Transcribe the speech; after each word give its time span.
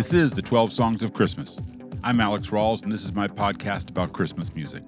This 0.00 0.14
is 0.14 0.32
the 0.32 0.40
12 0.40 0.72
Songs 0.72 1.02
of 1.02 1.12
Christmas. 1.12 1.60
I'm 2.02 2.22
Alex 2.22 2.48
Rawls, 2.48 2.84
and 2.84 2.90
this 2.90 3.04
is 3.04 3.12
my 3.12 3.28
podcast 3.28 3.90
about 3.90 4.14
Christmas 4.14 4.54
music. 4.54 4.82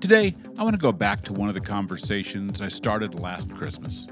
Today, 0.00 0.36
I 0.56 0.62
want 0.62 0.74
to 0.74 0.80
go 0.80 0.92
back 0.92 1.22
to 1.22 1.32
one 1.32 1.48
of 1.48 1.56
the 1.56 1.60
conversations 1.60 2.62
I 2.62 2.68
started 2.68 3.18
last 3.18 3.52
Christmas. 3.56 4.06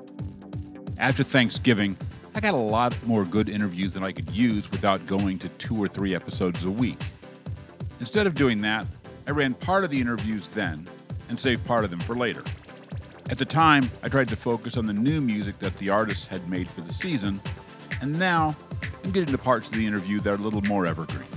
After 0.98 1.22
Thanksgiving, 1.22 1.96
I 2.34 2.40
got 2.40 2.52
a 2.52 2.56
lot 2.56 3.00
more 3.06 3.24
good 3.24 3.48
interviews 3.48 3.94
than 3.94 4.02
I 4.02 4.10
could 4.10 4.28
use 4.30 4.68
without 4.72 5.06
going 5.06 5.38
to 5.38 5.48
two 5.50 5.80
or 5.80 5.86
three 5.86 6.16
episodes 6.16 6.64
a 6.64 6.70
week. 6.70 6.98
Instead 8.00 8.26
of 8.26 8.34
doing 8.34 8.62
that, 8.62 8.88
I 9.28 9.30
ran 9.30 9.54
part 9.54 9.84
of 9.84 9.90
the 9.90 10.00
interviews 10.00 10.48
then 10.48 10.88
and 11.28 11.38
saved 11.38 11.64
part 11.64 11.84
of 11.84 11.90
them 11.90 12.00
for 12.00 12.16
later. 12.16 12.42
At 13.30 13.38
the 13.38 13.44
time, 13.44 13.88
I 14.02 14.08
tried 14.08 14.26
to 14.30 14.36
focus 14.36 14.76
on 14.76 14.86
the 14.86 14.92
new 14.92 15.20
music 15.20 15.60
that 15.60 15.76
the 15.78 15.90
artists 15.90 16.26
had 16.26 16.48
made 16.48 16.68
for 16.68 16.80
the 16.80 16.92
season, 16.92 17.40
and 18.00 18.18
now 18.18 18.56
I'm 19.06 19.12
getting 19.12 19.30
to 19.30 19.38
parts 19.38 19.68
of 19.68 19.74
the 19.74 19.86
interview 19.86 20.18
that 20.18 20.30
are 20.30 20.34
a 20.34 20.38
little 20.38 20.62
more 20.62 20.84
evergreen. 20.84 21.28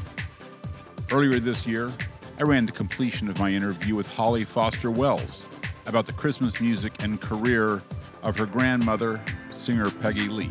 Earlier 1.12 1.40
this 1.40 1.68
year, 1.68 1.92
I 2.40 2.42
ran 2.42 2.66
the 2.66 2.72
completion 2.72 3.30
of 3.30 3.38
my 3.38 3.52
interview 3.52 3.94
with 3.94 4.08
Holly 4.08 4.44
Foster 4.44 4.90
Wells 4.90 5.46
about 5.86 6.08
the 6.08 6.14
Christmas 6.14 6.60
music 6.60 7.04
and 7.04 7.22
career 7.22 7.84
of 8.24 8.40
her 8.40 8.48
grandmother, 8.48 9.22
singer 9.54 9.92
Peggy 9.92 10.30
Lee. 10.30 10.50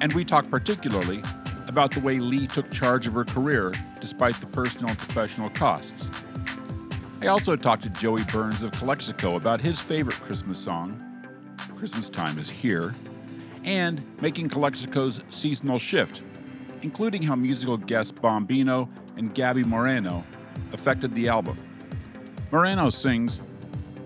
And 0.00 0.12
we 0.12 0.24
talked 0.24 0.48
particularly 0.48 1.24
about 1.66 1.90
the 1.90 1.98
way 1.98 2.20
Lee 2.20 2.46
took 2.46 2.70
charge 2.70 3.08
of 3.08 3.14
her 3.14 3.24
career 3.24 3.72
despite 4.00 4.40
the 4.40 4.46
personal 4.46 4.90
and 4.90 4.98
professional 4.98 5.50
costs. 5.50 6.08
I 7.20 7.26
also 7.26 7.56
talked 7.56 7.82
to 7.82 7.88
Joey 7.88 8.22
Burns 8.32 8.62
of 8.62 8.70
Calexico 8.70 9.34
about 9.34 9.60
his 9.60 9.80
favorite 9.80 10.20
Christmas 10.20 10.60
song, 10.60 11.04
Christmas 11.74 12.08
Time 12.08 12.38
is 12.38 12.48
Here, 12.48 12.94
and 13.64 14.00
making 14.20 14.50
Calexico's 14.50 15.20
seasonal 15.30 15.80
shift, 15.80 16.22
including 16.82 17.22
how 17.22 17.34
musical 17.34 17.76
guests 17.76 18.12
Bombino 18.12 18.88
and 19.16 19.34
Gaby 19.34 19.64
Moreno 19.64 20.24
affected 20.72 21.14
the 21.14 21.28
album. 21.28 21.58
Moreno 22.50 22.90
sings 22.90 23.40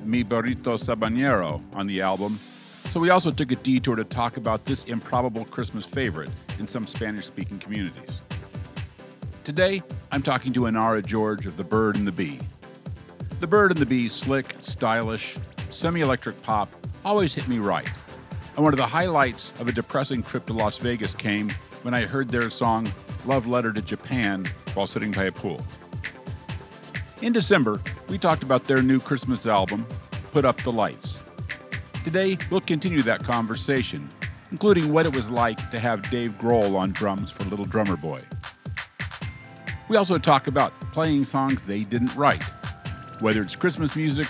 Mi 0.05 0.23
Burrito 0.23 0.77
Sabanero 0.77 1.63
on 1.75 1.87
the 1.87 2.01
album, 2.01 2.41
so 2.85 3.01
we 3.01 3.11
also 3.11 3.31
took 3.31 3.51
a 3.53 3.57
detour 3.57 3.97
to 3.97 4.05
talk 4.05 4.37
about 4.37 4.65
this 4.67 4.85
improbable 4.85 5.45
Christmas 5.45 5.85
favorite 5.85 6.31
in 6.59 6.69
some 6.69 6.87
Spanish 6.87 7.27
speaking 7.27 7.59
communities. 7.59 8.21
Today, 9.45 9.83
I'm 10.13 10.23
talking 10.23 10.53
to 10.55 10.61
Inara 10.61 11.05
George 11.05 11.47
of 11.47 11.57
The 11.57 11.65
Bird 11.65 11.97
and 11.97 12.07
the 12.07 12.13
Bee. 12.13 12.39
The 13.41 13.47
Bird 13.47 13.73
and 13.73 13.81
the 13.81 13.87
Bee, 13.87 14.09
slick, 14.09 14.55
stylish, 14.61 15.37
semi 15.71 16.01
electric 16.01 16.41
pop, 16.43 16.73
always 17.05 17.35
hit 17.35 17.49
me 17.49 17.59
right. 17.59 17.91
And 18.57 18.65
one 18.65 18.73
of 18.73 18.79
the 18.79 18.87
highlights 18.87 19.53
of 19.59 19.69
a 19.69 19.73
depressing 19.73 20.23
trip 20.23 20.47
to 20.47 20.53
Las 20.53 20.79
Vegas 20.79 21.13
came 21.15 21.51
when 21.85 21.95
I 21.95 22.07
heard 22.07 22.29
their 22.29 22.51
song 22.51 22.93
Love 23.25 23.47
Letter 23.47 23.73
to 23.73 23.81
Japan 23.81 24.45
while 24.75 24.89
sitting 24.89 25.13
by 25.13 25.25
a 25.25 25.33
pool. 25.33 25.61
In 27.23 27.33
December, 27.33 27.81
we 28.09 28.19
talked 28.19 28.43
about 28.43 28.65
their 28.65 28.83
new 28.83 28.99
Christmas 28.99 29.47
album, 29.47 29.87
Put 30.33 30.45
Up 30.45 30.57
the 30.59 30.73
Lights. 30.73 31.21
Today, 32.03 32.37
we'll 32.51 32.61
continue 32.61 33.03
that 33.03 33.23
conversation, 33.23 34.09
including 34.51 34.93
what 34.93 35.07
it 35.07 35.15
was 35.15 35.31
like 35.31 35.71
to 35.71 35.79
have 35.79 36.11
Dave 36.11 36.33
Grohl 36.33 36.75
on 36.75 36.91
drums 36.91 37.31
for 37.31 37.45
Little 37.45 37.65
Drummer 37.65 37.97
Boy. 37.97 38.21
We 39.89 39.97
also 39.97 40.19
talk 40.19 40.49
about 40.49 40.73
playing 40.93 41.25
songs 41.25 41.63
they 41.63 41.85
didn't 41.85 42.15
write 42.17 42.43
whether 43.21 43.43
it's 43.43 43.57
Christmas 43.57 43.97
music 43.97 44.27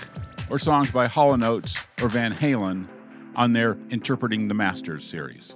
or 0.49 0.59
songs 0.59 0.91
by 0.91 1.07
Hall 1.07 1.43
& 1.43 1.43
Oates 1.43 1.75
or 2.01 2.07
Van 2.07 2.33
Halen 2.33 2.87
on 3.35 3.53
their 3.53 3.77
Interpreting 3.89 4.47
the 4.47 4.53
Masters 4.53 5.03
series. 5.03 5.55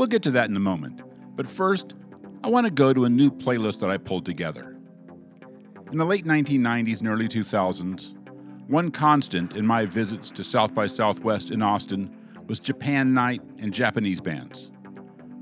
We'll 0.00 0.06
get 0.06 0.22
to 0.22 0.30
that 0.30 0.48
in 0.48 0.56
a 0.56 0.60
moment, 0.60 1.02
but 1.36 1.46
first, 1.46 1.92
I 2.42 2.48
want 2.48 2.64
to 2.64 2.72
go 2.72 2.94
to 2.94 3.04
a 3.04 3.10
new 3.10 3.30
playlist 3.30 3.80
that 3.80 3.90
I 3.90 3.98
pulled 3.98 4.24
together. 4.24 4.74
In 5.92 5.98
the 5.98 6.06
late 6.06 6.24
1990s 6.24 7.00
and 7.00 7.08
early 7.10 7.28
2000s, 7.28 8.14
one 8.66 8.92
constant 8.92 9.54
in 9.54 9.66
my 9.66 9.84
visits 9.84 10.30
to 10.30 10.42
South 10.42 10.74
by 10.74 10.86
Southwest 10.86 11.50
in 11.50 11.60
Austin 11.60 12.16
was 12.48 12.60
Japan 12.60 13.12
Night 13.12 13.42
and 13.58 13.74
Japanese 13.74 14.22
bands, 14.22 14.70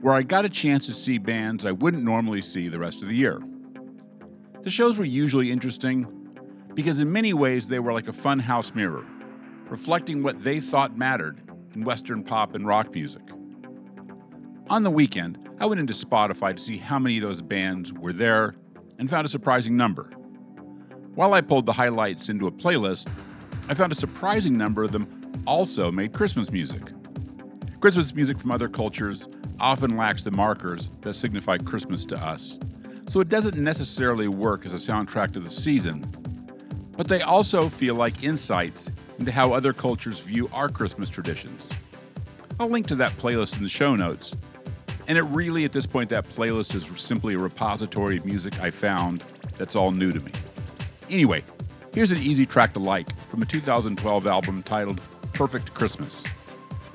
where 0.01 0.15
I 0.15 0.23
got 0.23 0.45
a 0.45 0.49
chance 0.49 0.87
to 0.87 0.93
see 0.93 1.19
bands 1.19 1.65
I 1.65 1.71
wouldn't 1.71 2.03
normally 2.03 2.43
see 2.43 2.67
the 2.67 2.81
rest 2.81 3.01
of 3.01 3.07
the 3.07 3.15
year. 3.15 3.41
The 4.63 4.73
shows 4.73 4.99
were 4.99 5.05
usually 5.05 5.53
interesting 5.53 6.35
because, 6.75 6.99
in 6.99 7.13
many 7.13 7.33
ways, 7.33 7.69
they 7.69 7.79
were 7.79 7.93
like 7.93 8.09
a 8.09 8.13
fun 8.13 8.41
house 8.41 8.75
mirror, 8.75 9.07
reflecting 9.69 10.25
what 10.25 10.41
they 10.41 10.59
thought 10.59 10.99
mattered 10.99 11.43
in 11.77 11.85
Western 11.85 12.25
pop 12.25 12.57
and 12.57 12.67
rock 12.67 12.93
music. 12.93 13.23
On 14.71 14.83
the 14.83 14.91
weekend, 14.91 15.39
I 15.59 15.65
went 15.65 15.81
into 15.81 15.95
Spotify 15.95 16.55
to 16.55 16.63
see 16.63 16.77
how 16.77 16.99
many 16.99 17.17
of 17.17 17.23
those 17.23 17.41
bands 17.41 17.91
were 17.91 18.13
there 18.13 18.55
and 18.99 19.09
found 19.09 19.25
a 19.25 19.31
surprising 19.31 19.79
number. 19.79 20.11
While 21.15 21.33
I 21.33 21.41
pulled 21.41 21.65
the 21.65 21.73
highlights 21.73 22.29
into 22.29 22.47
a 22.47 22.53
playlist, 22.53 23.09
I 23.71 23.75
found 23.75 23.93
a 23.93 23.95
surprising 23.95 24.59
number 24.59 24.85
of 24.85 24.93
them 24.93 25.07
also 25.47 25.91
made 25.91 26.13
Christmas 26.13 26.53
music. 26.53 26.83
Christmas 27.81 28.15
music 28.15 28.39
from 28.39 28.51
other 28.51 28.69
cultures 28.69 29.27
often 29.59 29.97
lacks 29.97 30.23
the 30.23 30.33
markers 30.33 30.91
that 31.01 31.15
signify 31.15 31.57
Christmas 31.57 32.05
to 32.05 32.23
us, 32.23 32.59
so 33.09 33.21
it 33.21 33.29
doesn't 33.29 33.57
necessarily 33.57 34.29
work 34.29 34.67
as 34.67 34.75
a 34.75 34.77
soundtrack 34.77 35.33
to 35.33 35.41
the 35.41 35.49
season. 35.49 36.05
But 36.95 37.09
they 37.09 37.23
also 37.23 37.71
feel 37.71 37.95
like 37.95 38.23
insights 38.23 38.91
into 39.19 39.33
how 39.33 39.55
other 39.55 39.73
cultures 39.73 40.21
view 40.21 40.51
our 40.53 40.69
Christmas 40.69 41.09
traditions. 41.09 41.71
I'll 42.61 42.69
link 42.69 42.87
to 42.89 42.97
that 42.97 43.13
playlist 43.13 43.57
in 43.57 43.63
the 43.63 43.71
show 43.71 43.97
notes. 43.97 44.37
And 45.09 45.17
it 45.17 45.23
really, 45.23 45.65
at 45.65 45.73
this 45.73 45.87
point, 45.87 46.11
that 46.11 46.29
playlist 46.29 46.75
is 46.75 47.01
simply 47.01 47.35
a 47.35 47.39
repository 47.39 48.19
of 48.19 48.27
music 48.27 48.61
I 48.61 48.71
found 48.71 49.25
that's 49.57 49.75
all 49.75 49.91
new 49.91 50.13
to 50.13 50.21
me. 50.21 50.31
Anyway, 51.09 51.43
here's 51.95 52.13
an 52.13 52.19
easy 52.19 52.45
track 52.45 52.75
to 52.75 52.79
like 52.79 53.11
from 53.31 53.41
a 53.41 53.47
2012 53.47 54.27
album 54.27 54.63
titled 54.63 55.01
Perfect 55.33 55.73
Christmas, 55.73 56.23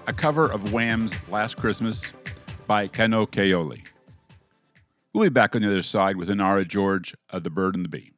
a 0.05 0.13
cover 0.13 0.45
of 0.45 0.71
Wham's 0.71 1.17
Last 1.29 1.57
Christmas 1.57 2.13
by 2.67 2.87
Kano 2.87 3.25
Kaoli. 3.25 3.87
We'll 5.11 5.25
be 5.25 5.29
back 5.29 5.55
on 5.55 5.63
the 5.63 5.67
other 5.67 5.81
side 5.81 6.15
with 6.15 6.29
Inara 6.29 6.67
George 6.67 7.15
of 7.31 7.43
The 7.43 7.49
Bird 7.49 7.75
and 7.75 7.83
the 7.83 7.89
Bee. 7.89 8.12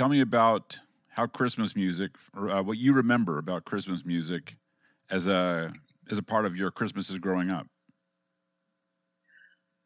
Tell 0.00 0.08
me 0.08 0.22
about 0.22 0.80
how 1.10 1.26
Christmas 1.26 1.76
music, 1.76 2.12
or 2.34 2.48
uh, 2.48 2.62
what 2.62 2.78
you 2.78 2.94
remember 2.94 3.36
about 3.36 3.66
Christmas 3.66 4.02
music, 4.02 4.56
as 5.10 5.28
a 5.28 5.74
as 6.10 6.16
a 6.16 6.22
part 6.22 6.46
of 6.46 6.56
your 6.56 6.70
Christmases 6.70 7.18
growing 7.18 7.50
up. 7.50 7.66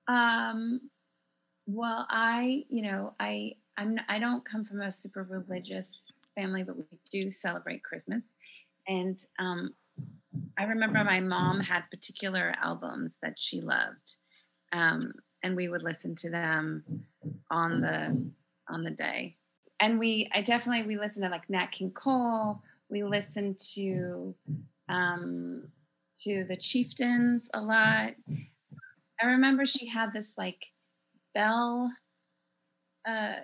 Um, 0.06 0.82
well, 1.66 2.06
I, 2.08 2.62
you 2.68 2.82
know, 2.82 3.14
I 3.18 3.54
I'm 3.76 3.98
I 4.08 4.20
don't 4.20 4.44
come 4.44 4.64
from 4.64 4.82
a 4.82 4.92
super 4.92 5.24
religious 5.24 6.04
family, 6.36 6.62
but 6.62 6.76
we 6.76 6.84
do 7.10 7.28
celebrate 7.28 7.82
Christmas. 7.82 8.36
And 8.86 9.18
um, 9.40 9.74
I 10.56 10.66
remember 10.66 11.02
my 11.02 11.18
mom 11.18 11.58
had 11.58 11.90
particular 11.90 12.54
albums 12.62 13.16
that 13.20 13.34
she 13.36 13.60
loved, 13.60 14.14
um, 14.72 15.14
and 15.42 15.56
we 15.56 15.66
would 15.66 15.82
listen 15.82 16.14
to 16.14 16.30
them 16.30 16.84
on 17.50 17.80
the 17.80 18.16
on 18.72 18.84
the 18.84 18.92
day. 18.92 19.38
And 19.80 19.98
we, 19.98 20.28
I 20.32 20.40
definitely 20.40 20.86
we 20.86 20.98
listen 20.98 21.22
to 21.22 21.28
like 21.28 21.50
Nat 21.50 21.66
King 21.66 21.90
Cole. 21.90 22.62
We 22.88 23.02
listen 23.02 23.56
to 23.74 24.34
um, 24.88 25.68
to 26.22 26.44
the 26.44 26.56
Chieftains 26.56 27.50
a 27.54 27.60
lot. 27.60 28.14
I 29.20 29.26
remember 29.26 29.66
she 29.66 29.86
had 29.88 30.12
this 30.12 30.32
like 30.36 30.66
bell 31.34 31.90
uh, 33.08 33.34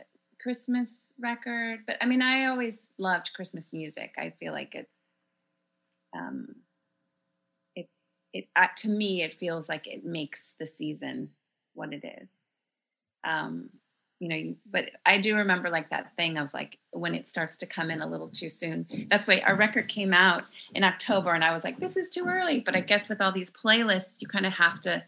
Christmas 0.40 1.12
record, 1.20 1.80
but 1.86 1.96
I 2.00 2.06
mean, 2.06 2.22
I 2.22 2.46
always 2.46 2.88
loved 2.98 3.32
Christmas 3.34 3.74
music. 3.74 4.14
I 4.18 4.30
feel 4.30 4.52
like 4.52 4.74
it's, 4.74 5.16
um, 6.16 6.54
it's 7.76 8.04
it 8.32 8.48
uh, 8.56 8.68
to 8.76 8.88
me 8.88 9.22
it 9.22 9.34
feels 9.34 9.68
like 9.68 9.86
it 9.86 10.04
makes 10.04 10.54
the 10.58 10.66
season 10.66 11.30
what 11.74 11.92
it 11.92 12.04
is. 12.22 12.40
Um, 13.24 13.70
you 14.20 14.28
know, 14.28 14.54
but 14.70 14.90
I 15.06 15.18
do 15.18 15.34
remember 15.34 15.70
like 15.70 15.88
that 15.90 16.14
thing 16.14 16.36
of 16.36 16.52
like 16.52 16.78
when 16.92 17.14
it 17.14 17.28
starts 17.28 17.56
to 17.58 17.66
come 17.66 17.90
in 17.90 18.02
a 18.02 18.06
little 18.06 18.28
too 18.28 18.50
soon. 18.50 18.86
That's 19.08 19.26
why 19.26 19.40
our 19.40 19.56
record 19.56 19.88
came 19.88 20.12
out 20.12 20.44
in 20.74 20.84
October, 20.84 21.32
and 21.32 21.42
I 21.42 21.52
was 21.52 21.64
like, 21.64 21.80
this 21.80 21.96
is 21.96 22.10
too 22.10 22.26
early. 22.26 22.60
But 22.60 22.76
I 22.76 22.82
guess 22.82 23.08
with 23.08 23.22
all 23.22 23.32
these 23.32 23.50
playlists, 23.50 24.20
you 24.20 24.28
kind 24.28 24.44
of 24.44 24.52
have 24.52 24.80
to 24.82 25.02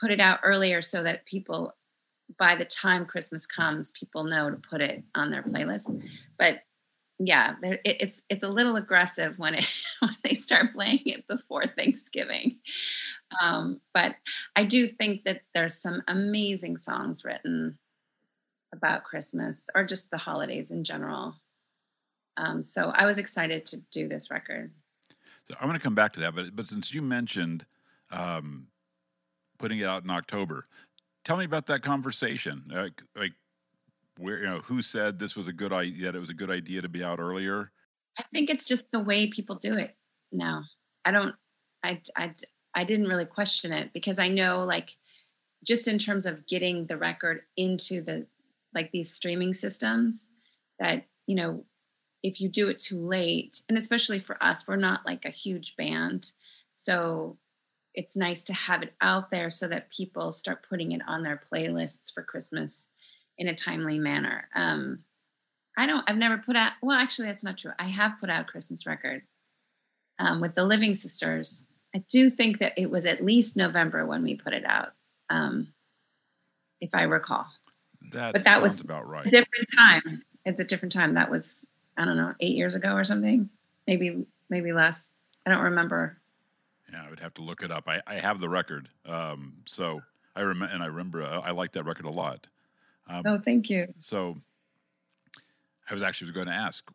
put 0.00 0.10
it 0.10 0.20
out 0.20 0.40
earlier 0.44 0.82
so 0.82 1.02
that 1.02 1.24
people 1.24 1.74
by 2.38 2.54
the 2.54 2.64
time 2.66 3.06
Christmas 3.06 3.46
comes, 3.46 3.90
people 3.92 4.24
know 4.24 4.50
to 4.50 4.56
put 4.56 4.82
it 4.82 5.02
on 5.14 5.30
their 5.30 5.42
playlist. 5.42 5.90
But 6.38 6.60
yeah, 7.18 7.54
it's 7.62 8.22
it's 8.28 8.42
a 8.42 8.48
little 8.48 8.76
aggressive 8.76 9.38
when 9.38 9.54
it 9.54 9.82
when 10.00 10.16
they 10.24 10.34
start 10.34 10.74
playing 10.74 11.02
it 11.06 11.26
before 11.26 11.64
Thanksgiving. 11.66 12.58
Um, 13.42 13.80
but 13.94 14.16
I 14.56 14.64
do 14.64 14.88
think 14.88 15.24
that 15.24 15.40
there's 15.54 15.74
some 15.74 16.02
amazing 16.06 16.76
songs 16.76 17.24
written 17.24 17.78
about 18.72 19.04
Christmas 19.04 19.68
or 19.74 19.84
just 19.84 20.10
the 20.10 20.18
holidays 20.18 20.70
in 20.70 20.84
general. 20.84 21.36
Um, 22.36 22.62
so 22.62 22.92
I 22.94 23.06
was 23.06 23.18
excited 23.18 23.66
to 23.66 23.78
do 23.90 24.08
this 24.08 24.30
record. 24.30 24.72
So 25.44 25.54
I'm 25.60 25.66
going 25.66 25.78
to 25.78 25.82
come 25.82 25.94
back 25.94 26.12
to 26.14 26.20
that, 26.20 26.34
but 26.34 26.54
but 26.54 26.68
since 26.68 26.94
you 26.94 27.02
mentioned 27.02 27.66
um, 28.10 28.68
putting 29.58 29.78
it 29.78 29.86
out 29.86 30.04
in 30.04 30.10
October, 30.10 30.66
tell 31.24 31.36
me 31.36 31.44
about 31.44 31.66
that 31.66 31.82
conversation. 31.82 32.64
Like, 32.70 33.02
like 33.16 33.32
where 34.16 34.38
you 34.38 34.46
know 34.46 34.58
who 34.60 34.82
said 34.82 35.18
this 35.18 35.36
was 35.36 35.48
a 35.48 35.52
good 35.52 35.72
idea? 35.72 36.06
That 36.06 36.16
it 36.16 36.20
was 36.20 36.30
a 36.30 36.34
good 36.34 36.50
idea 36.50 36.82
to 36.82 36.88
be 36.88 37.02
out 37.02 37.18
earlier. 37.18 37.72
I 38.18 38.24
think 38.32 38.50
it's 38.50 38.64
just 38.64 38.90
the 38.90 39.00
way 39.00 39.28
people 39.28 39.56
do 39.56 39.74
it 39.74 39.96
now. 40.32 40.64
I 41.04 41.10
don't. 41.10 41.34
I 41.82 42.00
I 42.16 42.34
I 42.74 42.84
didn't 42.84 43.08
really 43.08 43.26
question 43.26 43.72
it 43.72 43.92
because 43.92 44.18
I 44.18 44.28
know 44.28 44.64
like 44.64 44.90
just 45.64 45.88
in 45.88 45.98
terms 45.98 46.26
of 46.26 46.46
getting 46.46 46.86
the 46.86 46.96
record 46.96 47.42
into 47.56 48.02
the 48.02 48.26
like 48.74 48.90
these 48.90 49.12
streaming 49.12 49.54
systems 49.54 50.28
that 50.78 51.04
you 51.26 51.36
know 51.36 51.64
if 52.22 52.40
you 52.40 52.48
do 52.48 52.68
it 52.68 52.78
too 52.78 52.98
late 52.98 53.62
and 53.68 53.78
especially 53.78 54.18
for 54.18 54.42
us 54.42 54.66
we're 54.68 54.76
not 54.76 55.06
like 55.06 55.24
a 55.24 55.30
huge 55.30 55.74
band 55.76 56.32
so 56.74 57.38
it's 57.94 58.16
nice 58.16 58.44
to 58.44 58.54
have 58.54 58.82
it 58.82 58.94
out 59.00 59.30
there 59.30 59.50
so 59.50 59.68
that 59.68 59.90
people 59.90 60.32
start 60.32 60.66
putting 60.68 60.92
it 60.92 61.02
on 61.06 61.22
their 61.22 61.40
playlists 61.52 62.12
for 62.12 62.22
Christmas 62.22 62.88
in 63.38 63.48
a 63.48 63.54
timely 63.54 63.98
manner. 63.98 64.48
Um, 64.54 65.00
I 65.76 65.86
don't, 65.86 66.08
I've 66.08 66.16
never 66.16 66.38
put 66.38 66.56
out, 66.56 66.72
well, 66.82 66.96
actually, 66.96 67.28
that's 67.28 67.44
not 67.44 67.58
true. 67.58 67.72
I 67.78 67.88
have 67.88 68.20
put 68.20 68.30
out 68.30 68.46
Christmas 68.46 68.86
record 68.86 69.22
um, 70.18 70.40
with 70.40 70.54
the 70.54 70.64
Living 70.64 70.94
Sisters. 70.94 71.66
I 71.94 72.04
do 72.08 72.30
think 72.30 72.58
that 72.58 72.74
it 72.76 72.90
was 72.90 73.06
at 73.06 73.24
least 73.24 73.56
November 73.56 74.06
when 74.06 74.22
we 74.22 74.36
put 74.36 74.52
it 74.52 74.64
out, 74.64 74.92
um, 75.30 75.72
if 76.80 76.90
I 76.92 77.02
recall. 77.02 77.46
That 78.12 78.32
but 78.32 78.44
that 78.44 78.62
was 78.62 78.80
about 78.82 79.08
right. 79.08 79.24
Different 79.24 79.68
time. 79.76 80.22
It's 80.44 80.60
a 80.60 80.64
different 80.64 80.92
time. 80.92 81.14
That 81.14 81.30
was, 81.30 81.66
I 81.96 82.04
don't 82.04 82.16
know, 82.16 82.34
eight 82.40 82.56
years 82.56 82.74
ago 82.74 82.94
or 82.94 83.04
something. 83.04 83.50
Maybe, 83.86 84.26
maybe 84.48 84.72
less. 84.72 85.10
I 85.46 85.50
don't 85.50 85.62
remember 85.62 86.20
yeah, 86.92 87.04
I 87.06 87.10
would 87.10 87.20
have 87.20 87.34
to 87.34 87.42
look 87.42 87.62
it 87.62 87.70
up. 87.70 87.88
I, 87.88 88.02
I 88.06 88.14
have 88.14 88.40
the 88.40 88.48
record, 88.48 88.88
um, 89.06 89.58
so 89.66 90.00
I 90.34 90.40
remember, 90.40 90.72
and 90.72 90.82
I 90.82 90.86
remember 90.86 91.22
uh, 91.22 91.40
I 91.40 91.50
like 91.52 91.72
that 91.72 91.84
record 91.84 92.06
a 92.06 92.10
lot. 92.10 92.48
Um, 93.08 93.22
oh, 93.26 93.38
thank 93.44 93.70
you. 93.70 93.92
So, 93.98 94.38
I 95.88 95.94
was 95.94 96.02
actually 96.02 96.32
going 96.32 96.46
to 96.46 96.52
ask, 96.52 96.90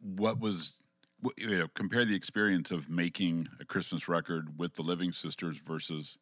what 0.00 0.38
was 0.38 0.74
you 1.36 1.58
know 1.58 1.68
compare 1.74 2.04
the 2.04 2.14
experience 2.14 2.70
of 2.70 2.90
making 2.90 3.48
a 3.60 3.64
Christmas 3.64 4.08
record 4.08 4.58
with 4.58 4.74
the 4.74 4.82
Living 4.82 5.12
Sisters 5.12 5.58
versus 5.58 6.18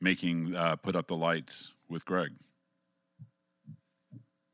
making 0.00 0.54
uh, 0.54 0.76
Put 0.76 0.96
Up 0.96 1.06
the 1.06 1.16
Lights 1.16 1.72
with 1.88 2.04
Greg. 2.04 2.32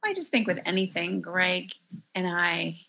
I 0.05 0.13
just 0.15 0.31
think 0.31 0.47
with 0.47 0.61
anything, 0.65 1.21
Greg 1.21 1.73
and 2.15 2.27
I, 2.27 2.81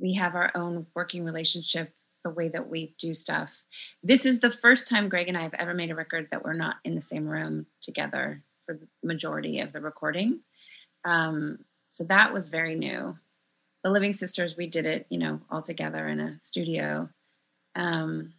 we 0.00 0.14
have 0.14 0.34
our 0.34 0.50
own 0.54 0.86
working 0.94 1.24
relationship 1.24 1.92
the 2.22 2.30
way 2.30 2.48
that 2.48 2.68
we 2.68 2.94
do 2.98 3.14
stuff. 3.14 3.64
This 4.02 4.26
is 4.26 4.40
the 4.40 4.50
first 4.50 4.88
time 4.88 5.08
Greg 5.08 5.28
and 5.28 5.38
I 5.38 5.42
have 5.42 5.54
ever 5.54 5.74
made 5.74 5.90
a 5.90 5.94
record 5.94 6.28
that 6.30 6.44
we're 6.44 6.52
not 6.52 6.76
in 6.84 6.94
the 6.94 7.00
same 7.00 7.26
room 7.26 7.66
together 7.80 8.42
for 8.66 8.74
the 8.74 8.86
majority 9.02 9.60
of 9.60 9.72
the 9.72 9.80
recording. 9.80 10.40
Um, 11.04 11.64
so 11.88 12.04
that 12.04 12.32
was 12.32 12.48
very 12.48 12.74
new. 12.74 13.16
The 13.82 13.90
Living 13.90 14.12
Sisters, 14.12 14.56
we 14.56 14.66
did 14.66 14.84
it, 14.84 15.06
you 15.08 15.18
know, 15.18 15.40
all 15.50 15.62
together 15.62 16.06
in 16.06 16.20
a 16.20 16.38
studio. 16.42 17.08
Um, 17.74 18.34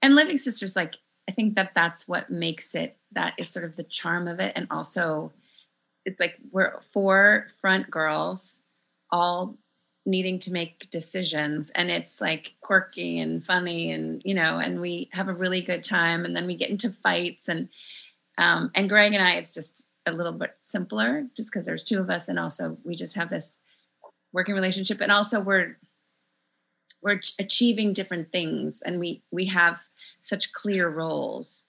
and 0.00 0.14
Living 0.14 0.38
Sisters, 0.38 0.74
like, 0.74 0.94
I 1.28 1.32
think 1.32 1.56
that 1.56 1.72
that's 1.74 2.08
what 2.08 2.30
makes 2.30 2.74
it, 2.74 2.96
that 3.12 3.34
is 3.38 3.50
sort 3.50 3.66
of 3.66 3.76
the 3.76 3.84
charm 3.84 4.26
of 4.26 4.40
it. 4.40 4.52
And 4.56 4.66
also, 4.70 5.32
it's 6.04 6.20
like 6.20 6.36
we're 6.50 6.80
four 6.92 7.48
front 7.60 7.90
girls 7.90 8.60
all 9.10 9.56
needing 10.06 10.38
to 10.38 10.52
make 10.52 10.90
decisions 10.90 11.70
and 11.70 11.90
it's 11.90 12.20
like 12.20 12.54
quirky 12.60 13.18
and 13.18 13.44
funny 13.44 13.90
and 13.90 14.20
you 14.24 14.34
know 14.34 14.58
and 14.58 14.80
we 14.80 15.08
have 15.12 15.28
a 15.28 15.34
really 15.34 15.62
good 15.62 15.82
time 15.82 16.24
and 16.24 16.36
then 16.36 16.46
we 16.46 16.56
get 16.56 16.68
into 16.68 16.90
fights 16.90 17.48
and 17.48 17.68
um 18.36 18.70
and 18.74 18.88
greg 18.88 19.14
and 19.14 19.22
i 19.22 19.36
it's 19.36 19.52
just 19.52 19.86
a 20.06 20.12
little 20.12 20.32
bit 20.32 20.54
simpler 20.62 21.26
just 21.34 21.50
because 21.50 21.64
there's 21.64 21.84
two 21.84 21.98
of 22.00 22.10
us 22.10 22.28
and 22.28 22.38
also 22.38 22.76
we 22.84 22.94
just 22.94 23.16
have 23.16 23.30
this 23.30 23.56
working 24.32 24.54
relationship 24.54 25.00
and 25.00 25.10
also 25.10 25.40
we're 25.40 25.78
we're 27.02 27.20
achieving 27.38 27.92
different 27.92 28.30
things 28.30 28.82
and 28.84 29.00
we 29.00 29.22
we 29.30 29.46
have 29.46 29.80
such 30.20 30.52
clear 30.52 30.88
roles 30.88 31.64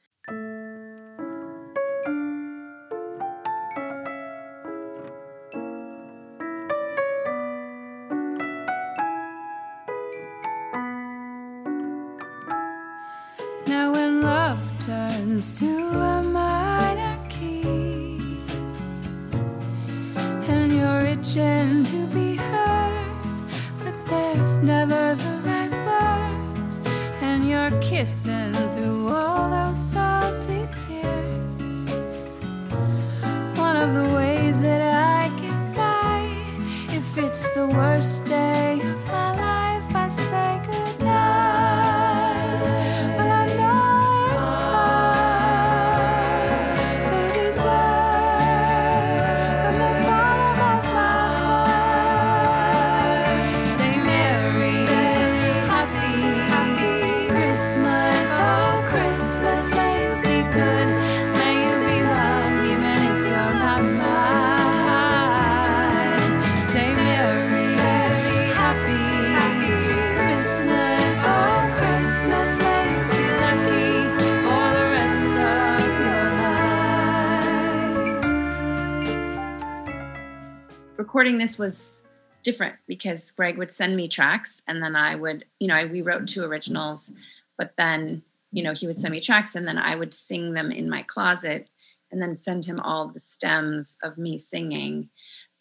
recording 81.15 81.37
this 81.37 81.57
was 81.57 82.03
different 82.43 82.75
because 82.89 83.31
Greg 83.31 83.57
would 83.57 83.71
send 83.71 83.95
me 83.95 84.05
tracks 84.05 84.61
and 84.67 84.83
then 84.83 84.97
I 84.97 85.15
would, 85.15 85.45
you 85.61 85.69
know, 85.69 85.73
I 85.73 85.83
rewrote 85.83 86.27
two 86.27 86.43
originals, 86.43 87.09
but 87.57 87.71
then, 87.77 88.21
you 88.51 88.61
know, 88.61 88.73
he 88.73 88.85
would 88.85 88.97
send 88.97 89.13
me 89.13 89.21
tracks 89.21 89.55
and 89.55 89.65
then 89.65 89.77
I 89.77 89.95
would 89.95 90.13
sing 90.13 90.51
them 90.51 90.73
in 90.73 90.89
my 90.89 91.03
closet 91.03 91.69
and 92.11 92.21
then 92.21 92.35
send 92.35 92.65
him 92.65 92.81
all 92.81 93.07
the 93.07 93.21
stems 93.21 93.97
of 94.03 94.17
me 94.17 94.37
singing. 94.37 95.07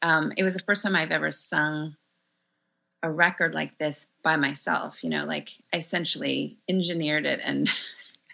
Um, 0.03 0.33
it 0.37 0.43
was 0.43 0.57
the 0.57 0.65
first 0.65 0.83
time 0.83 0.97
I've 0.97 1.13
ever 1.13 1.31
sung 1.31 1.95
a 3.05 3.09
record 3.09 3.55
like 3.55 3.79
this 3.79 4.09
by 4.25 4.35
myself, 4.35 5.05
you 5.05 5.11
know, 5.11 5.25
like 5.25 5.51
I 5.73 5.77
essentially 5.77 6.59
engineered 6.69 7.27
it 7.27 7.39
and 7.45 7.71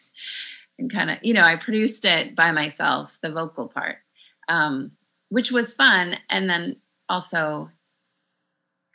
and 0.78 0.90
kind 0.90 1.10
of, 1.10 1.18
you 1.20 1.34
know, 1.34 1.42
I 1.42 1.56
produced 1.56 2.06
it 2.06 2.34
by 2.34 2.52
myself, 2.52 3.18
the 3.22 3.30
vocal 3.30 3.68
part. 3.68 3.98
Um, 4.48 4.92
which 5.28 5.52
was 5.52 5.74
fun 5.74 6.16
and 6.28 6.50
then 6.50 6.76
also 7.10 7.70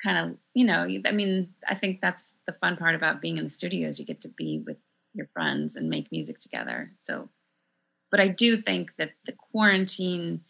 kind 0.01 0.17
of 0.17 0.37
you 0.53 0.65
know 0.65 0.87
i 1.05 1.11
mean 1.11 1.53
i 1.67 1.75
think 1.75 2.01
that's 2.01 2.35
the 2.47 2.53
fun 2.53 2.75
part 2.75 2.95
about 2.95 3.21
being 3.21 3.37
in 3.37 3.43
the 3.43 3.49
studios 3.49 3.99
you 3.99 4.05
get 4.05 4.21
to 4.21 4.29
be 4.29 4.63
with 4.65 4.77
your 5.13 5.27
friends 5.27 5.77
and 5.77 5.89
make 5.89 6.11
music 6.11 6.37
together. 6.39 6.91
So 7.01 7.29
but 8.11 8.19
i 8.19 8.27
do 8.27 8.57
think 8.57 8.91
that 8.97 9.11
the 9.25 9.33
quarantine 9.33 10.41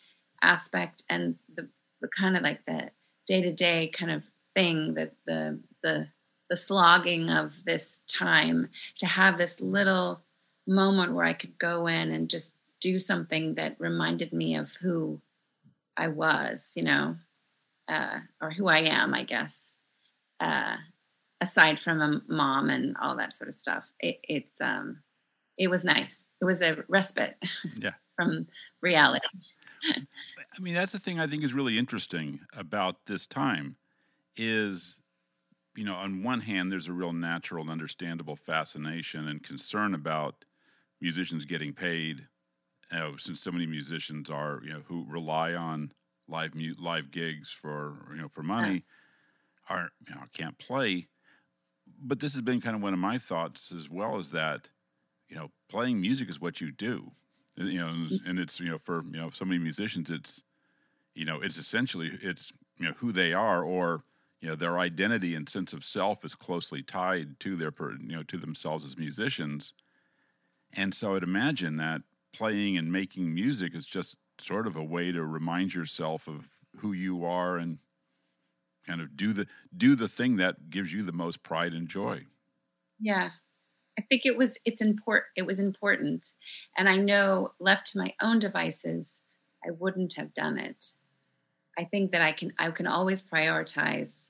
aspect 0.42 1.04
and 1.10 1.36
the, 1.56 1.68
the 2.02 2.08
kind 2.08 2.38
of 2.38 2.44
like 2.44 2.66
the 2.66 2.92
day-to-day 3.26 3.92
kind 3.94 4.12
of 4.12 4.24
thing 4.56 4.94
that 4.94 5.14
the 5.26 5.60
the 5.84 6.08
the 6.50 6.58
slogging 6.58 7.30
of 7.30 7.54
this 7.66 8.04
time 8.08 8.70
to 9.00 9.08
have 9.08 9.38
this 9.38 9.60
little 9.60 10.22
moment 10.68 11.14
where 11.14 11.26
i 11.26 11.34
could 11.34 11.58
go 11.58 11.88
in 11.88 12.12
and 12.12 12.30
just 12.30 12.54
do 12.82 13.00
something 13.00 13.56
that 13.56 13.76
reminded 13.80 14.32
me 14.32 14.56
of 14.56 14.74
who 14.76 15.20
I 15.98 16.10
was, 16.10 16.74
you 16.76 16.84
know, 16.84 17.16
uh, 17.88 18.20
or 18.42 18.52
who 18.52 18.68
I 18.68 18.80
am, 18.80 19.14
I 19.14 19.24
guess. 19.24 19.76
Uh, 20.40 20.76
aside 21.42 21.80
from 21.80 22.02
a 22.02 22.22
mom 22.28 22.70
and 22.70 22.96
all 23.02 23.16
that 23.18 23.36
sort 23.36 23.50
of 23.50 23.56
stuff, 23.56 23.90
it, 24.00 24.20
it's 24.24 24.62
um, 24.62 25.02
it 25.58 25.70
was 25.70 25.86
nice. 25.86 26.26
It 26.42 26.46
was 26.46 26.62
a 26.62 26.84
respite, 26.88 27.36
yeah, 27.78 27.94
from 28.16 28.48
reality. 28.82 29.26
I 29.94 30.62
mean, 30.62 30.74
that's 30.74 30.94
the 30.94 31.00
thing 31.00 31.20
I 31.20 31.28
think 31.28 31.44
is 31.44 31.54
really 31.54 31.78
interesting 31.78 32.42
about 32.56 33.06
this 33.06 33.26
time, 33.26 33.76
is 34.36 35.02
you 35.76 35.84
know, 35.84 35.96
on 35.96 36.24
one 36.24 36.42
hand, 36.42 36.72
there's 36.72 36.88
a 36.88 36.94
real 36.94 37.14
natural 37.14 37.64
and 37.64 37.72
understandable 37.72 38.36
fascination 38.36 39.28
and 39.28 39.44
concern 39.44 39.94
about 39.94 40.46
musicians 41.02 41.46
getting 41.46 41.74
paid 41.74 42.28
you 42.92 42.98
know, 42.98 43.16
since 43.18 43.42
so 43.42 43.52
many 43.52 43.66
musicians 43.66 44.30
are 44.30 44.62
you 44.64 44.72
know 44.72 44.82
who 44.88 45.06
rely 45.08 45.54
on 45.54 45.92
live 46.28 46.56
mu- 46.56 46.74
live 46.80 47.12
gigs 47.12 47.52
for 47.52 47.96
you 48.12 48.22
know 48.22 48.28
for 48.28 48.44
money 48.44 48.84
yeah. 49.70 49.76
are 49.76 49.90
you 50.08 50.16
know 50.16 50.22
can't 50.34 50.58
play. 50.58 51.08
But 52.02 52.20
this 52.20 52.34
has 52.34 52.42
been 52.42 52.62
kind 52.62 52.76
of 52.76 52.82
one 52.82 52.94
of 52.94 53.00
my 53.00 53.18
thoughts 53.18 53.72
as 53.72 53.90
well 53.90 54.18
as 54.18 54.32
that 54.32 54.70
you 55.30 55.36
know 55.36 55.52
playing 55.70 56.02
music 56.02 56.30
is 56.30 56.40
what 56.40 56.62
you 56.62 56.72
do 56.72 57.12
you 57.58 57.80
know 57.80 57.88
mm. 57.88 58.20
and 58.26 58.40
it's 58.40 58.60
you 58.60 58.70
know 58.70 58.78
for 58.78 59.04
you 59.06 59.18
know 59.18 59.30
so 59.30 59.46
many 59.46 59.60
musicians 59.60 60.10
it's 60.10 60.44
you 61.14 61.26
know 61.26 61.42
it's 61.42 61.58
essentially 61.58 62.12
it's 62.22 62.52
you 62.78 62.86
know 62.86 62.94
who 62.98 63.12
they 63.12 63.34
are 63.34 63.64
or 63.64 64.04
you 64.40 64.50
know 64.50 64.56
their 64.56 64.78
identity 64.78 65.34
and 65.34 65.48
sense 65.48 65.74
of 65.74 65.84
self 65.84 66.26
is 66.26 66.36
closely 66.36 66.82
tied 66.82 67.40
to 67.40 67.56
their 67.56 67.74
you 68.00 68.16
know 68.16 68.24
to 68.24 68.38
themselves 68.38 68.86
as 68.86 68.98
musicians 68.98 69.74
and 70.74 70.94
so 70.94 71.16
i'd 71.16 71.24
imagine 71.24 71.78
that 71.78 72.02
playing 72.34 72.78
and 72.78 72.92
making 72.92 73.34
music 73.34 73.74
is 73.74 73.86
just 73.86 74.18
sort 74.40 74.68
of 74.68 74.76
a 74.76 74.84
way 74.84 75.12
to 75.12 75.24
remind 75.24 75.74
yourself 75.74 76.28
of 76.28 76.50
who 76.78 76.94
you 76.94 77.24
are 77.26 77.58
and 77.58 77.80
kind 78.86 79.02
of 79.02 79.18
do 79.18 79.34
the 79.34 79.48
do 79.76 79.96
the 79.96 80.08
thing 80.08 80.36
that 80.38 80.70
gives 80.70 80.94
you 80.94 81.04
the 81.04 81.12
most 81.12 81.44
pride 81.44 81.74
and 81.74 81.88
joy. 81.88 82.26
Yeah. 83.00 83.32
I 83.98 84.02
think 84.02 84.26
it 84.26 84.38
was 84.38 84.60
it's 84.66 84.82
important 84.82 85.26
it 85.36 85.46
was 85.46 85.60
important 85.60 86.26
and 86.78 86.90
I 86.90 86.98
know 86.98 87.54
left 87.60 87.88
to 87.92 87.98
my 87.98 88.14
own 88.22 88.40
devices 88.40 89.22
I 89.66 89.72
wouldn't 89.72 90.14
have 90.14 90.34
done 90.34 90.60
it. 90.60 90.92
I 91.78 91.84
think 91.86 92.12
that 92.12 92.22
I 92.22 92.32
can 92.32 92.54
I 92.60 92.72
can 92.72 92.88
always 92.88 93.26
prioritize 93.26 94.30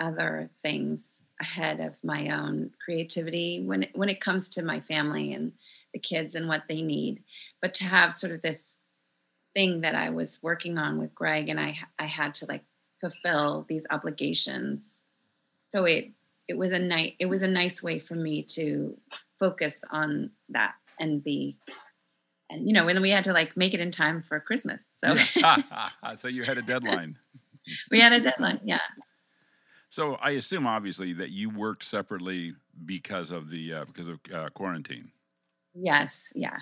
other 0.00 0.50
things 0.62 1.22
ahead 1.40 1.80
of 1.80 1.96
my 2.02 2.30
own 2.30 2.70
creativity 2.84 3.62
when 3.64 3.86
when 3.94 4.08
it 4.08 4.20
comes 4.20 4.48
to 4.50 4.64
my 4.64 4.80
family 4.80 5.32
and 5.32 5.52
the 5.92 5.98
kids 5.98 6.34
and 6.34 6.48
what 6.48 6.64
they 6.68 6.82
need. 6.82 7.22
But 7.60 7.74
to 7.74 7.84
have 7.84 8.14
sort 8.14 8.32
of 8.32 8.42
this 8.42 8.76
thing 9.54 9.82
that 9.82 9.94
I 9.94 10.10
was 10.10 10.38
working 10.42 10.78
on 10.78 10.98
with 10.98 11.14
Greg, 11.14 11.48
and 11.48 11.60
I 11.60 11.78
I 11.98 12.06
had 12.06 12.34
to 12.36 12.46
like 12.46 12.64
fulfill 13.00 13.66
these 13.68 13.86
obligations. 13.90 15.02
So 15.66 15.84
it 15.84 16.10
it 16.48 16.56
was 16.56 16.72
a 16.72 16.78
nice 16.78 17.12
it 17.18 17.26
was 17.26 17.42
a 17.42 17.48
nice 17.48 17.82
way 17.82 17.98
for 17.98 18.14
me 18.14 18.42
to 18.42 18.96
focus 19.38 19.82
on 19.90 20.30
that 20.50 20.74
and 21.00 21.22
be 21.22 21.56
and 22.50 22.66
you 22.66 22.74
know 22.74 22.86
and 22.88 23.00
we 23.00 23.10
had 23.10 23.24
to 23.24 23.32
like 23.32 23.56
make 23.56 23.74
it 23.74 23.80
in 23.80 23.90
time 23.90 24.20
for 24.20 24.38
Christmas. 24.40 24.80
So 24.92 25.16
so 26.16 26.28
you 26.28 26.44
had 26.44 26.58
a 26.58 26.62
deadline. 26.62 27.16
we 27.90 28.00
had 28.00 28.12
a 28.12 28.20
deadline, 28.20 28.60
yeah. 28.64 28.80
So 29.88 30.14
I 30.22 30.30
assume 30.30 30.66
obviously 30.66 31.12
that 31.14 31.30
you 31.30 31.50
worked 31.50 31.84
separately 31.84 32.54
because 32.86 33.30
of 33.30 33.50
the 33.50 33.74
uh, 33.74 33.84
because 33.84 34.08
of 34.08 34.20
uh, 34.32 34.48
quarantine. 34.50 35.10
Yes, 35.74 36.32
yeah. 36.34 36.56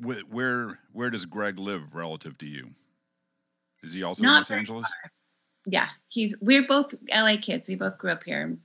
Where 0.00 0.78
where 0.92 1.10
does 1.10 1.26
Greg 1.26 1.58
live 1.58 1.94
relative 1.94 2.38
to 2.38 2.46
you? 2.46 2.70
Is 3.82 3.92
he 3.92 4.02
also 4.02 4.22
Not 4.22 4.30
in 4.30 4.36
Los 4.36 4.50
Angeles? 4.50 4.86
Far. 4.86 5.12
Yeah, 5.66 5.88
he's. 6.08 6.34
We're 6.40 6.66
both 6.66 6.94
LA 7.10 7.36
kids. 7.40 7.68
We 7.68 7.76
both 7.76 7.98
grew 7.98 8.10
up 8.10 8.24
here. 8.24 8.56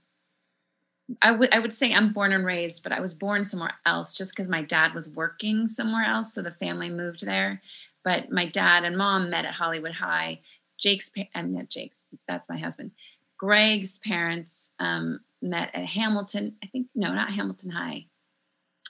I 1.21 1.31
would 1.31 1.53
I 1.53 1.59
would 1.59 1.73
say 1.73 1.93
I'm 1.93 2.13
born 2.13 2.33
and 2.33 2.45
raised, 2.45 2.83
but 2.83 2.91
I 2.91 2.99
was 2.99 3.13
born 3.13 3.43
somewhere 3.43 3.73
else 3.85 4.13
just 4.13 4.35
because 4.35 4.49
my 4.49 4.61
dad 4.61 4.93
was 4.93 5.09
working 5.09 5.67
somewhere 5.67 6.03
else, 6.03 6.33
so 6.33 6.41
the 6.41 6.51
family 6.51 6.89
moved 6.89 7.25
there. 7.25 7.61
But 8.03 8.31
my 8.31 8.47
dad 8.47 8.83
and 8.83 8.97
mom 8.97 9.29
met 9.29 9.45
at 9.45 9.53
Hollywood 9.53 9.93
High. 9.93 10.39
Jake's, 10.77 11.11
I'm 11.33 11.53
not 11.53 11.69
Jake's. 11.69 12.05
That's 12.27 12.47
my 12.49 12.57
husband. 12.57 12.91
Greg's 13.37 13.99
parents 13.99 14.69
um, 14.79 15.19
met 15.41 15.73
at 15.73 15.85
Hamilton. 15.85 16.55
I 16.63 16.67
think 16.67 16.87
no, 16.95 17.13
not 17.13 17.31
Hamilton 17.31 17.69
High. 17.69 18.05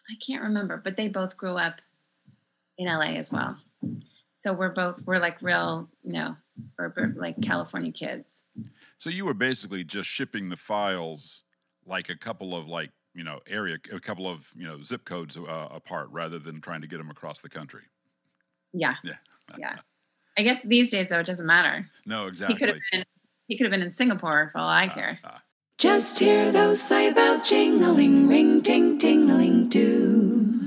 I 0.10 0.16
can't 0.26 0.44
remember, 0.44 0.78
but 0.78 0.96
they 0.96 1.10
both 1.10 1.36
grew 1.38 1.56
up 1.56 1.82
in 2.78 2.88
LA 2.88 3.18
as 3.18 3.32
well. 3.32 3.58
So 4.36 4.54
we're 4.54 4.74
both 4.74 5.02
we're 5.06 5.18
like 5.18 5.42
real, 5.42 5.90
you 6.04 6.14
know, 6.14 6.36
we're 6.78 7.14
like 7.16 7.42
California 7.42 7.92
kids. 7.92 8.44
So 8.98 9.10
you 9.10 9.26
were 9.26 9.34
basically 9.34 9.84
just 9.84 10.10
shipping 10.10 10.50
the 10.50 10.58
files 10.58 11.44
like 11.86 12.10
a 12.10 12.16
couple 12.16 12.56
of 12.56 12.68
like 12.68 12.92
you 13.14 13.24
know 13.24 13.40
area 13.48 13.78
a 13.92 14.00
couple 14.00 14.28
of 14.28 14.52
you 14.56 14.68
know 14.68 14.84
zip 14.84 15.06
codes 15.06 15.36
uh, 15.36 15.68
apart 15.72 16.10
rather 16.12 16.38
than 16.38 16.62
trying 16.62 16.82
to 16.82 16.88
get 16.88 16.98
them 16.98 17.10
across 17.10 17.42
the 17.42 17.50
country. 17.50 17.84
Yeah. 18.74 18.96
Yeah. 19.04 19.16
yeah. 19.58 19.76
I 20.38 20.44
guess 20.44 20.62
these 20.64 20.92
days 20.92 21.10
though 21.10 21.20
it 21.20 21.26
doesn't 21.26 21.46
matter. 21.46 21.88
No, 22.06 22.28
exactly. 22.28 22.56
He 22.56 22.60
could 22.60 22.70
have 22.70 22.82
been 22.92 23.06
he 23.48 23.58
could 23.58 23.66
have 23.66 23.72
been 23.72 23.82
in 23.82 23.92
Singapore 23.92 24.50
for 24.52 24.60
all 24.60 24.70
I 24.70 24.86
uh, 24.86 24.94
care. 24.94 25.20
Uh, 25.24 25.28
uh. 25.28 25.38
Just 25.78 26.18
hear 26.18 26.52
those 26.52 26.82
sleigh 26.82 27.14
bells 27.14 27.44
jingling, 27.44 28.28
ring, 28.28 28.64
ting, 28.64 28.98
tingling, 28.98 29.70
do. 29.70 30.67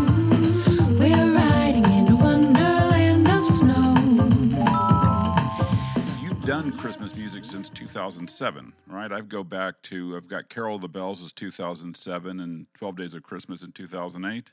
Christmas 6.77 7.15
music 7.15 7.45
since 7.45 7.69
2007, 7.69 8.73
right? 8.87 9.11
I 9.11 9.21
go 9.21 9.43
back 9.43 9.81
to, 9.83 10.15
I've 10.15 10.27
got 10.27 10.49
Carol 10.49 10.75
of 10.75 10.81
the 10.81 10.89
Bells 10.89 11.21
is 11.21 11.31
2007 11.33 12.39
and 12.39 12.67
12 12.75 12.97
Days 12.97 13.13
of 13.13 13.23
Christmas 13.23 13.63
in 13.63 13.71
2008. 13.71 14.51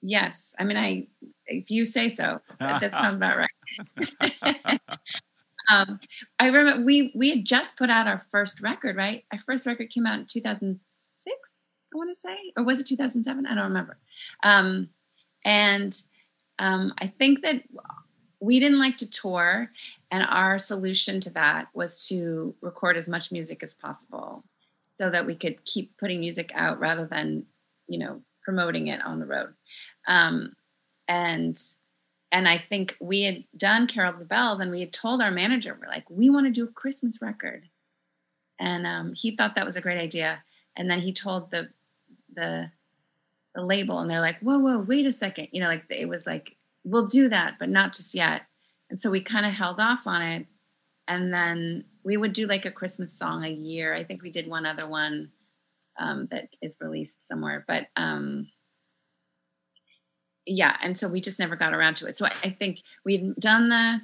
Yes. 0.00 0.54
I 0.58 0.64
mean, 0.64 0.76
I, 0.76 1.06
if 1.46 1.70
you 1.70 1.84
say 1.84 2.08
so, 2.08 2.40
that, 2.58 2.80
that 2.80 2.92
sounds 2.94 3.16
about 3.16 3.38
right. 3.38 4.32
um, 5.70 5.98
I 6.38 6.46
remember 6.46 6.84
we 6.84 7.12
we 7.14 7.30
had 7.30 7.44
just 7.44 7.76
put 7.76 7.90
out 7.90 8.06
our 8.06 8.24
first 8.30 8.60
record, 8.60 8.96
right? 8.96 9.24
Our 9.32 9.38
first 9.40 9.66
record 9.66 9.90
came 9.90 10.06
out 10.06 10.20
in 10.20 10.26
2006, 10.26 11.58
I 11.92 11.96
want 11.96 12.14
to 12.14 12.20
say, 12.20 12.36
or 12.56 12.62
was 12.64 12.80
it 12.80 12.86
2007? 12.86 13.46
I 13.46 13.54
don't 13.54 13.64
remember. 13.64 13.98
Um, 14.42 14.88
and 15.44 15.96
um, 16.58 16.92
I 16.98 17.06
think 17.06 17.42
that 17.42 17.62
we 18.40 18.60
didn't 18.60 18.78
like 18.78 18.96
to 18.98 19.10
tour, 19.10 19.70
and 20.10 20.24
our 20.28 20.58
solution 20.58 21.20
to 21.20 21.30
that 21.34 21.68
was 21.74 22.08
to 22.08 22.54
record 22.60 22.96
as 22.96 23.08
much 23.08 23.32
music 23.32 23.62
as 23.62 23.74
possible, 23.74 24.44
so 24.92 25.10
that 25.10 25.26
we 25.26 25.36
could 25.36 25.64
keep 25.64 25.96
putting 25.98 26.20
music 26.20 26.50
out 26.54 26.80
rather 26.80 27.06
than, 27.06 27.44
you 27.86 27.98
know, 27.98 28.22
promoting 28.42 28.86
it 28.88 29.02
on 29.02 29.20
the 29.20 29.26
road. 29.26 29.54
Um, 30.06 30.54
and 31.06 31.56
and 32.32 32.48
I 32.48 32.58
think 32.58 32.96
we 33.00 33.22
had 33.22 33.44
done 33.56 33.86
Carol 33.86 34.18
the 34.18 34.24
Bells, 34.24 34.60
and 34.60 34.70
we 34.70 34.80
had 34.80 34.92
told 34.92 35.22
our 35.22 35.30
manager, 35.30 35.78
we're 35.80 35.88
like, 35.88 36.08
we 36.10 36.30
want 36.30 36.46
to 36.46 36.52
do 36.52 36.64
a 36.64 36.72
Christmas 36.72 37.22
record, 37.22 37.68
and 38.58 38.86
um, 38.86 39.14
he 39.14 39.36
thought 39.36 39.54
that 39.54 39.66
was 39.66 39.76
a 39.76 39.80
great 39.80 39.98
idea. 39.98 40.42
And 40.76 40.90
then 40.90 41.00
he 41.00 41.12
told 41.12 41.50
the 41.50 41.70
the 42.34 42.70
the 43.54 43.62
label, 43.64 43.98
and 43.98 44.10
they're 44.10 44.20
like, 44.20 44.38
whoa, 44.40 44.58
whoa, 44.58 44.78
wait 44.78 45.06
a 45.06 45.12
second, 45.12 45.48
you 45.52 45.60
know, 45.60 45.68
like 45.68 45.84
it 45.90 46.08
was 46.08 46.26
like, 46.26 46.56
we'll 46.84 47.06
do 47.06 47.28
that, 47.28 47.54
but 47.58 47.68
not 47.68 47.94
just 47.94 48.14
yet. 48.14 48.42
And 48.90 49.00
so 49.00 49.10
we 49.10 49.22
kind 49.22 49.46
of 49.46 49.52
held 49.52 49.80
off 49.80 50.06
on 50.06 50.22
it, 50.22 50.46
and 51.06 51.32
then 51.32 51.84
we 52.04 52.16
would 52.16 52.32
do 52.32 52.46
like 52.46 52.64
a 52.64 52.70
Christmas 52.70 53.12
song 53.12 53.44
a 53.44 53.50
year. 53.50 53.94
I 53.94 54.04
think 54.04 54.22
we 54.22 54.30
did 54.30 54.48
one 54.48 54.66
other 54.66 54.86
one 54.86 55.30
um, 55.98 56.28
that 56.30 56.48
is 56.62 56.76
released 56.80 57.26
somewhere, 57.26 57.64
but. 57.66 57.88
Um, 57.96 58.48
yeah, 60.50 60.76
and 60.82 60.96
so 60.96 61.08
we 61.08 61.20
just 61.20 61.38
never 61.38 61.56
got 61.56 61.74
around 61.74 61.96
to 61.96 62.06
it. 62.06 62.16
So 62.16 62.26
I, 62.26 62.32
I 62.44 62.50
think 62.50 62.80
we'd 63.04 63.36
done 63.36 63.68
the 63.68 64.00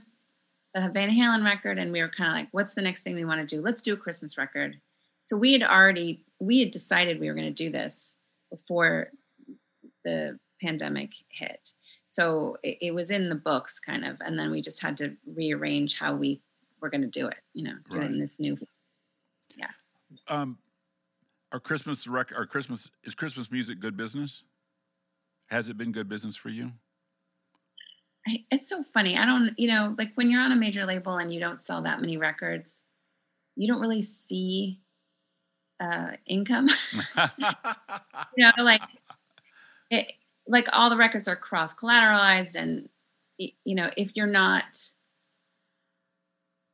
the 0.74 0.90
Van 0.90 1.08
Halen 1.08 1.44
record, 1.44 1.78
and 1.78 1.92
we 1.92 2.02
were 2.02 2.10
kind 2.10 2.30
of 2.30 2.34
like, 2.34 2.48
"What's 2.52 2.74
the 2.74 2.82
next 2.82 3.02
thing 3.02 3.14
we 3.14 3.24
want 3.24 3.48
to 3.48 3.56
do? 3.56 3.62
Let's 3.62 3.82
do 3.82 3.94
a 3.94 3.96
Christmas 3.96 4.36
record." 4.36 4.78
So 5.24 5.36
we 5.36 5.52
had 5.52 5.62
already 5.62 6.24
we 6.38 6.60
had 6.60 6.70
decided 6.70 7.18
we 7.18 7.28
were 7.28 7.34
going 7.34 7.52
to 7.52 7.64
do 7.64 7.70
this 7.70 8.14
before 8.50 9.10
the 10.04 10.38
pandemic 10.60 11.12
hit. 11.28 11.70
So 12.14 12.59
it, 12.62 12.78
it, 12.80 12.94
was 12.94 13.11
in 13.11 13.28
the 13.28 13.35
books, 13.35 13.80
kind 13.80 14.04
of, 14.04 14.18
and 14.21 14.38
then 14.38 14.52
we 14.52 14.61
just 14.61 14.80
had 14.80 14.97
to 14.99 15.16
rearrange 15.26 15.99
how 15.99 16.14
we 16.14 16.40
were 16.80 16.88
going 16.88 17.00
to 17.00 17.09
do 17.09 17.26
it. 17.26 17.38
You 17.54 17.64
know, 17.64 17.75
right. 17.90 18.06
in 18.06 18.21
this 18.21 18.38
new. 18.38 18.56
Yeah. 19.56 19.71
Um, 20.28 20.59
our 21.50 21.59
Christmas 21.59 22.06
rec, 22.06 22.30
our 22.37 22.47
Christmas 22.47 22.88
is 23.02 23.16
Christmas 23.16 23.50
music 23.50 23.80
good 23.80 23.97
business. 23.97 24.44
Has 25.49 25.68
it 25.68 25.76
been 25.76 25.90
good 25.90 26.09
business 26.09 26.37
for 26.37 26.50
you? 26.50 26.71
I, 28.28 28.44
it's 28.52 28.68
so 28.68 28.85
funny. 28.85 29.18
I 29.18 29.26
don't, 29.26 29.50
you 29.59 29.66
know, 29.66 29.97
like 29.99 30.12
when 30.14 30.30
you're 30.30 30.40
on 30.40 30.52
a 30.52 30.56
major 30.56 30.87
label 30.87 31.16
and 31.16 31.35
you 31.35 31.40
don't 31.40 31.64
sell 31.64 31.83
that 31.83 32.00
many 32.00 32.16
records, 32.16 32.85
you 33.56 33.66
don't 33.66 33.80
really 33.80 34.02
see 34.02 34.78
uh, 35.80 36.12
income. 36.28 36.68
you 37.38 37.47
know, 38.37 38.52
like 38.62 38.83
it, 39.90 40.12
like 40.46 40.68
all 40.72 40.90
the 40.90 40.96
records 40.96 41.28
are 41.28 41.36
cross 41.36 41.74
collateralized, 41.74 42.54
and 42.54 42.88
you 43.38 43.74
know, 43.74 43.90
if 43.96 44.12
you're 44.14 44.26
not, 44.26 44.88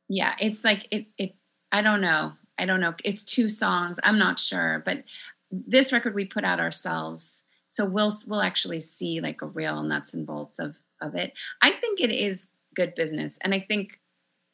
yeah, 0.07 0.35
it's 0.39 0.63
like 0.63 0.87
it. 0.91 1.07
It. 1.17 1.35
I 1.71 1.81
don't 1.81 2.01
know. 2.01 2.33
I 2.57 2.65
don't 2.65 2.81
know. 2.81 2.93
It's 3.03 3.23
two 3.23 3.47
songs. 3.47 3.99
I'm 4.03 4.19
not 4.19 4.39
sure, 4.39 4.81
but 4.85 5.03
this 5.51 5.91
record 5.93 6.15
we 6.15 6.25
put 6.25 6.43
out 6.43 6.59
ourselves 6.59 7.43
so 7.71 7.85
we'll 7.85 8.11
we'll 8.27 8.41
actually 8.41 8.79
see 8.79 9.19
like 9.19 9.41
a 9.41 9.47
real 9.47 9.81
nuts 9.81 10.13
and 10.13 10.27
bolts 10.27 10.59
of 10.59 10.75
of 11.01 11.15
it 11.15 11.33
i 11.61 11.71
think 11.71 11.99
it 11.99 12.11
is 12.11 12.51
good 12.75 12.93
business 12.95 13.39
and 13.41 13.53
i 13.53 13.59
think 13.59 13.99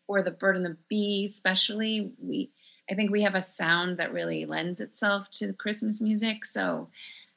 for 0.06 0.24
the 0.24 0.32
bird 0.32 0.56
and 0.56 0.66
the 0.66 0.78
bee 0.90 1.26
especially 1.26 2.14
we 2.20 2.50
i 2.90 2.96
think 2.96 3.12
we 3.12 3.24
have 3.24 3.36
a 3.36 3.42
sound 3.42 3.98
that 3.98 4.14
really 4.14 4.46
lends 4.46 4.80
itself 4.80 5.30
to 5.30 5.54
christmas 5.54 6.02
music 6.02 6.46
so 6.46 6.90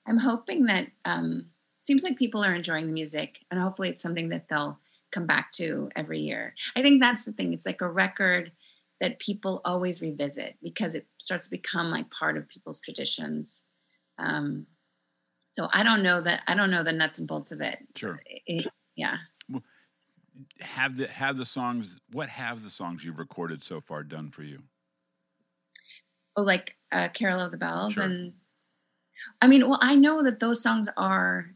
i'm 0.07 0.19
hoping 0.19 0.67
that 0.67 0.87
um 1.05 1.47
seems 1.81 2.03
like 2.03 2.17
people 2.17 2.45
are 2.45 2.55
enjoying 2.55 2.87
the 2.87 2.93
music 2.93 3.39
and 3.51 3.61
hopefully 3.61 3.89
it's 3.89 4.03
something 4.03 4.29
that 4.29 4.49
they'll 4.49 4.79
come 5.13 5.27
back 5.27 5.51
to 5.53 5.91
every 5.97 6.21
year 6.21 6.55
i 6.77 6.83
think 6.83 7.01
that's 7.01 7.25
the 7.25 7.33
thing 7.33 7.53
it's 7.53 7.67
like 7.67 7.81
a 7.81 7.89
record 7.89 8.53
that 9.01 9.19
people 9.19 9.63
always 9.65 10.03
revisit 10.03 10.57
because 10.63 10.95
it 10.95 11.07
starts 11.19 11.47
to 11.47 11.51
become 11.51 11.91
like 11.91 12.11
part 12.11 12.37
of 12.37 12.49
people's 12.49 12.81
traditions 12.81 13.63
um, 14.19 14.67
so 15.51 15.69
I 15.73 15.83
don't 15.83 16.05
know 16.05 16.21
that 16.23 16.43
I 16.47 16.55
don't 16.55 16.71
know 16.71 16.85
the 16.85 16.93
nuts 16.93 17.19
and 17.19 17.27
bolts 17.27 17.51
of 17.51 17.61
it. 17.61 17.79
Sure. 17.97 18.21
It, 18.47 18.69
yeah. 18.95 19.17
Have 20.61 20.97
the 20.97 21.09
have 21.09 21.37
the 21.37 21.45
songs? 21.45 21.99
What 22.13 22.29
have 22.29 22.63
the 22.63 22.71
songs 22.71 23.05
you've 23.05 23.19
recorded 23.19 23.65
so 23.65 23.81
far 23.81 24.05
done 24.05 24.31
for 24.31 24.45
you? 24.45 24.63
Oh, 26.37 26.43
like 26.43 26.77
uh, 26.93 27.09
"Carol 27.13 27.41
of 27.41 27.51
the 27.51 27.57
Bells" 27.57 27.95
sure. 27.95 28.05
and 28.05 28.35
I 29.43 29.49
mean, 29.49 29.69
well, 29.69 29.81
I 29.83 29.97
know 29.97 30.23
that 30.23 30.39
those 30.39 30.63
songs 30.63 30.89
are 30.97 31.51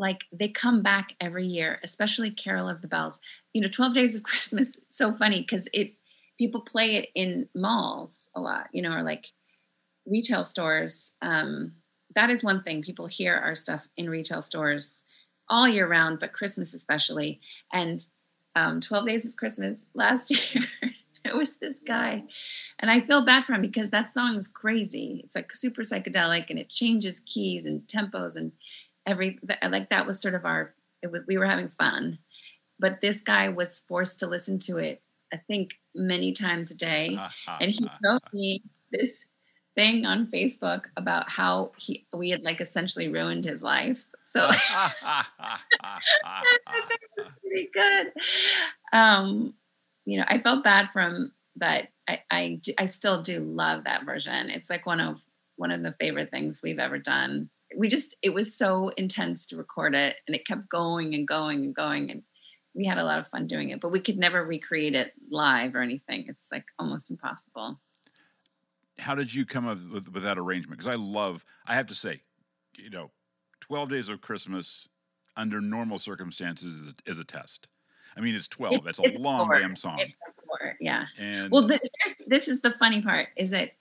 like 0.00 0.24
they 0.32 0.48
come 0.48 0.82
back 0.82 1.14
every 1.20 1.46
year, 1.46 1.78
especially 1.84 2.30
"Carol 2.30 2.68
of 2.68 2.80
the 2.80 2.88
Bells." 2.88 3.20
You 3.52 3.60
know, 3.60 3.68
Twelve 3.68 3.94
Days 3.94 4.16
of 4.16 4.22
Christmas. 4.30 4.80
So 4.88 5.12
funny 5.12 5.42
because 5.42 5.68
it 5.72 5.94
people 6.38 6.62
play 6.62 6.96
it 6.96 7.10
in 7.14 7.48
malls 7.54 8.28
a 8.34 8.40
lot. 8.40 8.68
You 8.72 8.82
know, 8.82 8.92
or 8.92 9.02
like 9.02 9.26
retail 10.06 10.44
stores. 10.44 11.12
Um, 11.22 11.74
that 12.14 12.30
is 12.30 12.42
one 12.42 12.62
thing 12.62 12.82
people 12.82 13.06
hear 13.06 13.36
our 13.36 13.54
stuff 13.54 13.86
in 13.96 14.10
retail 14.10 14.42
stores 14.42 15.04
all 15.48 15.68
year 15.68 15.86
round, 15.86 16.18
but 16.18 16.32
Christmas 16.32 16.74
especially. 16.74 17.40
And 17.72 18.04
um, 18.56 18.80
12 18.80 19.06
Days 19.06 19.28
of 19.28 19.36
Christmas 19.36 19.86
last 19.94 20.30
year, 20.54 20.64
it 21.24 21.36
was 21.36 21.56
this 21.56 21.80
guy. 21.80 22.24
And 22.78 22.90
I 22.90 23.00
feel 23.00 23.24
bad 23.24 23.44
for 23.44 23.52
him 23.52 23.60
because 23.62 23.90
that 23.90 24.12
song 24.12 24.36
is 24.36 24.48
crazy. 24.48 25.20
It's 25.24 25.34
like 25.34 25.54
super 25.54 25.82
psychedelic 25.82 26.50
and 26.50 26.58
it 26.58 26.68
changes 26.68 27.20
keys 27.20 27.66
and 27.66 27.82
tempos 27.82 28.36
and 28.36 28.52
every, 29.06 29.38
I 29.62 29.68
like 29.68 29.90
that 29.90 30.06
was 30.06 30.20
sort 30.20 30.34
of 30.34 30.44
our, 30.44 30.74
was, 31.02 31.22
we 31.26 31.38
were 31.38 31.46
having 31.46 31.68
fun. 31.68 32.18
But 32.78 33.00
this 33.00 33.20
guy 33.20 33.48
was 33.50 33.80
forced 33.80 34.20
to 34.20 34.26
listen 34.26 34.58
to 34.60 34.78
it, 34.78 35.02
I 35.32 35.36
think, 35.36 35.74
many 35.94 36.32
times 36.32 36.70
a 36.70 36.76
day. 36.76 37.18
and 37.60 37.70
he 37.70 37.88
wrote 38.02 38.22
me 38.32 38.62
this 38.90 39.26
thing 39.74 40.04
on 40.04 40.26
Facebook 40.26 40.84
about 40.96 41.28
how 41.28 41.72
he 41.76 42.06
we 42.12 42.30
had 42.30 42.42
like 42.42 42.60
essentially 42.60 43.08
ruined 43.08 43.44
his 43.44 43.62
life. 43.62 44.04
So 44.22 44.48
it 44.50 44.56
was 47.16 47.34
pretty 47.40 47.70
good. 47.72 48.12
Um, 48.92 49.54
you 50.04 50.18
know, 50.18 50.24
I 50.28 50.40
felt 50.40 50.64
bad 50.64 50.90
for 50.92 51.02
him, 51.02 51.32
but 51.56 51.88
I, 52.08 52.22
I 52.30 52.60
I 52.78 52.86
still 52.86 53.22
do 53.22 53.40
love 53.40 53.84
that 53.84 54.04
version. 54.04 54.50
It's 54.50 54.70
like 54.70 54.86
one 54.86 55.00
of 55.00 55.20
one 55.56 55.70
of 55.70 55.82
the 55.82 55.94
favorite 56.00 56.30
things 56.30 56.60
we've 56.62 56.78
ever 56.78 56.98
done. 56.98 57.50
We 57.76 57.88
just 57.88 58.16
it 58.22 58.34
was 58.34 58.54
so 58.56 58.88
intense 58.96 59.46
to 59.48 59.56
record 59.56 59.94
it, 59.94 60.16
and 60.26 60.34
it 60.34 60.46
kept 60.46 60.68
going 60.68 61.14
and 61.14 61.26
going 61.26 61.64
and 61.64 61.74
going, 61.74 62.10
and 62.10 62.22
we 62.74 62.84
had 62.84 62.98
a 62.98 63.04
lot 63.04 63.18
of 63.18 63.28
fun 63.28 63.46
doing 63.46 63.70
it. 63.70 63.80
But 63.80 63.92
we 63.92 64.00
could 64.00 64.18
never 64.18 64.44
recreate 64.44 64.94
it 64.94 65.12
live 65.30 65.74
or 65.74 65.80
anything. 65.80 66.26
It's 66.28 66.46
like 66.50 66.64
almost 66.78 67.10
impossible 67.10 67.78
how 69.00 69.14
did 69.14 69.34
you 69.34 69.44
come 69.44 69.66
up 69.66 69.78
with, 69.90 70.12
with 70.12 70.22
that 70.22 70.38
arrangement? 70.38 70.78
Because 70.78 70.92
I 70.92 70.96
love, 70.96 71.44
I 71.66 71.74
have 71.74 71.86
to 71.88 71.94
say, 71.94 72.22
you 72.76 72.90
know, 72.90 73.10
12 73.60 73.88
Days 73.88 74.08
of 74.08 74.20
Christmas 74.20 74.88
under 75.36 75.60
normal 75.60 75.98
circumstances 75.98 76.74
is 76.74 76.88
a, 76.88 77.10
is 77.10 77.18
a 77.18 77.24
test. 77.24 77.68
I 78.16 78.20
mean, 78.20 78.34
it's 78.34 78.48
12. 78.48 78.86
It's, 78.86 78.98
it's 78.98 79.18
a 79.18 79.22
long 79.22 79.46
four. 79.46 79.58
damn 79.58 79.76
song. 79.76 80.00
Four, 80.46 80.76
yeah. 80.80 81.04
And 81.18 81.50
well, 81.50 81.66
this, 81.66 81.80
this 82.26 82.48
is 82.48 82.60
the 82.60 82.72
funny 82.72 83.02
part 83.02 83.28
is 83.36 83.50
that 83.50 83.72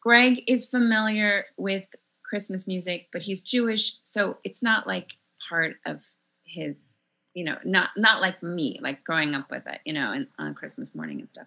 Greg 0.00 0.42
is 0.48 0.66
familiar 0.66 1.46
with 1.56 1.84
Christmas 2.32 2.66
music, 2.66 3.08
but 3.12 3.20
he's 3.20 3.42
Jewish. 3.42 3.96
So 4.04 4.38
it's 4.42 4.62
not 4.62 4.86
like 4.86 5.18
part 5.50 5.76
of 5.84 6.00
his 6.44 6.98
you 7.34 7.44
know, 7.44 7.58
not 7.62 7.90
not 7.94 8.22
like 8.22 8.42
me, 8.42 8.78
like 8.82 9.04
growing 9.04 9.34
up 9.34 9.50
with 9.50 9.66
it, 9.66 9.80
you 9.84 9.92
know, 9.92 10.12
and 10.12 10.26
on 10.38 10.54
Christmas 10.54 10.94
morning 10.94 11.20
and 11.20 11.28
stuff. 11.28 11.46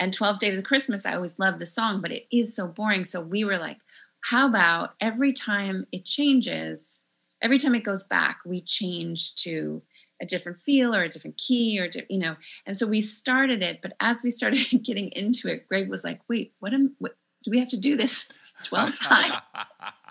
And 0.00 0.12
12 0.12 0.38
Days 0.38 0.58
of 0.58 0.64
Christmas, 0.64 1.04
I 1.04 1.14
always 1.14 1.38
loved 1.38 1.58
the 1.58 1.66
song, 1.66 2.00
but 2.00 2.12
it 2.12 2.26
is 2.30 2.56
so 2.56 2.66
boring. 2.66 3.04
So 3.04 3.20
we 3.20 3.44
were 3.44 3.58
like, 3.58 3.76
how 4.22 4.48
about 4.48 4.94
every 5.00 5.34
time 5.34 5.86
it 5.92 6.06
changes, 6.06 7.02
every 7.42 7.58
time 7.58 7.74
it 7.74 7.84
goes 7.84 8.04
back, 8.04 8.40
we 8.46 8.62
change 8.62 9.34
to 9.36 9.82
a 10.22 10.24
different 10.24 10.58
feel 10.58 10.94
or 10.94 11.02
a 11.02 11.08
different 11.10 11.36
key 11.36 11.78
or 11.78 11.90
you 12.08 12.18
know. 12.18 12.36
And 12.64 12.74
so 12.74 12.86
we 12.86 13.02
started 13.02 13.62
it, 13.62 13.80
but 13.82 13.92
as 14.00 14.22
we 14.22 14.30
started 14.30 14.64
getting 14.82 15.08
into 15.10 15.48
it, 15.48 15.68
Greg 15.68 15.90
was 15.90 16.04
like, 16.04 16.20
"Wait, 16.26 16.54
what 16.60 16.72
am 16.72 16.94
what, 17.00 17.16
do 17.42 17.50
we 17.50 17.58
have 17.58 17.68
to 17.70 17.76
do 17.76 17.98
this 17.98 18.30
12 18.64 18.98
times?" 18.98 19.34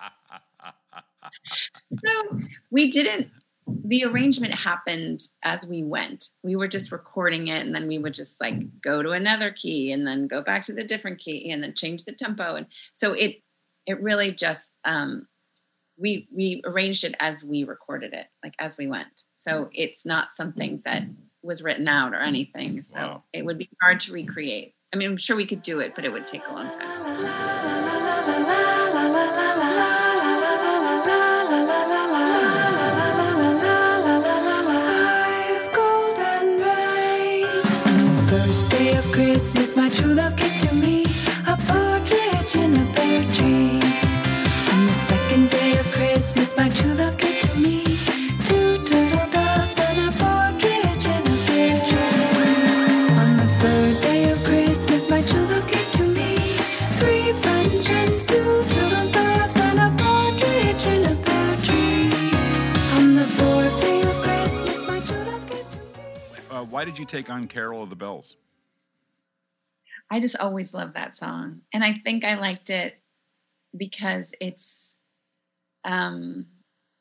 so 1.54 2.40
we 2.70 2.90
didn't 2.90 3.30
the 3.66 4.04
arrangement 4.04 4.54
happened 4.54 5.22
as 5.44 5.66
we 5.66 5.84
went. 5.84 6.28
We 6.42 6.56
were 6.56 6.68
just 6.68 6.90
recording 6.92 7.48
it 7.48 7.64
and 7.64 7.74
then 7.74 7.88
we 7.88 7.98
would 7.98 8.14
just 8.14 8.40
like 8.40 8.54
go 8.80 9.02
to 9.02 9.10
another 9.10 9.52
key 9.52 9.92
and 9.92 10.06
then 10.06 10.26
go 10.26 10.42
back 10.42 10.64
to 10.64 10.72
the 10.72 10.84
different 10.84 11.18
key 11.18 11.50
and 11.50 11.62
then 11.62 11.74
change 11.74 12.04
the 12.04 12.12
tempo. 12.12 12.56
And 12.56 12.66
so 12.92 13.12
it 13.12 13.42
it 13.86 14.00
really 14.00 14.32
just 14.32 14.78
um 14.84 15.26
we 15.98 16.28
we 16.34 16.62
arranged 16.64 17.04
it 17.04 17.14
as 17.20 17.44
we 17.44 17.64
recorded 17.64 18.12
it, 18.12 18.26
like 18.42 18.54
as 18.58 18.76
we 18.76 18.86
went. 18.88 19.22
So 19.34 19.70
it's 19.72 20.04
not 20.04 20.34
something 20.34 20.82
that 20.84 21.04
was 21.42 21.62
written 21.62 21.88
out 21.88 22.14
or 22.14 22.20
anything. 22.20 22.82
So 22.82 22.98
wow. 22.98 23.22
it 23.32 23.44
would 23.44 23.58
be 23.58 23.68
hard 23.80 24.00
to 24.00 24.12
recreate. 24.12 24.74
I 24.92 24.96
mean, 24.96 25.10
I'm 25.10 25.16
sure 25.16 25.36
we 25.36 25.46
could 25.46 25.62
do 25.62 25.80
it, 25.80 25.94
but 25.94 26.04
it 26.04 26.12
would 26.12 26.26
take 26.26 26.46
a 26.48 26.52
long 26.52 26.70
time. 26.70 26.92
Why 66.82 66.86
did 66.86 66.98
you 66.98 67.04
take 67.04 67.30
on 67.30 67.46
Carol 67.46 67.84
of 67.84 67.90
the 67.90 67.96
Bells? 67.96 68.34
I 70.10 70.18
just 70.18 70.36
always 70.36 70.74
loved 70.74 70.94
that 70.94 71.16
song. 71.16 71.60
And 71.72 71.84
I 71.84 72.00
think 72.02 72.24
I 72.24 72.34
liked 72.34 72.70
it 72.70 72.98
because 73.76 74.34
it's 74.40 74.98
um 75.84 76.46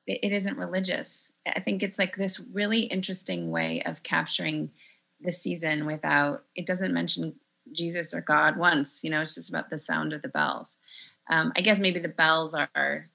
it, 0.05 0.19
it 0.21 0.33
isn't 0.33 0.55
religious. 0.55 1.31
I 1.47 1.61
think 1.61 1.81
it's 1.81 1.97
like 1.97 2.15
this 2.15 2.39
really 2.53 2.81
interesting 2.81 3.49
way 3.49 3.81
of 3.81 4.03
capturing 4.03 4.69
the 5.19 5.31
season 5.31 5.87
without 5.87 6.43
it 6.53 6.67
doesn't 6.67 6.93
mention 6.93 7.33
Jesus 7.71 8.13
or 8.13 8.21
God 8.21 8.57
once, 8.57 9.03
you 9.03 9.09
know, 9.09 9.21
it's 9.21 9.33
just 9.33 9.49
about 9.49 9.71
the 9.71 9.79
sound 9.79 10.13
of 10.13 10.21
the 10.21 10.29
bells. 10.29 10.67
Um, 11.27 11.53
I 11.57 11.61
guess 11.61 11.79
maybe 11.79 11.99
the 11.99 12.07
bells 12.07 12.53
are 12.53 13.09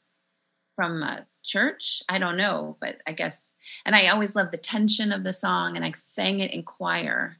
from 0.74 1.00
a 1.05 1.26
church. 1.46 2.02
I 2.09 2.18
don't 2.18 2.37
know, 2.37 2.76
but 2.80 2.96
I 3.06 3.12
guess, 3.12 3.54
and 3.85 3.94
I 3.94 4.09
always 4.09 4.37
loved 4.37 4.52
the 4.52 4.59
tension 4.59 5.12
of 5.12 5.24
the 5.24 5.32
song, 5.32 5.76
and 5.76 5.85
I 5.85 5.92
sang 5.92 6.40
it 6.40 6.50
in 6.50 6.62
choir 6.62 7.38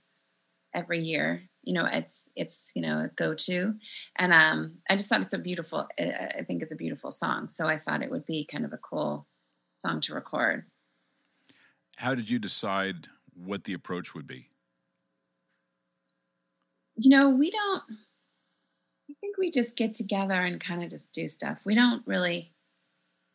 every 0.75 1.01
year. 1.01 1.43
You 1.63 1.75
know, 1.75 1.87
it's 1.87 2.23
it's 2.37 2.73
you 2.75 2.83
know 2.83 3.01
a 3.01 3.09
go 3.09 3.35
to, 3.35 3.75
and 4.17 4.33
um, 4.33 4.79
I 4.89 4.97
just 4.97 5.09
thought 5.09 5.23
it's 5.23 5.35
a 5.35 5.39
beautiful. 5.39 5.89
I 5.99 6.33
I 6.39 6.45
think 6.45 6.63
it's 6.63 6.73
a 6.73 6.77
beautiful 6.77 7.11
song, 7.11 7.49
so 7.49 7.67
I 7.67 7.79
thought 7.79 8.03
it 8.03 8.11
would 8.11 8.27
be 8.27 8.45
kind 8.45 8.65
of 8.65 8.73
a 8.73 8.79
cool 8.79 9.27
song 9.77 10.01
to 10.03 10.15
record. 10.15 10.65
How 11.97 12.15
did 12.15 12.31
you 12.31 12.39
decide 12.39 13.09
what 13.35 13.65
the 13.65 13.73
approach 13.73 14.15
would 14.15 14.27
be? 14.27 14.51
you 16.97 17.11
know, 17.11 17.31
we 17.31 17.51
don't, 17.51 17.83
I 19.11 19.15
think 19.21 19.37
we 19.39 19.51
just 19.51 19.77
get 19.77 19.95
together 19.95 20.35
and 20.35 20.61
kind 20.61 20.83
of 20.83 20.91
just 20.91 21.13
do 21.13 21.29
stuff. 21.29 21.61
We 21.65 21.75
don't 21.75 22.03
really 22.07 22.53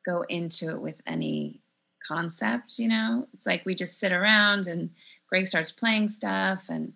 go 0.06 0.24
into 0.24 0.70
it 0.70 0.82
with 0.82 1.02
any 1.06 1.62
concept, 2.08 2.80
you 2.80 2.88
know? 2.88 3.28
It's 3.34 3.46
like 3.46 3.66
we 3.66 3.76
just 3.76 4.00
sit 4.00 4.12
around 4.12 4.68
and 4.68 4.92
Greg 5.28 5.48
starts 5.48 5.72
playing 5.72 6.10
stuff 6.10 6.66
and 6.70 6.94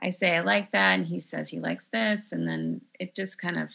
I 0.00 0.10
say, 0.10 0.36
I 0.36 0.40
like 0.40 0.72
that. 0.72 0.94
And 0.94 1.06
he 1.06 1.20
says 1.20 1.48
he 1.48 1.60
likes 1.60 1.86
this. 1.86 2.32
And 2.32 2.48
then 2.48 2.80
it 2.98 3.14
just 3.14 3.40
kind 3.40 3.58
of 3.58 3.70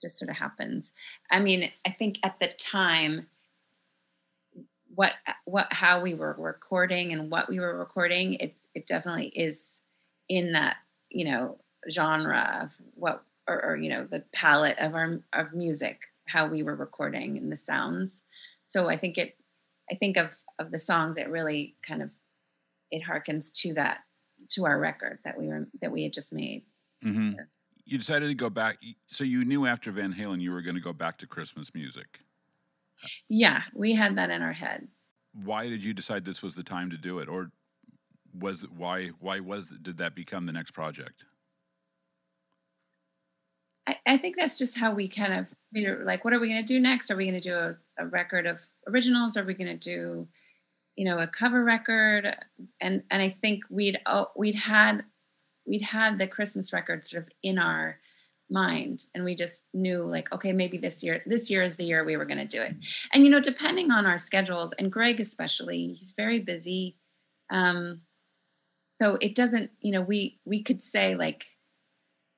just 0.00 0.18
sort 0.18 0.30
of 0.30 0.36
happens. 0.36 0.92
I 1.30 1.40
mean, 1.40 1.70
I 1.84 1.90
think 1.90 2.18
at 2.22 2.38
the 2.40 2.48
time, 2.48 3.26
what 4.94 5.12
what 5.44 5.72
how 5.72 6.00
we 6.00 6.14
were 6.14 6.34
recording 6.38 7.12
and 7.12 7.30
what 7.30 7.48
we 7.48 7.60
were 7.60 7.76
recording, 7.78 8.34
it 8.34 8.54
it 8.74 8.86
definitely 8.86 9.28
is 9.28 9.82
in 10.28 10.52
that 10.52 10.76
you 11.10 11.24
know 11.24 11.58
genre 11.88 12.60
of 12.62 12.74
what 12.94 13.22
or, 13.46 13.64
or 13.64 13.76
you 13.76 13.90
know 13.90 14.04
the 14.04 14.24
palette 14.32 14.78
of 14.78 14.94
our 14.94 15.20
of 15.32 15.52
music 15.52 16.09
how 16.32 16.46
we 16.46 16.62
were 16.62 16.76
recording 16.76 17.36
and 17.36 17.50
the 17.50 17.56
sounds 17.56 18.22
so 18.66 18.88
i 18.88 18.96
think 18.96 19.18
it 19.18 19.36
i 19.90 19.94
think 19.94 20.16
of 20.16 20.30
of 20.58 20.70
the 20.70 20.78
songs 20.78 21.16
it 21.16 21.28
really 21.28 21.76
kind 21.86 22.02
of 22.02 22.10
it 22.90 23.02
harkens 23.04 23.52
to 23.52 23.74
that 23.74 23.98
to 24.48 24.64
our 24.64 24.78
record 24.78 25.18
that 25.24 25.38
we 25.38 25.48
were 25.48 25.68
that 25.80 25.92
we 25.92 26.02
had 26.02 26.12
just 26.12 26.32
made 26.32 26.62
Mm-hmm. 27.04 27.32
You 27.86 27.98
decided 27.98 28.28
to 28.28 28.34
go 28.34 28.50
back. 28.50 28.78
So 29.06 29.24
you 29.24 29.44
knew 29.44 29.66
after 29.66 29.90
Van 29.90 30.12
Halen 30.12 30.40
you 30.40 30.52
were 30.52 30.62
going 30.62 30.74
to 30.74 30.80
go 30.82 30.92
back 30.92 31.16
to 31.18 31.26
Christmas 31.26 31.74
music. 31.74 32.20
yeah 33.28 33.62
we 33.74 33.94
had 33.94 34.16
that 34.16 34.28
in 34.30 34.42
our 34.42 34.52
head 34.52 34.86
Why 35.32 35.68
did 35.68 35.82
you 35.82 35.94
decide 35.94 36.24
this 36.24 36.42
was 36.42 36.54
the 36.54 36.62
time 36.62 36.90
to 36.90 36.98
do 36.98 37.18
it, 37.18 37.28
or 37.28 37.50
was 38.38 38.64
it, 38.64 38.72
why 38.72 39.08
why 39.18 39.40
was 39.40 39.70
did 39.80 39.96
that 39.98 40.14
become 40.14 40.46
the 40.46 40.52
next 40.52 40.72
project? 40.72 41.24
I, 43.86 43.96
I 44.06 44.18
think 44.18 44.36
that's 44.36 44.58
just 44.58 44.78
how 44.78 44.94
we 44.94 45.08
kind 45.08 45.32
of 45.32 45.46
like, 45.72 46.24
what 46.24 46.32
are 46.32 46.40
we 46.40 46.48
going 46.48 46.64
to 46.64 46.74
do 46.74 46.80
next? 46.80 47.10
Are 47.10 47.16
we 47.16 47.30
going 47.30 47.40
to 47.40 47.48
do 47.48 47.54
a, 47.54 47.76
a 47.98 48.06
record 48.06 48.46
of 48.46 48.58
originals? 48.88 49.36
Are 49.36 49.44
we 49.44 49.54
going 49.54 49.68
to 49.68 49.76
do, 49.76 50.26
you 50.96 51.04
know, 51.04 51.18
a 51.18 51.28
cover 51.28 51.62
record? 51.62 52.36
And 52.80 53.02
and 53.10 53.22
I 53.22 53.30
think 53.30 53.64
we'd 53.70 53.98
oh, 54.06 54.28
we'd 54.36 54.56
had 54.56 55.04
we'd 55.66 55.82
had 55.82 56.18
the 56.18 56.26
Christmas 56.26 56.72
record 56.72 57.06
sort 57.06 57.24
of 57.24 57.28
in 57.42 57.58
our 57.58 57.96
mind, 58.50 59.04
and 59.14 59.24
we 59.24 59.34
just 59.36 59.62
knew 59.72 60.02
like, 60.02 60.32
okay, 60.32 60.52
maybe 60.52 60.76
this 60.76 61.04
year 61.04 61.22
this 61.26 61.50
year 61.50 61.62
is 61.62 61.76
the 61.76 61.84
year 61.84 62.04
we 62.04 62.16
were 62.16 62.24
going 62.24 62.38
to 62.38 62.44
do 62.44 62.60
it. 62.60 62.74
And 63.12 63.22
you 63.24 63.30
know, 63.30 63.40
depending 63.40 63.90
on 63.90 64.06
our 64.06 64.18
schedules, 64.18 64.72
and 64.72 64.90
Greg 64.90 65.20
especially, 65.20 65.94
he's 65.98 66.14
very 66.16 66.40
busy. 66.40 66.96
Um, 67.50 68.02
so 68.90 69.16
it 69.20 69.34
doesn't, 69.36 69.70
you 69.80 69.92
know, 69.92 70.02
we 70.02 70.40
we 70.44 70.62
could 70.62 70.82
say 70.82 71.14
like, 71.14 71.46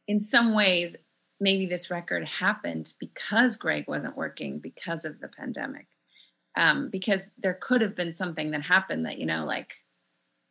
in 0.07 0.21
some 0.21 0.55
ways 0.55 0.97
maybe 1.43 1.67
this 1.67 1.91
record 1.91 2.25
happened 2.25 2.95
because 3.01 3.57
Greg 3.57 3.87
wasn't 3.89 4.17
working 4.17 4.61
because 4.61 5.05
of 5.05 5.19
the 5.21 5.27
pandemic. 5.29 5.87
Um, 6.57 6.89
because 6.89 7.23
there 7.39 7.59
could 7.61 7.81
have 7.81 7.97
been 7.97 8.13
something 8.13 8.53
that 8.53 8.63
happened 8.63 9.07
that, 9.07 9.19
you 9.19 9.27
know, 9.27 9.45
like 9.45 9.73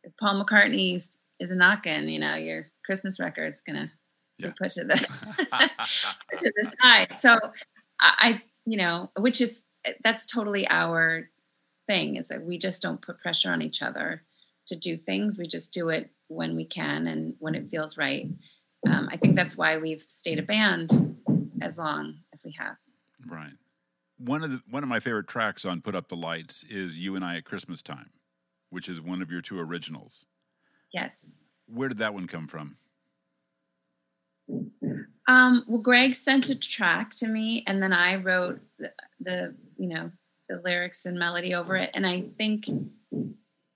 if 0.04 0.14
Paul 0.18 0.44
McCartney 0.44 0.96
is- 0.96 1.16
knocking, 1.40 2.08
you 2.08 2.20
know, 2.20 2.36
your 2.36 2.68
Christmas 2.86 3.18
record's 3.18 3.60
gonna 3.60 3.90
Yeah. 4.38 4.48
be 4.48 4.54
put 4.60 4.70
to 4.72 4.84
the 4.84 4.94
to 6.38 6.52
the 6.56 6.76
side. 6.82 7.18
So 7.18 7.38
I, 8.00 8.12
I, 8.18 8.40
you 8.64 8.76
know, 8.76 9.10
which 9.18 9.40
is 9.40 9.64
that's 10.04 10.26
totally 10.26 10.68
our 10.68 11.28
thing 11.88 12.16
is 12.16 12.28
that 12.28 12.44
we 12.44 12.58
just 12.58 12.80
don't 12.82 13.02
put 13.02 13.20
pressure 13.20 13.50
on 13.50 13.62
each 13.62 13.82
other 13.82 14.22
to 14.66 14.76
do 14.76 14.96
things. 14.96 15.36
We 15.38 15.46
just 15.48 15.72
do 15.72 15.88
it 15.88 16.10
when 16.28 16.54
we 16.54 16.64
can 16.64 17.06
and 17.08 17.34
when 17.40 17.54
it 17.56 17.70
feels 17.70 17.98
right. 17.98 18.28
Um, 18.88 19.08
I 19.10 19.16
think 19.16 19.36
that's 19.36 19.56
why 19.56 19.78
we've 19.78 20.04
stayed 20.08 20.38
a 20.38 20.42
band 20.42 20.90
as 21.60 21.78
long 21.78 22.16
as 22.32 22.44
we 22.44 22.54
have. 22.58 22.76
Right. 23.26 23.52
One 24.18 24.42
of 24.42 24.50
the 24.50 24.62
one 24.68 24.82
of 24.82 24.88
my 24.88 25.00
favorite 25.00 25.26
tracks 25.26 25.64
on 25.64 25.80
Put 25.80 25.94
Up 25.94 26.08
the 26.08 26.16
Lights 26.16 26.64
is 26.68 26.98
You 26.98 27.16
and 27.16 27.24
I 27.24 27.36
at 27.36 27.44
Christmas 27.44 27.82
Time, 27.82 28.10
which 28.70 28.88
is 28.88 29.00
one 29.00 29.22
of 29.22 29.30
your 29.30 29.40
two 29.40 29.58
originals. 29.58 30.26
Yes. 30.92 31.16
Where 31.66 31.88
did 31.88 31.98
that 31.98 32.14
one 32.14 32.26
come 32.26 32.46
from? 32.46 32.76
Um, 35.28 35.64
well, 35.66 35.80
Greg 35.80 36.14
sent 36.14 36.50
a 36.50 36.54
track 36.54 37.14
to 37.16 37.28
me, 37.28 37.64
and 37.66 37.82
then 37.82 37.92
I 37.92 38.16
wrote 38.16 38.60
the, 38.78 38.92
the 39.20 39.54
you 39.78 39.88
know 39.88 40.10
the 40.48 40.60
lyrics 40.64 41.06
and 41.06 41.18
melody 41.18 41.54
over 41.54 41.76
it. 41.76 41.90
And 41.94 42.06
I 42.06 42.24
think 42.36 42.66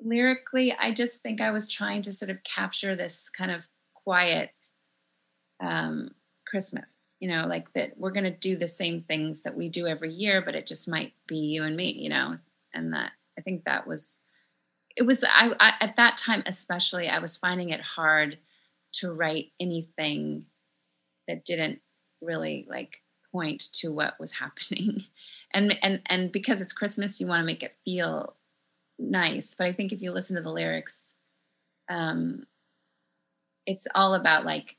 lyrically, 0.01 0.73
I 0.73 0.93
just 0.93 1.23
think 1.23 1.41
I 1.41 1.51
was 1.51 1.69
trying 1.69 2.03
to 2.03 2.13
sort 2.13 2.31
of 2.31 2.43
capture 2.45 2.95
this 2.97 3.29
kind 3.29 3.51
of 3.51 3.67
quiet 3.95 4.51
um, 5.61 6.11
Christmas. 6.47 7.17
You 7.21 7.31
know, 7.31 7.47
like 7.47 7.73
that 7.73 7.93
we're 7.97 8.11
going 8.11 8.25
to 8.25 8.31
do 8.31 8.57
the 8.57 8.69
same 8.69 9.03
things 9.03 9.43
that 9.43 9.57
we 9.57 9.69
do 9.69 9.87
every 9.87 10.13
year, 10.13 10.43
but 10.43 10.55
it 10.55 10.67
just 10.67 10.87
might 10.87 11.15
be 11.27 11.37
you 11.37 11.63
and 11.65 11.77
me. 11.77 11.93
You 11.93 12.11
know, 12.11 12.37
and 12.75 12.93
that 12.93 13.13
I 13.39 13.43
think 13.43 13.65
that 13.65 13.87
was 13.87 14.21
it 14.97 15.03
was 15.03 15.25
I, 15.25 15.51
I 15.61 15.73
at 15.81 15.97
that 15.97 16.17
time 16.17 16.43
especially 16.47 17.09
I 17.09 17.19
was 17.19 17.37
finding 17.37 17.71
it 17.71 17.81
hard 17.81 18.39
to 18.95 19.13
write 19.13 19.53
anything 19.61 20.47
that 21.29 21.45
didn't 21.45 21.81
really 22.21 22.67
like 22.69 23.03
point 23.33 23.61
to 23.75 23.93
what 23.93 24.19
was 24.19 24.33
happening 24.33 25.05
and 25.53 25.77
and 25.83 26.01
and 26.07 26.33
because 26.33 26.61
it's 26.61 26.73
christmas 26.73 27.21
you 27.21 27.27
want 27.27 27.41
to 27.41 27.47
make 27.47 27.63
it 27.63 27.77
feel 27.85 28.35
nice 28.99 29.55
but 29.55 29.67
i 29.67 29.73
think 29.73 29.93
if 29.93 30.01
you 30.01 30.11
listen 30.11 30.37
to 30.37 30.43
the 30.43 30.51
lyrics 30.51 31.11
um 31.91 32.47
it's 33.67 33.87
all 33.95 34.15
about 34.15 34.47
like 34.47 34.76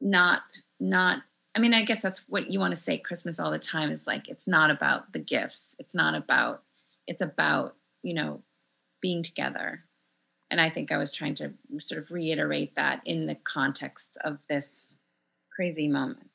not 0.00 0.42
not 0.78 1.22
i 1.54 1.58
mean 1.58 1.74
i 1.74 1.84
guess 1.84 2.02
that's 2.02 2.24
what 2.28 2.50
you 2.50 2.60
want 2.60 2.74
to 2.74 2.80
say 2.80 2.98
christmas 2.98 3.40
all 3.40 3.50
the 3.50 3.58
time 3.58 3.90
is 3.90 4.06
like 4.06 4.28
it's 4.28 4.46
not 4.46 4.70
about 4.70 5.12
the 5.12 5.18
gifts. 5.18 5.74
It's 5.78 5.94
not 5.94 6.14
about 6.14 6.62
it's 7.06 7.22
about 7.22 7.76
you 8.02 8.14
know 8.14 8.42
being 9.00 9.22
together. 9.22 9.82
And 10.50 10.60
i 10.60 10.68
think 10.68 10.92
i 10.92 10.96
was 10.96 11.10
trying 11.10 11.34
to 11.36 11.52
sort 11.78 12.02
of 12.02 12.10
reiterate 12.10 12.76
that 12.76 13.00
in 13.04 13.26
the 13.26 13.34
context 13.34 14.16
of 14.24 14.46
this 14.48 14.98
crazy 15.54 15.88
moment 15.88 16.30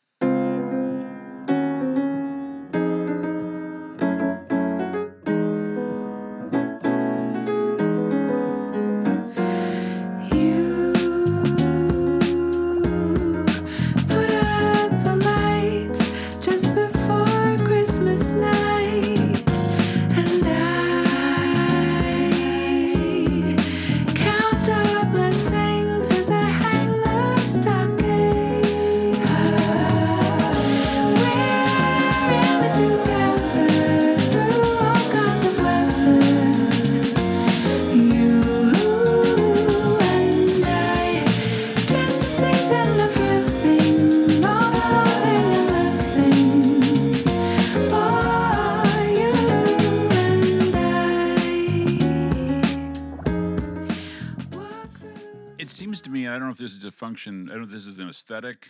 function, 57.12 57.50
I 57.50 57.54
don't 57.56 57.64
know 57.64 57.68
if 57.68 57.74
this 57.74 57.88
is 57.88 58.00
an 58.00 58.08
aesthetic 58.08 58.70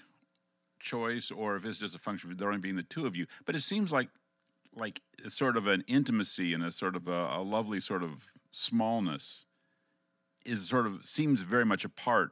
choice 0.79 1.29
or 1.29 1.55
if 1.55 1.63
it's 1.63 1.77
just 1.77 1.93
a 1.93 1.99
function 1.99 2.31
of 2.31 2.39
there 2.39 2.47
only 2.47 2.59
being 2.59 2.75
the 2.75 2.81
two 2.81 3.05
of 3.05 3.15
you, 3.15 3.27
but 3.45 3.55
it 3.55 3.61
seems 3.61 3.91
like 3.91 4.09
like 4.75 5.01
sort 5.27 5.57
of 5.57 5.67
an 5.67 5.83
intimacy 5.87 6.51
and 6.51 6.63
a 6.63 6.71
sort 6.71 6.95
of 6.95 7.07
a, 7.07 7.35
a 7.35 7.43
lovely 7.43 7.79
sort 7.79 8.01
of 8.01 8.31
smallness 8.49 9.45
is 10.43 10.67
sort 10.67 10.87
of 10.87 11.05
seems 11.05 11.43
very 11.43 11.65
much 11.65 11.85
a 11.85 11.89
part 11.89 12.31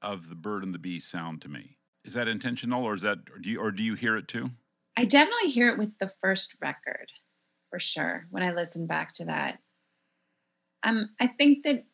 of 0.00 0.30
the 0.30 0.34
bird 0.34 0.62
and 0.62 0.74
the 0.74 0.78
bee 0.78 0.98
sound 0.98 1.42
to 1.42 1.50
me. 1.50 1.76
Is 2.02 2.14
that 2.14 2.28
intentional 2.28 2.82
or 2.82 2.94
is 2.94 3.02
that 3.02 3.18
or 3.30 3.38
do 3.38 3.50
you 3.50 3.60
or 3.60 3.70
do 3.72 3.82
you 3.82 3.94
hear 3.94 4.16
it 4.16 4.28
too? 4.28 4.48
I 4.96 5.04
definitely 5.04 5.50
hear 5.50 5.68
it 5.68 5.76
with 5.76 5.98
the 5.98 6.12
first 6.22 6.56
record 6.62 7.10
for 7.68 7.78
sure 7.78 8.26
when 8.30 8.42
I 8.42 8.52
listen 8.54 8.86
back 8.86 9.12
to 9.16 9.26
that. 9.26 9.58
Um 10.82 11.10
I 11.20 11.26
think 11.26 11.64
that 11.64 11.84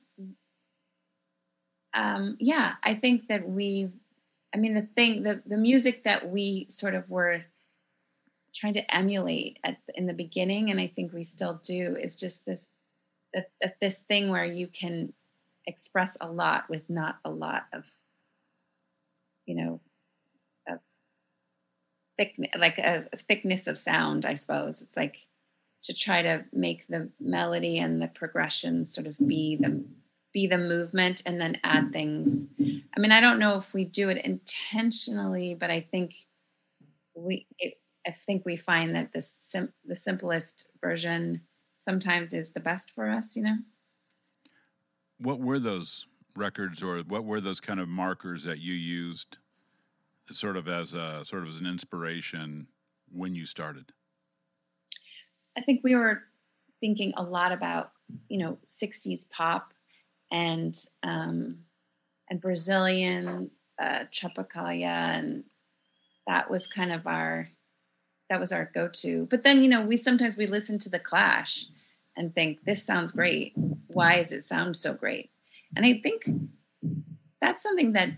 um, 1.94 2.37
yeah, 2.38 2.74
I 2.83 2.94
think 2.94 3.29
that 3.29 3.48
we, 3.48 3.90
I 4.55 4.59
mean, 4.59 4.74
the 4.74 4.88
thing, 4.94 5.22
the, 5.22 5.42
the 5.46 5.57
music 5.57 6.05
that 6.05 6.31
we 6.31 6.66
sort 6.68 6.94
of 6.94 7.09
were 7.09 7.44
trying 8.55 8.74
to 8.74 8.94
emulate 8.94 9.59
at, 9.64 9.79
in 9.94 10.07
the 10.07 10.14
beginning, 10.14 10.70
and 10.70 10.81
I 10.81 10.87
think 10.94 11.12
we 11.12 11.24
still 11.24 11.61
do, 11.62 11.96
is 12.01 12.16
just 12.16 12.46
this, 12.46 12.68
this 13.81 14.03
thing 14.03 14.31
where 14.31 14.44
you 14.44 14.68
can 14.68 15.12
express 15.66 16.16
a 16.20 16.31
lot 16.31 16.68
with 16.70 16.88
not 16.88 17.18
a 17.24 17.31
lot 17.31 17.66
of, 17.72 17.85
you 19.46 19.55
know, 19.55 19.81
of 20.68 20.79
thick, 22.16 22.35
like 22.57 22.79
a 22.79 23.07
thickness 23.29 23.66
of 23.66 23.79
sound, 23.79 24.24
I 24.24 24.35
suppose. 24.35 24.83
It's 24.83 24.96
like 24.96 25.18
to 25.83 25.94
try 25.94 26.22
to 26.22 26.44
make 26.53 26.87
the 26.88 27.11
melody 27.20 27.79
and 27.79 28.01
the 28.01 28.09
progression 28.09 28.87
sort 28.87 29.07
of 29.07 29.16
be 29.18 29.57
the 29.57 29.85
be 30.32 30.46
the 30.46 30.58
movement 30.58 31.22
and 31.26 31.40
then 31.40 31.58
add 31.64 31.92
things. 31.92 32.46
I 32.96 33.00
mean, 33.00 33.12
I 33.12 33.20
don't 33.20 33.38
know 33.38 33.56
if 33.56 33.72
we 33.72 33.84
do 33.84 34.08
it 34.08 34.24
intentionally, 34.24 35.56
but 35.58 35.70
I 35.70 35.80
think 35.80 36.14
we 37.14 37.46
it, 37.58 37.74
I 38.06 38.14
think 38.26 38.44
we 38.44 38.56
find 38.56 38.94
that 38.94 39.12
the 39.12 39.20
sim, 39.20 39.72
the 39.84 39.94
simplest 39.94 40.70
version 40.80 41.42
sometimes 41.78 42.32
is 42.32 42.52
the 42.52 42.60
best 42.60 42.92
for 42.94 43.10
us, 43.10 43.36
you 43.36 43.42
know. 43.42 43.56
What 45.18 45.40
were 45.40 45.58
those 45.58 46.06
records 46.36 46.82
or 46.82 46.98
what 47.00 47.24
were 47.24 47.40
those 47.40 47.60
kind 47.60 47.80
of 47.80 47.88
markers 47.88 48.44
that 48.44 48.60
you 48.60 48.72
used 48.72 49.38
sort 50.30 50.56
of 50.56 50.68
as 50.68 50.94
a 50.94 51.24
sort 51.24 51.42
of 51.42 51.48
as 51.48 51.58
an 51.58 51.66
inspiration 51.66 52.68
when 53.10 53.34
you 53.34 53.46
started? 53.46 53.92
I 55.56 55.60
think 55.62 55.80
we 55.82 55.96
were 55.96 56.22
thinking 56.80 57.12
a 57.16 57.22
lot 57.22 57.52
about, 57.52 57.92
you 58.28 58.38
know, 58.38 58.58
60s 58.64 59.28
pop 59.30 59.72
and 60.30 60.76
um, 61.02 61.58
and 62.30 62.40
Brazilian 62.40 63.50
uh, 63.80 64.04
and 64.82 65.44
that 66.26 66.50
was 66.50 66.66
kind 66.66 66.92
of 66.92 67.06
our 67.06 67.48
that 68.28 68.40
was 68.40 68.52
our 68.52 68.70
go-to. 68.74 69.26
But 69.30 69.42
then 69.42 69.62
you 69.62 69.68
know 69.68 69.82
we 69.82 69.96
sometimes 69.96 70.36
we 70.36 70.46
listen 70.46 70.78
to 70.78 70.90
the 70.90 70.98
Clash 70.98 71.66
and 72.16 72.34
think 72.34 72.64
this 72.64 72.82
sounds 72.82 73.12
great. 73.12 73.52
Why 73.88 74.16
does 74.16 74.32
it 74.32 74.42
sound 74.42 74.76
so 74.76 74.92
great? 74.92 75.30
And 75.76 75.86
I 75.86 76.00
think 76.02 76.28
that's 77.40 77.62
something 77.62 77.92
that 77.92 78.10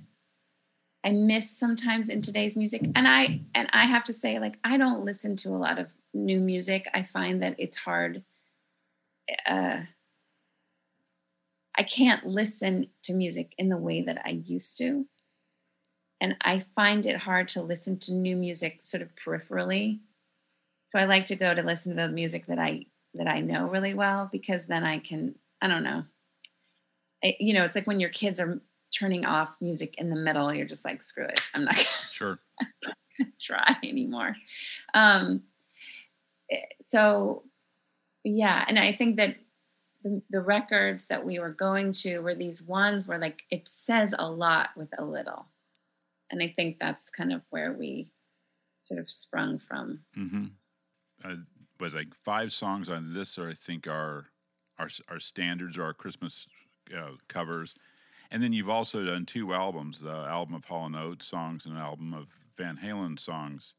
I 1.04 1.12
miss 1.12 1.50
sometimes 1.50 2.08
in 2.08 2.20
today's 2.20 2.56
music. 2.56 2.82
And 2.94 3.08
I 3.08 3.40
and 3.54 3.68
I 3.72 3.84
have 3.86 4.04
to 4.04 4.12
say, 4.12 4.38
like 4.38 4.58
I 4.64 4.76
don't 4.76 5.04
listen 5.04 5.36
to 5.36 5.50
a 5.50 5.60
lot 5.60 5.78
of 5.78 5.92
new 6.12 6.40
music. 6.40 6.88
I 6.92 7.02
find 7.02 7.42
that 7.42 7.56
it's 7.58 7.76
hard. 7.76 8.22
Uh, 9.46 9.82
I 11.80 11.82
can't 11.82 12.26
listen 12.26 12.88
to 13.04 13.14
music 13.14 13.54
in 13.56 13.70
the 13.70 13.78
way 13.78 14.02
that 14.02 14.20
I 14.22 14.42
used 14.44 14.76
to. 14.76 15.06
And 16.20 16.36
I 16.42 16.66
find 16.76 17.06
it 17.06 17.16
hard 17.16 17.48
to 17.48 17.62
listen 17.62 17.98
to 18.00 18.12
new 18.12 18.36
music 18.36 18.82
sort 18.82 19.02
of 19.02 19.08
peripherally. 19.16 20.00
So 20.84 20.98
I 20.98 21.06
like 21.06 21.24
to 21.26 21.36
go 21.36 21.54
to 21.54 21.62
listen 21.62 21.96
to 21.96 22.02
the 22.02 22.08
music 22.08 22.44
that 22.48 22.58
I 22.58 22.84
that 23.14 23.26
I 23.26 23.40
know 23.40 23.66
really 23.66 23.94
well 23.94 24.28
because 24.30 24.66
then 24.66 24.84
I 24.84 24.98
can 24.98 25.36
I 25.62 25.68
don't 25.68 25.82
know. 25.82 26.04
I, 27.24 27.36
you 27.40 27.54
know, 27.54 27.64
it's 27.64 27.76
like 27.76 27.86
when 27.86 27.98
your 27.98 28.10
kids 28.10 28.40
are 28.40 28.60
turning 28.94 29.24
off 29.24 29.56
music 29.62 29.94
in 29.96 30.10
the 30.10 30.16
middle, 30.16 30.52
you're 30.52 30.66
just 30.66 30.84
like, 30.84 31.02
screw 31.02 31.24
it, 31.24 31.40
I'm 31.54 31.64
not 31.64 31.76
gonna, 31.76 31.86
sure 32.12 32.38
try 33.40 33.74
anymore. 33.82 34.36
Um, 34.92 35.44
eh, 36.50 36.58
so 36.90 37.44
yeah, 38.22 38.66
and 38.68 38.78
I 38.78 38.92
think 38.92 39.16
that 39.16 39.36
the, 40.02 40.40
records 40.40 41.06
that 41.06 41.24
we 41.24 41.38
were 41.38 41.50
going 41.50 41.92
to 41.92 42.18
were 42.20 42.34
these 42.34 42.62
ones 42.62 43.06
where 43.06 43.18
like 43.18 43.44
it 43.50 43.68
says 43.68 44.14
a 44.18 44.30
lot 44.30 44.70
with 44.76 44.88
a 44.98 45.04
little. 45.04 45.46
And 46.30 46.42
i 46.42 46.48
think 46.48 46.78
that's 46.78 47.10
kind 47.10 47.32
of 47.32 47.42
where 47.50 47.72
we 47.72 48.08
sort 48.82 49.00
of 49.00 49.10
sprung 49.10 49.58
from. 49.58 50.00
Mm-hmm. 50.16 50.44
uh, 51.24 51.36
was 51.78 51.94
like 51.94 52.14
five 52.14 52.52
songs 52.52 52.90
on 52.90 53.14
this 53.14 53.38
or 53.38 53.48
i 53.48 53.54
think 53.54 53.86
are 53.86 54.26
our, 54.78 54.88
our 55.08 55.20
standards 55.20 55.78
or 55.78 55.84
our 55.84 55.94
christmas 55.94 56.46
uh, 56.96 57.12
covers. 57.28 57.78
And 58.32 58.42
then 58.42 58.52
you've 58.52 58.70
also 58.70 59.04
done 59.04 59.26
two 59.26 59.52
albums 59.52 60.00
the 60.00 60.10
album 60.10 60.54
of 60.54 60.64
hall 60.66 60.86
and 60.86 60.96
oates 60.96 61.26
songs 61.26 61.66
and 61.66 61.74
an 61.74 61.80
album 61.80 62.14
of 62.14 62.28
van 62.56 62.78
halen 62.78 63.18
songs. 63.18 63.74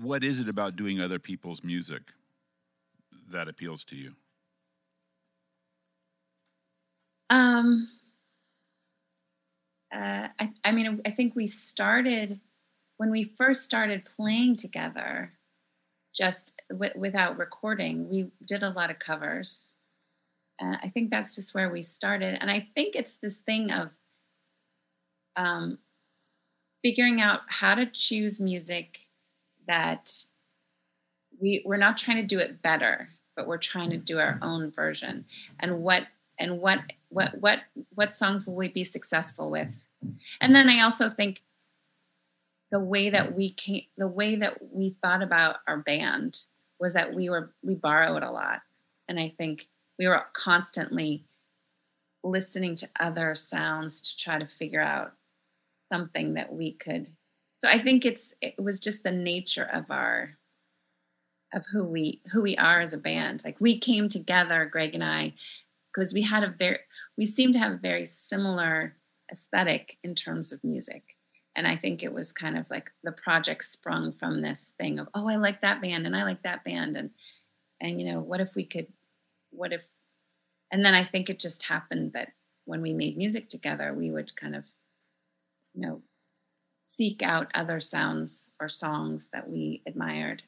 What 0.00 0.24
is 0.24 0.40
it 0.40 0.48
about 0.48 0.76
doing 0.76 1.00
other 1.00 1.18
people's 1.18 1.62
music 1.62 2.12
that 3.28 3.48
appeals 3.48 3.84
to 3.84 3.96
you 3.96 4.14
Um, 7.30 7.88
uh, 9.94 10.28
I, 10.38 10.50
I 10.64 10.72
mean, 10.72 11.00
I 11.06 11.10
think 11.10 11.34
we 11.34 11.46
started 11.46 12.40
when 12.98 13.10
we 13.10 13.24
first 13.38 13.64
started 13.64 14.04
playing 14.04 14.56
together, 14.56 15.32
just 16.14 16.62
w- 16.68 16.92
without 16.96 17.38
recording. 17.38 18.08
We 18.10 18.30
did 18.46 18.62
a 18.62 18.70
lot 18.70 18.90
of 18.90 18.98
covers. 18.98 19.74
Uh, 20.60 20.76
I 20.82 20.90
think 20.90 21.10
that's 21.10 21.34
just 21.34 21.54
where 21.54 21.70
we 21.70 21.82
started, 21.82 22.38
and 22.40 22.50
I 22.50 22.68
think 22.74 22.94
it's 22.94 23.16
this 23.16 23.38
thing 23.38 23.70
of 23.70 23.90
um, 25.36 25.78
figuring 26.82 27.20
out 27.20 27.40
how 27.48 27.74
to 27.74 27.86
choose 27.86 28.40
music 28.40 29.00
that 29.66 30.12
we 31.40 31.62
we're 31.64 31.76
not 31.78 31.96
trying 31.96 32.18
to 32.18 32.26
do 32.26 32.38
it 32.38 32.60
better, 32.62 33.08
but 33.36 33.46
we're 33.46 33.58
trying 33.58 33.90
to 33.90 33.96
do 33.96 34.18
our 34.18 34.38
own 34.42 34.70
version, 34.70 35.24
and 35.58 35.82
what 35.82 36.02
and 36.38 36.60
what 36.60 36.80
what 37.10 37.38
what 37.40 37.60
what 37.94 38.14
songs 38.14 38.46
will 38.46 38.56
we 38.56 38.68
be 38.68 38.84
successful 38.84 39.50
with? 39.50 39.68
And 40.40 40.54
then 40.54 40.68
i 40.68 40.80
also 40.80 41.10
think 41.10 41.42
the 42.70 42.80
way 42.80 43.10
that 43.10 43.34
we 43.34 43.52
came 43.52 43.82
the 43.98 44.08
way 44.08 44.36
that 44.36 44.58
we 44.72 44.96
thought 45.02 45.22
about 45.22 45.56
our 45.66 45.78
band 45.78 46.44
was 46.78 46.94
that 46.94 47.12
we 47.14 47.28
were 47.28 47.52
we 47.62 47.74
borrowed 47.74 48.22
a 48.22 48.30
lot. 48.30 48.62
And 49.08 49.20
i 49.20 49.34
think 49.36 49.68
we 49.98 50.06
were 50.06 50.24
constantly 50.32 51.24
listening 52.22 52.74
to 52.76 52.88
other 52.98 53.34
sounds 53.34 54.00
to 54.00 54.16
try 54.16 54.38
to 54.38 54.46
figure 54.46 54.80
out 54.80 55.12
something 55.86 56.34
that 56.34 56.52
we 56.52 56.72
could. 56.72 57.08
So 57.58 57.68
i 57.68 57.82
think 57.82 58.06
it's 58.06 58.34
it 58.40 58.54
was 58.58 58.78
just 58.80 59.02
the 59.02 59.12
nature 59.12 59.68
of 59.72 59.90
our 59.90 60.36
of 61.52 61.64
who 61.72 61.82
we 61.82 62.20
who 62.32 62.40
we 62.40 62.56
are 62.56 62.80
as 62.80 62.92
a 62.92 62.98
band. 62.98 63.42
Like 63.44 63.60
we 63.60 63.78
came 63.78 64.08
together 64.08 64.64
greg 64.64 64.94
and 64.94 65.02
i 65.02 65.34
because 65.92 66.14
we 66.14 66.22
had 66.22 66.44
a 66.44 66.54
very 66.58 66.78
we 67.16 67.24
seemed 67.24 67.54
to 67.54 67.58
have 67.58 67.72
a 67.72 67.78
very 67.78 68.04
similar 68.04 68.96
aesthetic 69.30 69.98
in 70.02 70.14
terms 70.14 70.52
of 70.52 70.64
music. 70.64 71.02
And 71.56 71.66
i 71.66 71.76
think 71.76 72.02
it 72.02 72.12
was 72.12 72.32
kind 72.32 72.56
of 72.56 72.70
like 72.70 72.90
the 73.02 73.12
project 73.12 73.64
sprung 73.64 74.12
from 74.12 74.40
this 74.40 74.74
thing 74.78 74.98
of 74.98 75.08
oh 75.14 75.28
i 75.28 75.36
like 75.36 75.60
that 75.62 75.82
band 75.82 76.06
and 76.06 76.16
i 76.16 76.22
like 76.22 76.42
that 76.44 76.64
band 76.64 76.96
and 76.96 77.10
and 77.80 78.00
you 78.00 78.10
know 78.10 78.20
what 78.20 78.40
if 78.40 78.54
we 78.54 78.64
could 78.64 78.86
what 79.50 79.72
if 79.72 79.82
and 80.70 80.84
then 80.84 80.94
i 80.94 81.04
think 81.04 81.28
it 81.28 81.40
just 81.40 81.64
happened 81.64 82.12
that 82.12 82.28
when 82.66 82.82
we 82.82 82.92
made 82.94 83.16
music 83.16 83.48
together 83.48 83.92
we 83.92 84.10
would 84.12 84.34
kind 84.36 84.54
of 84.54 84.64
you 85.74 85.82
know 85.82 86.00
seek 86.82 87.22
out 87.22 87.50
other 87.54 87.80
sounds 87.80 88.52
or 88.60 88.68
songs 88.68 89.30
that 89.32 89.48
we 89.48 89.82
admired. 89.86 90.42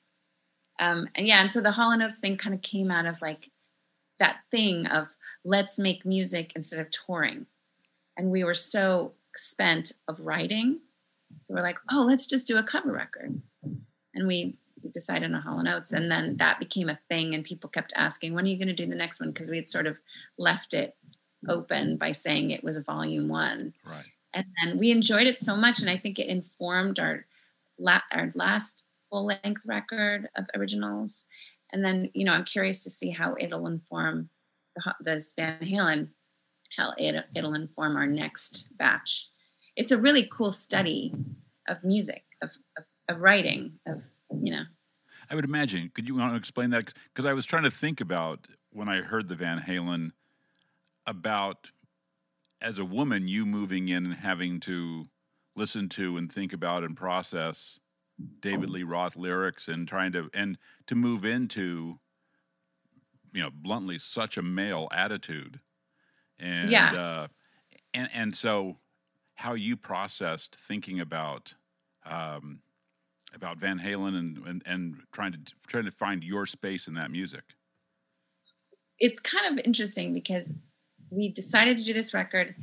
Um 0.81 1.09
and 1.15 1.27
yeah 1.27 1.41
and 1.41 1.53
so 1.53 1.61
the 1.61 1.73
hall 1.73 1.91
and 1.91 2.03
oates 2.03 2.19
thing 2.19 2.37
kind 2.37 2.55
of 2.55 2.63
came 2.63 2.91
out 2.91 3.07
of 3.07 3.21
like 3.21 3.51
that 4.19 4.37
thing 4.51 4.87
of 4.87 5.09
let's 5.45 5.79
make 5.79 6.05
music 6.05 6.53
instead 6.55 6.81
of 6.81 6.91
touring. 6.91 7.47
And 8.17 8.31
we 8.31 8.45
were 8.45 8.55
so 8.55 9.13
spent 9.37 9.93
of 10.09 10.21
writing. 10.21 10.81
So 11.45 11.55
we're 11.55 11.63
like, 11.63 11.79
oh, 11.91 12.05
let's 12.07 12.27
just 12.27 12.47
do 12.47 12.59
a 12.59 12.63
cover 12.63 12.93
record. 12.93 13.41
And 14.15 14.27
we, 14.27 14.57
we 14.83 14.91
decided 14.91 15.33
on 15.33 15.41
Hall 15.41 15.59
and 15.59 15.69
Oates. 15.69 15.93
And 15.93 16.11
then 16.11 16.37
that 16.37 16.59
became 16.59 16.89
a 16.89 16.99
thing. 17.09 17.35
And 17.35 17.45
people 17.45 17.71
kept 17.71 17.93
asking, 17.97 18.35
when 18.35 18.45
are 18.45 18.49
you 18.49 18.59
going 18.59 18.69
to 18.69 18.75
do 18.75 18.87
the 18.87 18.95
next 18.95 19.21
one? 19.21 19.31
Because 19.31 19.51
we 19.51 19.57
had 19.57 19.69
sort 19.69 19.87
of 19.87 19.99
left 20.39 20.75
it 20.75 20.95
open 21.49 21.97
by 21.97 22.13
saying 22.13 22.51
it 22.51 22.63
was 22.63 22.77
a 22.77 22.83
volume 22.83 23.29
one. 23.29 23.73
Right. 23.85 24.05
And 24.35 24.45
then 24.63 24.79
we 24.79 24.91
enjoyed 24.91 25.27
it 25.27 25.39
so 25.39 25.57
much. 25.57 25.81
And 25.81 25.91
I 25.91 25.97
think 25.97 26.19
it 26.19 26.29
informed 26.29 27.01
our, 27.01 27.25
la- 27.79 28.01
our 28.13 28.31
last 28.35 28.85
full 29.11 29.27
length 29.27 29.63
record 29.65 30.29
of 30.37 30.47
originals. 30.55 31.25
And 31.73 31.85
then, 31.85 32.11
you 32.13 32.25
know, 32.25 32.33
I'm 32.33 32.45
curious 32.45 32.85
to 32.85 32.91
see 32.91 33.11
how 33.11 33.35
it'll 33.41 33.67
inform 33.67 34.29
the, 34.75 34.95
the 35.01 35.33
Van 35.37 35.61
Halen 35.61 36.09
how 36.77 36.93
it, 36.97 37.25
it'll 37.35 37.55
inform 37.55 37.97
our 37.97 38.07
next 38.07 38.69
batch. 38.79 39.29
It's 39.77 39.93
a 39.93 39.99
really 39.99 40.29
cool 40.33 40.53
study 40.53 41.15
of 41.69 41.83
music, 41.85 42.25
of, 42.43 42.51
of, 42.77 42.85
of 43.09 43.21
writing, 43.21 43.79
of, 43.87 44.03
you 44.43 44.53
know. 44.53 44.65
I 45.31 45.35
would 45.35 45.45
imagine. 45.45 45.91
Could 45.95 46.09
you 46.09 46.17
want 46.17 46.33
to 46.33 46.37
explain 46.37 46.71
that? 46.71 46.93
Because 47.15 47.29
I 47.29 47.33
was 47.33 47.47
trying 47.47 47.63
to 47.63 47.71
think 47.71 48.01
about 48.01 48.49
when 48.71 48.89
I 48.89 49.03
heard 49.03 49.29
the 49.29 49.35
Van 49.35 49.61
Halen 49.61 50.13
about 51.07 51.71
as 52.61 52.79
a 52.79 52.85
woman, 52.85 53.29
you 53.29 53.45
moving 53.45 53.89
in 53.89 54.07
and 54.07 54.15
having 54.15 54.61
to 54.61 55.07
listen 55.57 55.89
to 55.91 56.17
and 56.17 56.31
think 56.31 56.53
about 56.53 56.85
and 56.85 56.97
process 56.97 57.79
David 58.41 58.71
Lee 58.71 58.85
Roth 58.85 59.17
lyrics 59.17 59.69
and 59.69 59.87
trying 59.89 60.13
to 60.13 60.31
and 60.33 60.59
to 60.87 60.95
move 60.95 61.25
into 61.25 61.99
you 63.33 63.43
know 63.43 63.51
bluntly 63.53 63.99
such 63.99 64.37
a 64.37 64.43
male 64.43 64.89
attitude 64.93 65.61
and 66.39 66.71
Yeah. 66.71 66.93
uh, 66.93 67.29
and 67.95 68.09
and 68.13 68.37
so 68.37 68.79
how 69.37 69.55
you 69.55 69.77
processed 69.77 70.55
thinking 70.57 71.01
about 71.01 71.55
um, 72.05 72.61
about 73.35 73.59
Van 73.59 73.79
Halen 73.81 74.17
and, 74.17 74.39
and 74.47 74.63
and 74.67 74.97
trying 75.13 75.33
to 75.33 75.39
trying 75.67 75.85
to 75.85 75.91
find 75.91 76.23
your 76.25 76.47
space 76.47 76.87
in 76.87 76.95
that 76.95 77.11
music. 77.11 77.55
it's 78.99 79.21
kind 79.21 79.59
of 79.59 79.65
interesting 79.65 80.13
because 80.15 80.53
we 81.11 81.31
decided 81.33 81.77
to 81.79 81.85
do 81.85 81.93
this 81.93 82.15
record 82.15 82.55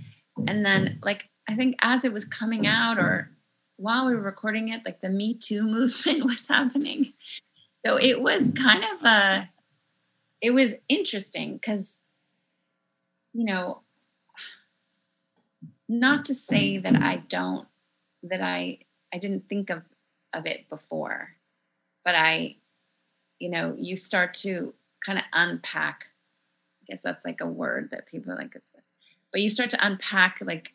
and 0.47 0.65
then 0.65 0.99
like 1.03 1.25
i 1.49 1.55
think 1.55 1.75
as 1.81 2.05
it 2.05 2.13
was 2.13 2.23
coming 2.25 2.65
out 2.65 2.97
or 2.97 3.29
while 3.77 4.07
we 4.07 4.15
were 4.15 4.21
recording 4.21 4.69
it 4.69 4.81
like 4.85 5.01
the 5.01 5.09
me 5.09 5.37
too 5.37 5.63
movement 5.75 6.25
was 6.25 6.47
happening 6.47 7.11
so 7.85 7.97
it 7.97 8.21
was 8.21 8.51
kind 8.55 8.83
of 8.93 9.03
a 9.03 9.49
it 10.41 10.51
was 10.51 10.75
interesting 10.87 11.53
because 11.53 11.97
you 13.33 13.45
know 13.45 13.81
not 15.87 16.25
to 16.25 16.35
say 16.35 16.77
that 16.77 16.95
i 16.95 17.17
don't 17.27 17.67
that 18.23 18.41
i 18.41 18.77
i 19.13 19.17
didn't 19.17 19.47
think 19.49 19.69
of 19.69 19.83
of 20.33 20.45
it 20.45 20.69
before 20.69 21.29
but 22.03 22.15
i 22.15 22.55
you 23.39 23.49
know 23.49 23.75
you 23.77 23.95
start 23.95 24.33
to 24.33 24.73
kind 25.05 25.17
of 25.17 25.25
unpack 25.33 26.07
I 26.81 26.93
guess 26.93 27.01
that's 27.01 27.25
like 27.25 27.41
a 27.41 27.47
word 27.47 27.89
that 27.91 28.07
people 28.07 28.35
like 28.35 28.55
it's 28.55 28.73
but 29.31 29.41
you 29.41 29.49
start 29.49 29.69
to 29.71 29.85
unpack 29.85 30.39
like 30.41 30.73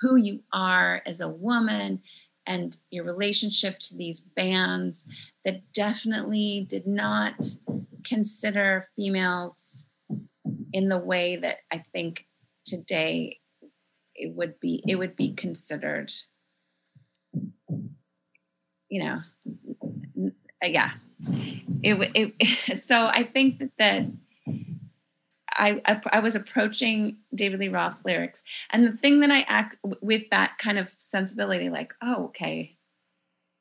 who 0.00 0.16
you 0.16 0.40
are 0.52 1.02
as 1.06 1.20
a 1.20 1.28
woman 1.28 2.02
and 2.46 2.76
your 2.90 3.04
relationship 3.04 3.78
to 3.78 3.96
these 3.96 4.20
bands 4.20 5.06
that 5.44 5.72
definitely 5.72 6.66
did 6.68 6.86
not 6.86 7.34
consider 8.04 8.88
females 8.96 9.86
in 10.72 10.88
the 10.88 10.98
way 10.98 11.36
that 11.36 11.56
I 11.72 11.84
think 11.92 12.26
today 12.64 13.40
it 14.14 14.34
would 14.34 14.58
be 14.60 14.82
it 14.86 14.96
would 14.96 15.16
be 15.16 15.32
considered. 15.32 16.12
You 18.88 19.04
know 19.04 19.20
yeah. 20.62 20.92
It, 21.82 22.32
it 22.38 22.78
so 22.82 23.06
I 23.06 23.22
think 23.22 23.58
that 23.58 23.70
that 23.78 24.06
I, 25.58 26.00
I 26.12 26.20
was 26.20 26.34
approaching 26.34 27.16
David 27.34 27.60
Lee 27.60 27.68
Roth's 27.68 28.04
lyrics, 28.04 28.42
and 28.70 28.86
the 28.86 28.96
thing 28.96 29.20
that 29.20 29.30
I 29.30 29.40
act 29.48 29.76
with 30.00 30.28
that 30.30 30.58
kind 30.58 30.78
of 30.78 30.94
sensibility, 30.98 31.70
like, 31.70 31.94
oh, 32.02 32.26
okay, 32.26 32.76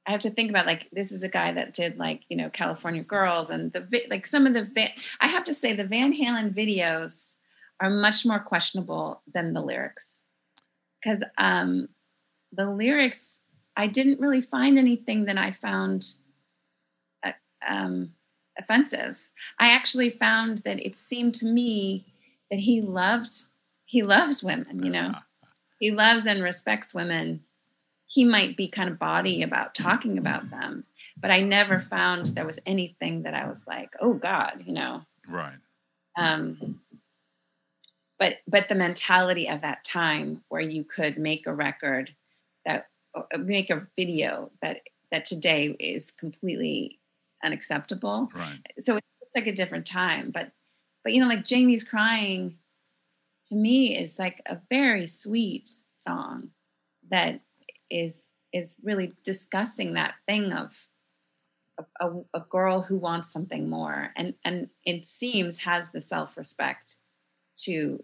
I 0.05 0.12
have 0.12 0.21
to 0.21 0.29
think 0.29 0.49
about 0.49 0.67
like 0.67 0.88
this 0.91 1.12
is 1.12 1.23
a 1.23 1.29
guy 1.29 1.51
that 1.51 1.73
did 1.73 1.97
like 1.97 2.21
you 2.29 2.38
know 2.38 2.49
California 2.49 3.03
Girls 3.03 3.49
and 3.49 3.73
the 3.73 3.88
like 4.10 4.25
some 4.27 4.45
of 4.45 4.53
the 4.53 4.89
I 5.19 5.27
have 5.27 5.43
to 5.45 5.53
say 5.53 5.73
the 5.73 5.88
Van 5.88 6.13
Halen 6.13 6.55
videos 6.55 7.36
are 7.79 7.89
much 7.89 8.25
more 8.25 8.39
questionable 8.39 9.21
than 9.34 9.53
the 9.53 9.62
lyrics. 9.62 10.21
Because 11.01 11.23
um, 11.38 11.89
the 12.51 12.69
lyrics 12.69 13.39
I 13.75 13.88
didn't 13.88 14.19
really 14.19 14.41
find 14.41 14.77
anything 14.77 15.25
that 15.25 15.38
I 15.38 15.51
found 15.51 16.15
uh, 17.23 17.34
um, 17.67 18.12
offensive. 18.58 19.30
I 19.60 19.72
actually 19.72 20.10
found 20.10 20.60
that 20.60 20.86
it 20.86 20.96
seemed 20.96 21.36
to 21.36 21.46
me 21.46 22.06
that 22.50 22.60
he 22.60 22.82
loved 22.82 23.32
he 23.86 24.02
loves 24.02 24.44
women, 24.44 24.84
you 24.84 24.91
know. 24.91 25.13
He 25.78 25.91
loves 25.91 26.26
and 26.26 26.41
respects 26.41 26.96
women. 26.96 27.44
He 28.08 28.24
might 28.24 28.56
be 28.56 28.70
kind 28.70 28.89
of 28.89 28.98
body 28.98 29.44
about 29.44 29.76
talking 29.76 30.18
about 30.18 30.50
them, 30.50 30.86
but 31.18 31.32
I 31.32 31.41
never 31.41 31.82
found 31.82 32.28
there 32.28 32.46
was 32.46 32.62
anything 32.65 33.24
that 33.24 33.34
I 33.34 33.46
was 33.48 33.68
like, 33.68 33.89
"Oh 34.00 34.13
god," 34.13 34.63
you 34.65 34.72
know. 34.72 35.02
Right. 35.28 35.58
Um 36.15 36.80
but 38.18 38.38
but 38.48 38.70
the 38.70 38.76
mentality 38.76 39.50
of 39.50 39.62
that 39.62 39.84
time 39.84 40.44
where 40.50 40.62
you 40.62 40.84
could 40.84 41.18
make 41.18 41.46
a 41.46 41.54
record 41.54 42.15
that 42.65 42.88
make 43.38 43.70
a 43.70 43.88
video 43.96 44.52
that 44.62 44.82
that 45.12 45.26
today 45.26 45.76
is 45.80 46.12
completely 46.12 47.00
unacceptable. 47.43 48.30
Right. 48.36 48.60
so 48.80 48.98
it's 48.98 49.36
like 49.36 49.48
a 49.48 49.54
different 49.54 49.86
time 49.86 50.32
but 50.34 50.52
but 51.04 51.13
you 51.13 51.21
know 51.21 51.28
like 51.28 51.45
jamie's 51.45 51.84
crying 51.84 52.58
to 53.45 53.56
me 53.56 53.98
is 53.98 54.17
like 54.17 54.41
a 54.48 54.58
very 54.69 55.08
sweet 55.08 55.69
song 55.93 56.50
that 57.12 57.41
is 57.89 58.32
is 58.54 58.76
really 58.84 59.13
discussing 59.24 59.93
that 59.93 60.15
thing 60.28 60.54
of 60.54 60.74
a, 61.78 62.08
a, 62.08 62.21
a 62.36 62.39
girl 62.39 62.82
who 62.82 62.98
wants 62.98 63.32
something 63.32 63.69
more 63.69 64.12
and 64.15 64.34
and 64.43 64.69
it 64.86 65.06
seems 65.06 65.60
has 65.60 65.89
the 65.89 66.02
self-respect 66.02 66.95
to 67.58 68.04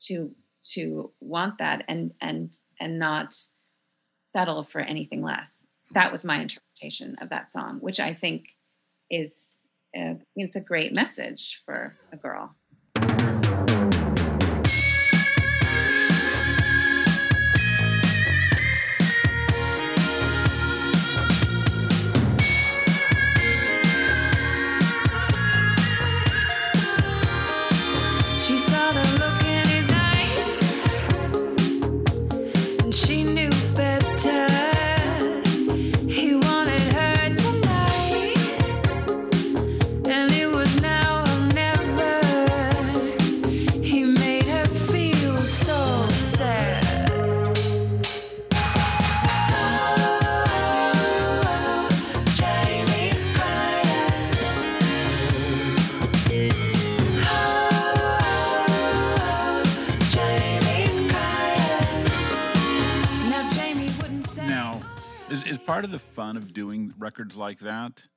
to 0.00 0.34
to 0.64 1.10
want 1.20 1.58
that 1.58 1.84
and 1.88 2.12
and 2.20 2.58
and 2.80 2.98
not 2.98 3.34
settle 4.24 4.62
for 4.62 4.80
anything 4.80 5.22
less. 5.22 5.64
That 5.92 6.12
was 6.12 6.24
my 6.24 6.34
interpretation 6.34 6.62
of 7.20 7.28
that 7.30 7.50
song 7.52 7.78
which 7.80 8.00
i 8.00 8.12
think 8.14 8.56
is 9.10 9.68
uh, 9.98 10.14
it's 10.36 10.56
a 10.56 10.60
great 10.60 10.92
message 10.92 11.62
for 11.64 11.96
a 12.12 12.16
girl 12.16 12.54
part 65.68 65.84
of 65.84 65.92
the 65.92 65.98
fun 65.98 66.38
of 66.38 66.54
doing 66.54 66.94
records 66.98 67.36
like 67.36 67.58
that 67.58 68.08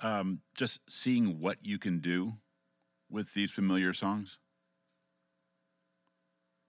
um, 0.00 0.40
just 0.56 0.80
seeing 0.88 1.38
what 1.38 1.58
you 1.60 1.78
can 1.78 1.98
do 1.98 2.32
with 3.10 3.34
these 3.34 3.50
familiar 3.50 3.92
songs? 3.92 4.38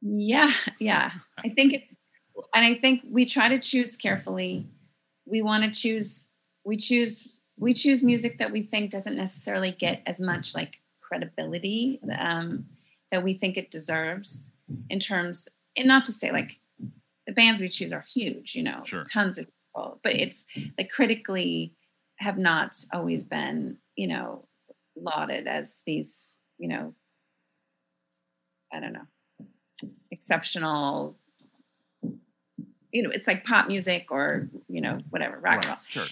Yeah, 0.02 0.52
yeah. 0.80 1.12
I 1.44 1.50
think 1.50 1.72
it's, 1.72 1.96
and 2.54 2.66
I 2.66 2.76
think 2.76 3.04
we 3.10 3.26
try 3.26 3.48
to 3.48 3.60
choose 3.60 3.96
carefully. 3.96 4.68
We 5.26 5.42
want 5.42 5.64
to 5.64 5.72
choose, 5.72 6.26
we 6.66 6.76
choose, 6.76 7.40
we 7.58 7.74
choose 7.74 8.04
music 8.04 8.38
that 8.40 8.52
we 8.52 8.62
think 8.62 8.92
doesn't 8.92 9.16
necessarily 9.16 9.72
get 9.72 10.02
as 10.06 10.20
much 10.20 10.54
like 10.54 10.82
credibility 11.02 12.02
um, 12.20 12.66
that 13.10 13.24
we 13.24 13.36
think 13.36 13.56
it 13.56 13.72
deserves 13.72 14.52
in 14.90 15.00
terms, 15.00 15.48
and 15.78 15.88
not 15.88 16.04
to 16.06 16.12
say 16.12 16.32
like 16.32 16.60
the 17.26 17.32
bands 17.34 17.62
we 17.62 17.70
choose 17.70 17.94
are 17.94 18.02
huge, 18.14 18.54
you 18.54 18.64
know, 18.64 18.82
Sure. 18.84 19.06
tons 19.06 19.38
of 19.38 19.48
but 19.76 20.14
it's 20.14 20.46
like 20.78 20.90
critically 20.90 21.74
have 22.18 22.38
not 22.38 22.78
always 22.94 23.24
been, 23.24 23.78
you 23.96 24.08
know, 24.08 24.46
lauded 24.96 25.48
as 25.48 25.84
these, 25.86 26.40
you 26.58 26.70
know, 26.70 26.94
I 28.74 28.80
don't 28.80 28.94
know 28.94 29.08
exceptional 30.12 31.18
you 32.92 33.04
know 33.04 33.10
it's 33.10 33.28
like 33.28 33.44
pop 33.44 33.68
music 33.68 34.08
or 34.10 34.48
you 34.70 34.80
know 34.80 35.00
whatever 35.10 35.38
rock 35.38 35.56
and 35.56 35.68
roll. 35.68 35.78
Sure. 35.88 36.06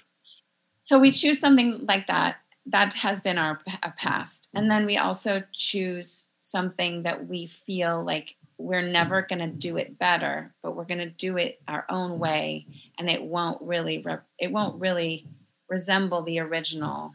so 0.81 0.99
we 0.99 1.11
choose 1.11 1.39
something 1.39 1.85
like 1.85 2.07
that 2.07 2.35
that 2.65 2.93
has 2.93 3.19
been 3.19 3.37
our, 3.37 3.59
our 3.83 3.93
past. 3.97 4.49
And 4.53 4.63
mm-hmm. 4.63 4.69
then 4.69 4.85
we 4.85 4.97
also 4.97 5.43
choose 5.53 6.29
something 6.41 7.03
that 7.03 7.27
we 7.27 7.47
feel 7.47 8.03
like 8.03 8.35
we're 8.63 8.81
never 8.81 9.21
going 9.23 9.39
to 9.39 9.47
do 9.47 9.77
it 9.77 9.99
better, 9.99 10.53
but 10.63 10.75
we're 10.75 10.85
going 10.85 10.99
to 10.99 11.09
do 11.09 11.37
it 11.37 11.61
our 11.67 11.85
own 11.89 12.17
way, 12.17 12.65
and 12.97 13.09
it 13.09 13.21
won't 13.21 13.61
really 13.61 13.99
rep- 13.99 14.25
it 14.39 14.51
won't 14.51 14.79
really 14.79 15.27
resemble 15.69 16.21
the 16.23 16.39
original 16.39 17.11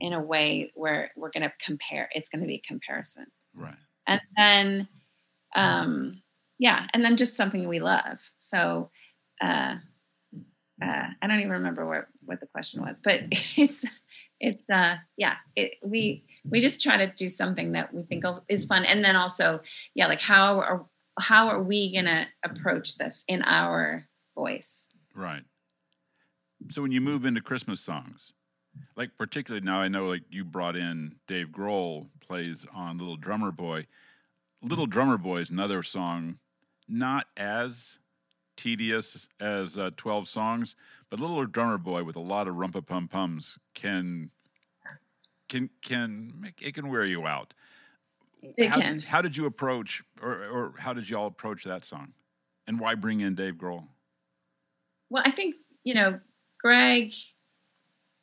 in 0.00 0.12
a 0.12 0.20
way 0.20 0.70
where 0.74 1.10
we're 1.16 1.30
going 1.30 1.42
to 1.42 1.52
compare. 1.64 2.08
It's 2.14 2.28
going 2.28 2.42
to 2.42 2.46
be 2.46 2.56
a 2.64 2.68
comparison, 2.68 3.26
Right. 3.54 3.74
and 4.06 4.20
then 4.36 4.88
um, 5.56 6.22
yeah, 6.58 6.86
and 6.94 7.04
then 7.04 7.16
just 7.16 7.36
something 7.36 7.68
we 7.68 7.80
love. 7.80 8.20
So 8.38 8.90
uh, 9.40 9.76
uh, 10.82 11.06
I 11.20 11.26
don't 11.26 11.40
even 11.40 11.50
remember 11.52 11.84
what 11.86 12.06
what 12.24 12.40
the 12.40 12.46
question 12.46 12.82
was, 12.82 13.00
but 13.02 13.20
it's 13.30 13.84
it's 14.40 14.70
uh 14.70 14.96
yeah 15.16 15.34
it, 15.56 15.72
we 15.84 16.24
we 16.48 16.60
just 16.60 16.82
try 16.82 16.96
to 16.96 17.06
do 17.06 17.28
something 17.28 17.72
that 17.72 17.92
we 17.94 18.02
think 18.02 18.24
of 18.24 18.40
is 18.48 18.64
fun 18.64 18.84
and 18.84 19.04
then 19.04 19.16
also 19.16 19.60
yeah 19.94 20.06
like 20.06 20.20
how 20.20 20.58
are 20.58 20.86
how 21.18 21.48
are 21.48 21.62
we 21.62 21.94
gonna 21.94 22.26
approach 22.44 22.96
this 22.96 23.24
in 23.28 23.42
our 23.42 24.06
voice 24.34 24.88
Right. 25.14 25.42
So 26.70 26.82
when 26.82 26.92
you 26.92 27.00
move 27.00 27.24
into 27.24 27.40
Christmas 27.40 27.80
songs, 27.80 28.32
like 28.96 29.10
particularly 29.18 29.64
now, 29.64 29.78
I 29.78 29.88
know 29.88 30.06
like 30.06 30.22
you 30.30 30.44
brought 30.44 30.76
in 30.76 31.16
Dave 31.26 31.48
Grohl 31.48 32.08
plays 32.20 32.66
on 32.74 32.98
Little 32.98 33.16
Drummer 33.16 33.52
Boy. 33.52 33.86
Little 34.62 34.86
Drummer 34.86 35.18
Boy 35.18 35.38
is 35.38 35.50
another 35.50 35.82
song, 35.82 36.38
not 36.88 37.26
as 37.36 37.98
tedious 38.56 39.28
as 39.40 39.76
uh, 39.76 39.90
Twelve 39.96 40.28
Songs, 40.28 40.76
but 41.10 41.20
Little 41.20 41.44
Drummer 41.46 41.78
Boy 41.78 42.04
with 42.04 42.16
a 42.16 42.20
lot 42.20 42.48
of 42.48 42.54
rumpa 42.54 42.86
pum 42.86 43.08
pums 43.08 43.58
can 43.74 44.30
can 45.52 45.70
can 45.82 46.52
it 46.60 46.74
can 46.74 46.88
wear 46.88 47.04
you 47.04 47.26
out. 47.26 47.54
It 48.42 48.68
how, 48.68 48.80
can. 48.80 49.00
How 49.00 49.22
did 49.22 49.36
you 49.36 49.46
approach, 49.46 50.02
or 50.20 50.32
or 50.46 50.74
how 50.78 50.92
did 50.92 51.08
y'all 51.08 51.26
approach 51.26 51.64
that 51.64 51.84
song, 51.84 52.14
and 52.66 52.80
why 52.80 52.96
bring 52.96 53.20
in 53.20 53.34
Dave 53.34 53.54
Grohl? 53.54 53.86
well 55.12 55.22
i 55.24 55.30
think 55.30 55.54
you 55.84 55.94
know 55.94 56.18
greg 56.58 57.12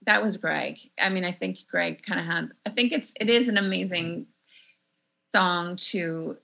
that 0.06 0.22
was 0.22 0.36
greg 0.36 0.80
i 1.00 1.08
mean 1.08 1.24
i 1.24 1.32
think 1.32 1.60
greg 1.70 2.04
kind 2.04 2.20
of 2.20 2.26
had 2.26 2.50
i 2.66 2.70
think 2.70 2.92
it's 2.92 3.14
it 3.22 3.30
is 3.30 3.48
an 3.48 3.58
amazing 3.58 4.26
song 5.24 5.78
to 5.78 6.36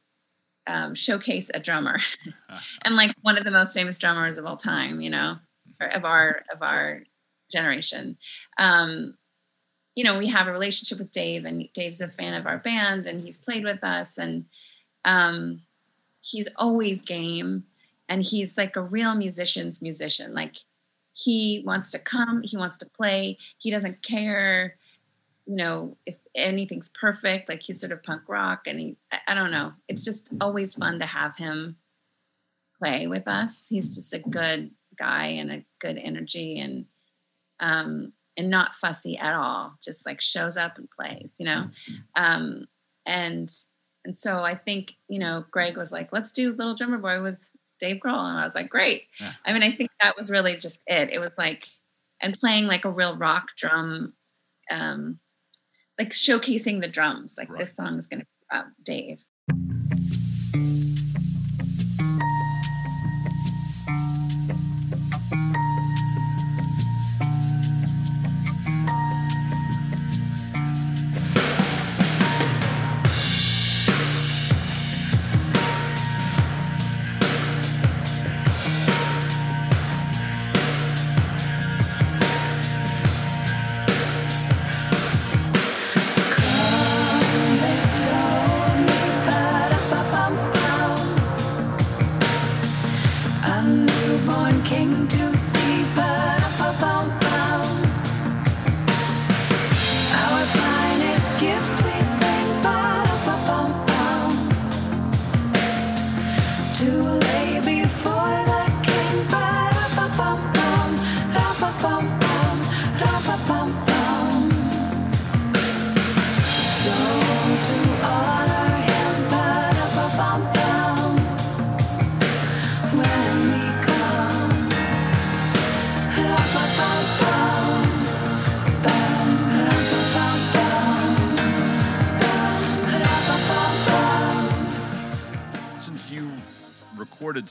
um, 0.67 0.95
showcase 0.95 1.51
a 1.53 1.59
drummer 1.59 1.99
and 2.86 2.95
like 2.95 3.13
one 3.21 3.38
of 3.38 3.43
the 3.43 3.51
most 3.51 3.73
famous 3.73 3.97
drummers 3.97 4.38
of 4.38 4.45
all 4.45 4.55
time 4.55 5.01
you 5.01 5.09
know 5.09 5.38
of 5.81 6.05
our 6.05 6.43
of 6.53 6.61
our 6.61 7.03
generation 7.51 8.17
um 8.57 9.15
you 9.96 10.04
know 10.04 10.18
we 10.18 10.28
have 10.28 10.48
a 10.48 10.52
relationship 10.52 11.00
with 11.00 11.12
dave 11.12 11.46
and 11.46 11.68
dave's 11.74 12.02
a 12.02 12.08
fan 12.08 12.34
of 12.34 12.46
our 12.46 12.58
band 12.58 13.08
and 13.08 13.24
he's 13.24 13.38
played 13.38 13.64
with 13.64 13.84
us 13.84 14.18
and 14.18 14.46
um 15.06 15.62
he's 16.26 16.50
always 16.58 17.02
game 17.02 17.64
and 18.10 18.24
he's 18.24 18.58
like 18.58 18.76
a 18.76 18.82
real 18.82 19.16
musician's 19.16 19.82
musician. 19.82 20.34
Like 20.34 20.56
he 21.14 21.64
wants 21.66 21.91
to 21.91 22.00
come 22.00 22.41
he 22.43 22.58
wants 22.58 22.78
to 22.78 22.86
play 22.89 23.38
he 23.58 23.72
doesn't 23.72 24.04
care 24.04 24.76
you 25.46 25.56
know 25.56 25.96
if 26.06 26.16
anything's 26.36 26.89
perfect 26.89 27.48
like 27.48 27.62
he's 27.62 27.80
sort 27.80 27.93
of 27.93 28.04
punk 28.04 28.24
rock 28.28 28.68
and 28.68 28.80
he 28.80 28.98
I, 29.12 29.20
I 29.30 29.34
don't 29.34 29.52
know. 29.52 29.72
It's 29.88 30.04
just 30.04 30.30
always 30.41 30.76
fun 30.76 31.00
to 31.00 31.06
have 31.06 31.38
him 31.38 31.78
play 32.78 33.08
with 33.08 33.28
us. 33.28 33.66
He's 33.70 33.96
just 33.96 34.14
a 34.14 34.20
good 34.20 34.72
guy 34.98 35.28
and 35.28 35.52
a 35.52 35.66
good 35.80 35.98
energy 35.98 36.60
and 36.60 36.86
um 37.60 38.12
and 38.38 38.49
not 38.49 38.75
fussy 38.75 39.17
at 39.17 39.33
all 39.33 39.75
just 39.83 40.05
like 40.05 40.21
shows 40.21 40.57
up 40.57 40.77
and 40.77 40.89
plays 40.91 41.36
you 41.39 41.45
know? 41.45 41.65
Um 42.15 42.65
and 43.05 43.49
and 44.03 44.15
so 44.17 44.43
i 44.43 44.55
think 44.55 44.93
you 45.07 45.19
know 45.19 45.43
greg 45.51 45.77
was 45.77 45.91
like 45.91 46.11
let's 46.11 46.31
do 46.31 46.53
little 46.53 46.75
drummer 46.75 46.97
boy 46.97 47.21
with 47.21 47.51
dave 47.79 47.97
grohl. 47.97 48.29
And 48.29 48.38
i 48.39 48.45
was 48.45 48.55
like 48.55 48.69
great. 48.69 49.05
Yeah. 49.19 49.33
i 49.45 49.53
mean 49.53 49.63
i 49.63 49.75
think 49.75 49.89
that 50.01 50.17
was 50.17 50.29
really 50.31 50.57
just 50.57 50.83
it. 50.88 51.09
It 51.11 51.19
was 51.19 51.38
like 51.38 51.65
and 52.21 52.39
playing 52.39 52.65
like 52.67 52.86
a 52.86 52.89
real 52.91 53.17
rock 53.17 53.47
drum 53.57 54.13
um 54.71 55.19
like 55.99 56.09
showcasing 56.09 56.81
the 56.81 56.88
drums 56.88 57.36
like 57.38 57.49
Right. 57.49 57.59
this 57.59 57.75
song 57.75 57.97
is 57.97 58.07
going 58.07 58.21
to 58.21 58.25
be 58.25 58.45
about 58.51 58.65
dave 58.83 59.19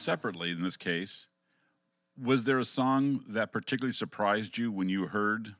separately 0.04 0.50
in 0.50 0.62
this 0.62 0.76
case, 0.76 1.28
was 2.20 2.44
there 2.44 2.58
a 2.58 2.64
song 2.64 3.24
that 3.28 3.52
particularly 3.52 3.92
surprised 3.92 4.58
you 4.58 4.70
when 4.70 4.88
you 4.88 5.06
heard 5.08 5.56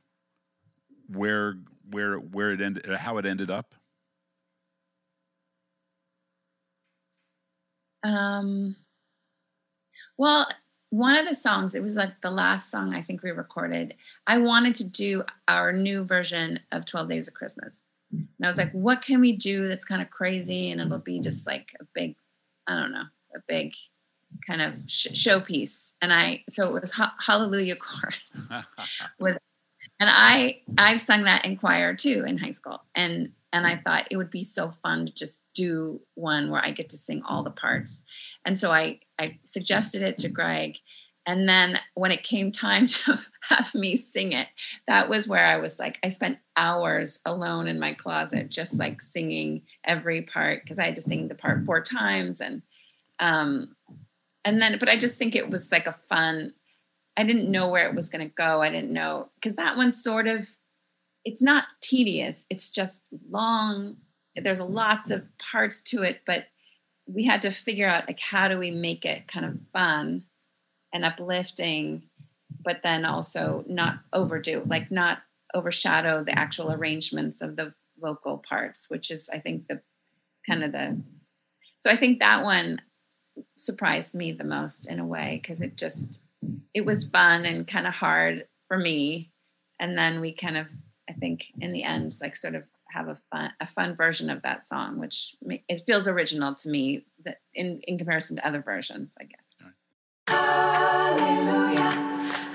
where 1.07 1.57
where 1.89 2.17
where 2.17 2.51
it 2.51 2.61
ended 2.61 2.85
how 2.85 3.17
it 3.17 3.25
ended 3.25 3.51
up? 3.51 3.75
Um, 8.03 8.75
well, 10.17 10.47
one 10.91 11.17
of 11.17 11.27
the 11.27 11.35
songs, 11.35 11.73
it 11.73 11.81
was 11.81 11.95
like 11.95 12.21
the 12.21 12.31
last 12.31 12.69
song 12.69 12.93
I 12.93 13.01
think 13.01 13.23
we 13.23 13.31
recorded. 13.31 13.95
I 14.27 14.37
wanted 14.37 14.75
to 14.75 14.89
do 14.89 15.23
our 15.47 15.73
new 15.73 16.03
version 16.03 16.59
of 16.71 16.85
12 16.85 17.09
Days 17.09 17.27
of 17.27 17.33
Christmas. 17.33 17.81
And 18.11 18.27
I 18.43 18.47
was 18.47 18.57
like, 18.57 18.71
what 18.71 19.01
can 19.01 19.19
we 19.19 19.35
do 19.35 19.67
that's 19.67 19.83
kind 19.83 20.01
of 20.01 20.09
crazy? 20.11 20.71
And 20.71 20.79
it'll 20.79 20.99
be 20.99 21.19
just 21.19 21.47
like 21.47 21.75
a 21.81 21.85
big, 21.93 22.15
I 22.67 22.79
don't 22.79 22.93
know, 22.93 23.05
a 23.35 23.39
big 23.47 23.73
kind 24.45 24.61
of 24.61 24.75
sh- 24.87 25.07
showpiece. 25.13 25.93
And 26.01 26.13
I, 26.13 26.43
so 26.49 26.75
it 26.75 26.81
was 26.81 26.91
ha- 26.91 27.15
Hallelujah 27.19 27.75
Chorus. 27.75 28.65
Was 29.19 29.37
and 29.99 30.09
i 30.11 30.59
i've 30.77 30.99
sung 30.99 31.23
that 31.23 31.45
in 31.45 31.55
choir 31.57 31.95
too 31.95 32.23
in 32.27 32.37
high 32.37 32.51
school. 32.51 32.81
And 32.95 33.31
and 33.53 33.65
i 33.65 33.77
thought 33.77 34.07
it 34.11 34.17
would 34.17 34.29
be 34.29 34.43
so 34.43 34.73
fun 34.83 35.05
to 35.05 35.13
just 35.13 35.43
do 35.53 36.01
one 36.15 36.49
where 36.49 36.63
i 36.63 36.71
get 36.71 36.89
to 36.89 36.97
sing 36.97 37.21
all 37.27 37.43
the 37.43 37.51
parts. 37.51 38.03
And 38.45 38.57
so 38.57 38.71
i 38.71 38.99
i 39.19 39.37
suggested 39.43 40.01
it 40.01 40.17
to 40.19 40.29
greg. 40.29 40.77
And 41.27 41.49
then 41.49 41.79
when 41.95 42.11
it 42.11 42.21
came 42.23 42.51
time 42.51 42.85
to 42.87 43.19
have 43.41 43.73
me 43.73 43.95
sing 43.95 44.31
it 44.33 44.47
that 44.87 45.09
was 45.09 45.27
where 45.27 45.45
i 45.45 45.57
was 45.57 45.79
like 45.79 45.99
i 46.03 46.09
spent 46.09 46.37
hours 46.57 47.21
alone 47.25 47.67
in 47.67 47.79
my 47.79 47.93
closet 47.93 48.49
just 48.49 48.77
like 48.77 49.01
singing 49.01 49.61
every 49.83 50.23
part 50.23 50.63
because 50.63 50.79
i 50.79 50.85
had 50.85 50.95
to 50.95 51.01
sing 51.01 51.27
the 51.27 51.35
part 51.35 51.65
four 51.65 51.81
times. 51.81 52.41
And 52.41 52.61
um 53.19 53.75
and 54.45 54.61
then 54.61 54.77
but 54.79 54.87
i 54.89 54.97
just 54.97 55.17
think 55.17 55.35
it 55.35 55.49
was 55.49 55.71
like 55.71 55.87
a 55.87 55.91
fun 55.91 56.53
I 57.17 57.23
didn't 57.23 57.51
know 57.51 57.69
where 57.69 57.87
it 57.87 57.95
was 57.95 58.09
going 58.09 58.27
to 58.27 58.33
go. 58.33 58.61
I 58.61 58.69
didn't 58.69 58.91
know 58.91 59.29
because 59.35 59.55
that 59.55 59.77
one 59.77 59.91
sort 59.91 60.27
of 60.27 60.47
it's 61.23 61.41
not 61.41 61.65
tedious. 61.81 62.45
It's 62.49 62.69
just 62.69 63.01
long. 63.29 63.97
There's 64.35 64.61
lots 64.61 65.11
of 65.11 65.25
parts 65.39 65.81
to 65.83 66.03
it, 66.03 66.21
but 66.27 66.45
we 67.07 67.25
had 67.25 67.41
to 67.43 67.51
figure 67.51 67.87
out 67.87 68.07
like 68.07 68.19
how 68.19 68.47
do 68.47 68.59
we 68.59 68.69
make 68.69 69.05
it 69.05 69.27
kind 69.27 69.45
of 69.45 69.57
fun 69.71 70.23
and 70.93 71.05
uplifting, 71.05 72.03
but 72.63 72.81
then 72.83 73.05
also 73.05 73.63
not 73.67 73.99
overdo, 74.13 74.63
like 74.67 74.91
not 74.91 75.19
overshadow 75.53 76.23
the 76.23 76.37
actual 76.37 76.71
arrangements 76.71 77.41
of 77.41 77.55
the 77.55 77.73
vocal 77.99 78.43
parts, 78.47 78.87
which 78.89 79.09
is 79.09 79.29
I 79.29 79.39
think 79.39 79.67
the 79.67 79.81
kind 80.47 80.63
of 80.63 80.73
the 80.73 81.01
so 81.79 81.89
I 81.89 81.97
think 81.97 82.19
that 82.19 82.43
one 82.43 82.81
surprised 83.57 84.15
me 84.15 84.31
the 84.31 84.43
most 84.43 84.89
in 84.89 84.99
a 84.99 85.05
way 85.05 85.39
because 85.41 85.61
it 85.61 85.75
just 85.75 86.27
it 86.73 86.85
was 86.85 87.07
fun 87.07 87.45
and 87.45 87.67
kind 87.67 87.87
of 87.87 87.93
hard 87.93 88.47
for 88.67 88.77
me. 88.77 89.31
And 89.79 89.97
then 89.97 90.21
we 90.21 90.33
kind 90.33 90.57
of 90.57 90.67
i 91.09 91.13
think 91.13 91.51
in 91.59 91.71
the 91.71 91.83
end 91.83 92.11
like 92.21 92.35
sort 92.35 92.55
of 92.55 92.63
have 92.89 93.07
a 93.07 93.17
fun 93.31 93.51
a 93.59 93.67
fun 93.67 93.95
version 93.95 94.29
of 94.29 94.41
that 94.41 94.65
song 94.65 94.99
which 94.99 95.35
it 95.67 95.81
feels 95.85 96.07
original 96.07 96.55
to 96.55 96.69
me 96.69 97.05
that 97.23 97.39
in 97.53 97.81
in 97.83 97.97
comparison 97.97 98.37
to 98.37 98.47
other 98.47 98.61
versions 98.61 99.11
i 99.19 99.23
guess. 99.23 99.39
Hallelujah, 100.27 101.91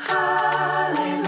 hallelujah, 0.01 1.20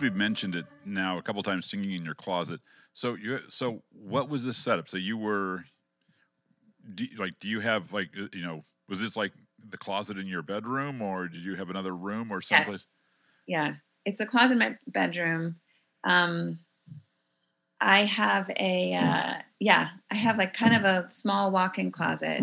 we've 0.00 0.14
mentioned 0.14 0.54
it 0.54 0.66
now 0.84 1.18
a 1.18 1.22
couple 1.22 1.42
times, 1.42 1.66
singing 1.66 1.92
in 1.92 2.04
your 2.04 2.14
closet. 2.14 2.60
So, 2.92 3.14
you 3.14 3.40
so 3.48 3.82
what 3.90 4.28
was 4.28 4.44
this 4.44 4.56
setup? 4.56 4.88
So 4.88 4.96
you 4.96 5.16
were, 5.16 5.64
do, 6.94 7.06
like, 7.16 7.38
do 7.40 7.48
you 7.48 7.60
have 7.60 7.92
like 7.92 8.10
uh, 8.18 8.28
you 8.32 8.42
know, 8.42 8.62
was 8.88 9.00
this 9.00 9.16
like 9.16 9.32
the 9.58 9.78
closet 9.78 10.18
in 10.18 10.26
your 10.26 10.42
bedroom, 10.42 11.02
or 11.02 11.28
did 11.28 11.40
you 11.40 11.56
have 11.56 11.70
another 11.70 11.94
room 11.94 12.30
or 12.32 12.40
someplace? 12.40 12.86
yeah 13.48 13.74
it's 14.04 14.20
a 14.20 14.26
closet 14.26 14.52
in 14.52 14.58
my 14.58 14.76
bedroom 14.86 15.56
um 16.04 16.58
i 17.80 18.04
have 18.04 18.48
a 18.56 18.94
uh 18.94 19.34
yeah 19.58 19.88
i 20.12 20.14
have 20.14 20.36
like 20.36 20.54
kind 20.54 20.76
of 20.76 20.84
a 20.84 21.10
small 21.10 21.50
walk-in 21.50 21.90
closet 21.90 22.42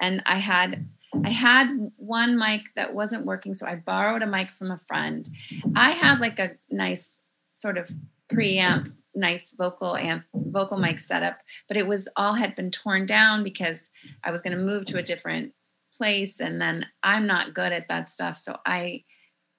and 0.00 0.22
i 0.26 0.38
had 0.38 0.86
i 1.24 1.30
had 1.30 1.68
one 1.96 2.38
mic 2.38 2.62
that 2.76 2.94
wasn't 2.94 3.26
working 3.26 3.54
so 3.54 3.66
i 3.66 3.74
borrowed 3.74 4.22
a 4.22 4.26
mic 4.26 4.50
from 4.50 4.70
a 4.70 4.80
friend 4.88 5.28
i 5.74 5.90
had 5.90 6.20
like 6.20 6.38
a 6.38 6.52
nice 6.70 7.20
sort 7.52 7.78
of 7.78 7.90
preamp 8.32 8.92
nice 9.14 9.52
vocal 9.52 9.96
amp 9.96 10.24
vocal 10.34 10.78
mic 10.78 11.00
setup 11.00 11.38
but 11.68 11.76
it 11.76 11.86
was 11.86 12.08
all 12.16 12.34
had 12.34 12.54
been 12.54 12.70
torn 12.70 13.06
down 13.06 13.42
because 13.42 13.90
i 14.24 14.30
was 14.30 14.42
going 14.42 14.56
to 14.56 14.62
move 14.62 14.84
to 14.84 14.98
a 14.98 15.02
different 15.02 15.52
place 15.96 16.40
and 16.40 16.60
then 16.60 16.84
i'm 17.02 17.26
not 17.26 17.54
good 17.54 17.72
at 17.72 17.88
that 17.88 18.10
stuff 18.10 18.36
so 18.36 18.58
i 18.66 19.02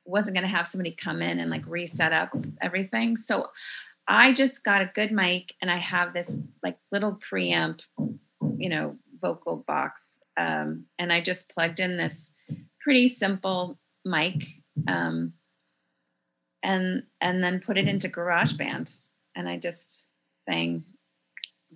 wasn't 0.07 0.35
going 0.35 0.49
to 0.49 0.55
have 0.55 0.67
somebody 0.67 0.91
come 0.91 1.21
in 1.21 1.39
and 1.39 1.51
like 1.51 1.67
reset 1.67 2.13
up 2.13 2.29
everything. 2.61 3.17
So 3.17 3.49
I 4.07 4.33
just 4.33 4.63
got 4.63 4.81
a 4.81 4.91
good 4.95 5.11
mic 5.11 5.53
and 5.61 5.69
I 5.69 5.77
have 5.77 6.13
this 6.13 6.37
like 6.63 6.77
little 6.91 7.19
preamp, 7.29 7.81
you 8.57 8.69
know, 8.69 8.97
vocal 9.21 9.63
box. 9.67 10.19
Um, 10.38 10.85
and 10.99 11.11
I 11.11 11.21
just 11.21 11.49
plugged 11.49 11.79
in 11.79 11.97
this 11.97 12.31
pretty 12.79 13.07
simple 13.07 13.79
mic 14.05 14.43
um, 14.88 15.33
and 16.63 17.03
and 17.19 17.43
then 17.43 17.59
put 17.59 17.77
it 17.77 17.88
into 17.88 18.07
GarageBand. 18.07 18.97
And 19.35 19.49
I 19.49 19.57
just 19.57 20.11
sang 20.38 20.83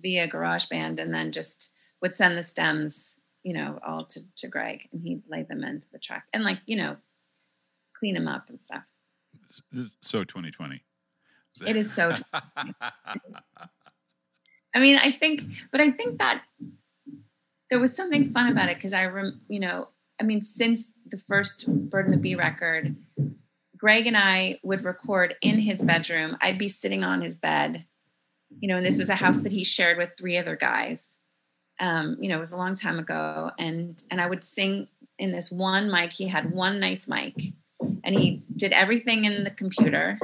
via 0.00 0.28
GarageBand 0.28 0.98
and 0.98 1.12
then 1.12 1.32
just 1.32 1.70
would 2.00 2.14
send 2.14 2.36
the 2.36 2.42
stems, 2.42 3.14
you 3.42 3.54
know, 3.54 3.78
all 3.86 4.04
to, 4.06 4.20
to 4.36 4.48
Greg 4.48 4.88
and 4.92 5.02
he'd 5.02 5.22
lay 5.28 5.42
them 5.42 5.62
into 5.62 5.88
the 5.90 5.98
track 5.98 6.24
and 6.32 6.44
like, 6.44 6.58
you 6.66 6.76
know, 6.76 6.96
clean 7.98 8.14
them 8.14 8.28
up 8.28 8.48
and 8.48 8.62
stuff. 8.62 8.84
So 10.00 10.24
2020. 10.24 10.82
It 11.66 11.76
is 11.76 11.92
so. 11.92 12.16
I 14.74 14.80
mean, 14.80 14.96
I 14.96 15.12
think, 15.12 15.42
but 15.70 15.80
I 15.80 15.90
think 15.90 16.18
that 16.18 16.42
there 17.72 17.80
was 17.80 17.96
something 17.96 18.30
fun 18.34 18.52
about 18.52 18.68
it 18.68 18.76
because 18.76 18.92
I, 18.92 19.06
rem, 19.06 19.40
you 19.48 19.58
know, 19.58 19.88
I 20.20 20.24
mean, 20.24 20.42
since 20.42 20.92
the 21.06 21.16
first 21.16 21.66
Bird 21.66 22.04
and 22.04 22.12
the 22.12 22.18
Bee 22.18 22.34
record, 22.34 22.94
Greg 23.78 24.06
and 24.06 24.14
I 24.14 24.58
would 24.62 24.84
record 24.84 25.36
in 25.40 25.58
his 25.58 25.80
bedroom. 25.80 26.36
I'd 26.42 26.58
be 26.58 26.68
sitting 26.68 27.02
on 27.02 27.22
his 27.22 27.34
bed, 27.34 27.86
you 28.60 28.68
know, 28.68 28.76
and 28.76 28.84
this 28.84 28.98
was 28.98 29.08
a 29.08 29.14
house 29.14 29.40
that 29.40 29.52
he 29.52 29.64
shared 29.64 29.96
with 29.96 30.12
three 30.18 30.36
other 30.36 30.54
guys. 30.54 31.16
Um, 31.80 32.18
you 32.20 32.28
know, 32.28 32.36
it 32.36 32.40
was 32.40 32.52
a 32.52 32.58
long 32.58 32.74
time 32.74 32.98
ago, 32.98 33.50
and 33.58 34.00
and 34.10 34.20
I 34.20 34.26
would 34.26 34.44
sing 34.44 34.88
in 35.18 35.32
this 35.32 35.50
one 35.50 35.90
mic. 35.90 36.12
He 36.12 36.28
had 36.28 36.52
one 36.52 36.78
nice 36.78 37.08
mic, 37.08 37.34
and 38.04 38.14
he 38.14 38.42
did 38.54 38.72
everything 38.72 39.24
in 39.24 39.44
the 39.44 39.50
computer. 39.50 40.18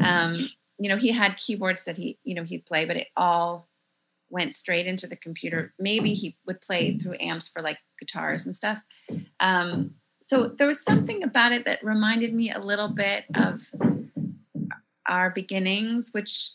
Um, 0.00 0.36
you 0.78 0.88
know, 0.88 0.96
he 0.96 1.10
had 1.10 1.36
keyboards 1.38 1.86
that 1.86 1.96
he, 1.96 2.18
you 2.22 2.36
know, 2.36 2.44
he'd 2.44 2.66
play, 2.66 2.86
but 2.86 2.96
it 2.96 3.08
all 3.16 3.68
went 4.32 4.54
straight 4.54 4.86
into 4.86 5.06
the 5.06 5.14
computer. 5.14 5.74
Maybe 5.78 6.14
he 6.14 6.36
would 6.46 6.60
play 6.62 6.96
through 6.96 7.16
amps 7.20 7.48
for 7.48 7.60
like 7.60 7.78
guitars 8.00 8.46
and 8.46 8.56
stuff. 8.56 8.82
Um, 9.38 9.94
so 10.22 10.48
there 10.48 10.66
was 10.66 10.82
something 10.82 11.22
about 11.22 11.52
it 11.52 11.66
that 11.66 11.84
reminded 11.84 12.32
me 12.32 12.50
a 12.50 12.58
little 12.58 12.88
bit 12.88 13.24
of 13.34 13.70
our 15.06 15.30
beginnings, 15.30 16.08
which 16.12 16.52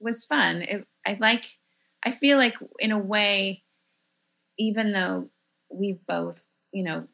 was 0.00 0.24
fun. 0.24 0.62
It, 0.62 0.86
I 1.06 1.18
like, 1.20 1.44
I 2.02 2.12
feel 2.12 2.38
like 2.38 2.54
in 2.78 2.90
a 2.90 2.98
way, 2.98 3.64
even 4.58 4.92
though 4.92 5.28
we've 5.70 6.04
both, 6.06 6.42
you 6.72 6.84
know, 6.84 7.06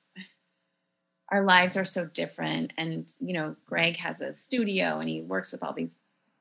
our 1.33 1.43
lives 1.43 1.77
are 1.77 1.85
so 1.85 2.05
different 2.05 2.73
and 2.79 3.13
you 3.19 3.35
know 3.35 3.57
greg 3.67 3.97
has 3.97 4.21
a 4.21 4.33
studio 4.33 5.01
and 5.01 5.09
he 5.09 5.23
works 5.23 5.51
with 5.51 5.65
all 5.65 5.73
these 5.73 5.99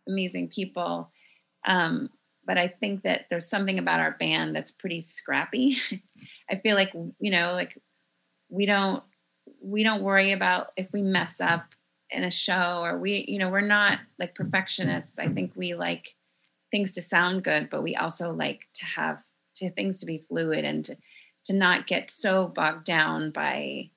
amazing 0.07 0.47
people 0.47 1.09
um, 1.65 2.11
but 2.45 2.57
i 2.57 2.67
think 2.67 3.03
that 3.03 3.25
there's 3.29 3.47
something 3.47 3.79
about 3.79 3.99
our 3.99 4.11
band 4.11 4.55
that's 4.55 4.71
pretty 4.71 5.01
scrappy. 5.01 5.77
I 6.49 6.55
feel 6.57 6.75
like 6.75 6.93
you 7.19 7.31
know 7.31 7.53
like 7.53 7.77
we 8.49 8.65
don't 8.65 9.03
we 9.61 9.83
don't 9.83 10.03
worry 10.03 10.31
about 10.31 10.67
if 10.77 10.91
we 10.91 11.01
mess 11.01 11.41
up 11.41 11.65
in 12.11 12.23
a 12.23 12.31
show 12.31 12.81
or 12.83 12.97
we 12.97 13.25
you 13.27 13.39
know 13.39 13.49
we're 13.49 13.61
not 13.61 13.99
like 14.19 14.35
perfectionists. 14.35 15.19
I 15.19 15.27
think 15.27 15.51
we 15.55 15.75
like 15.75 16.15
things 16.71 16.91
to 16.93 17.01
sound 17.01 17.43
good 17.43 17.69
but 17.69 17.83
we 17.83 17.95
also 17.95 18.31
like 18.33 18.61
to 18.75 18.85
have 18.85 19.23
to 19.55 19.69
things 19.69 19.97
to 19.99 20.05
be 20.05 20.17
fluid 20.17 20.65
and 20.65 20.83
to, 20.85 20.97
to 21.45 21.53
not 21.53 21.87
get 21.87 22.09
so 22.09 22.47
bogged 22.47 22.85
down 22.85 23.31
by 23.31 23.89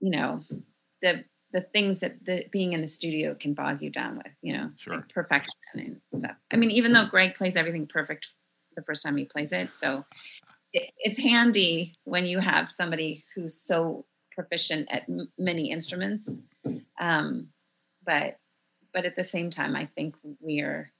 you 0.00 0.10
know 0.10 0.42
the 1.00 1.24
the 1.52 1.60
things 1.60 1.98
that 2.00 2.24
the 2.24 2.44
being 2.50 2.72
in 2.72 2.80
the 2.80 2.88
studio 2.88 3.34
can 3.34 3.52
bog 3.54 3.82
you 3.82 3.90
down 3.90 4.16
with 4.16 4.32
you 4.42 4.52
know 4.56 4.70
Sure. 4.76 4.96
like 4.96 5.08
perfection 5.08 5.52
and 5.74 6.00
stuff. 6.14 6.36
I 6.52 6.56
mean 6.56 6.70
even 6.70 6.92
though 6.92 7.06
greg 7.06 7.34
plays 7.34 7.56
everything 7.56 7.86
perfect 7.86 8.28
the 8.76 8.82
first 8.82 9.02
time 9.04 9.16
he 9.16 9.24
plays 9.24 9.52
it 9.52 9.74
so 9.74 10.04
it, 10.72 10.90
it's 10.98 11.18
handy 11.18 11.94
when 12.04 12.24
you 12.26 12.38
have 12.38 12.68
somebody 12.68 13.22
who's 13.34 13.54
so 13.54 14.06
proficient 14.34 14.88
at 14.90 15.02
m- 15.08 15.30
many 15.38 15.70
instruments. 15.70 16.40
Um 16.98 17.48
but 18.04 18.38
but 18.94 19.04
at 19.04 19.16
the 19.16 19.24
same 19.24 19.50
time 19.50 19.76
i 19.76 19.86
think 19.94 20.16
we're 20.40 20.92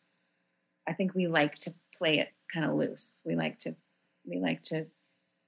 i 0.87 0.93
think 0.93 1.15
we 1.15 1.27
like 1.27 1.55
to 1.59 1.71
play 1.95 2.19
it 2.19 2.29
kind 2.53 2.67
of 2.67 2.75
loose. 2.75 3.23
We 3.25 3.35
like 3.35 3.59
to 3.61 3.75
we 4.27 4.39
like 4.39 4.63
to 4.65 4.87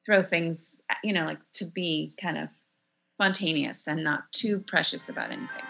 throw 0.07 0.23
things 0.23 0.81
you 1.03 1.13
know 1.13 1.25
like 1.25 1.39
to 1.55 1.65
be 1.67 2.15
kind 2.21 2.39
of 2.39 2.49
spontaneous 3.15 3.87
and 3.87 4.03
not 4.03 4.33
too 4.33 4.59
precious 4.67 5.09
about 5.09 5.31
anything. 5.31 5.63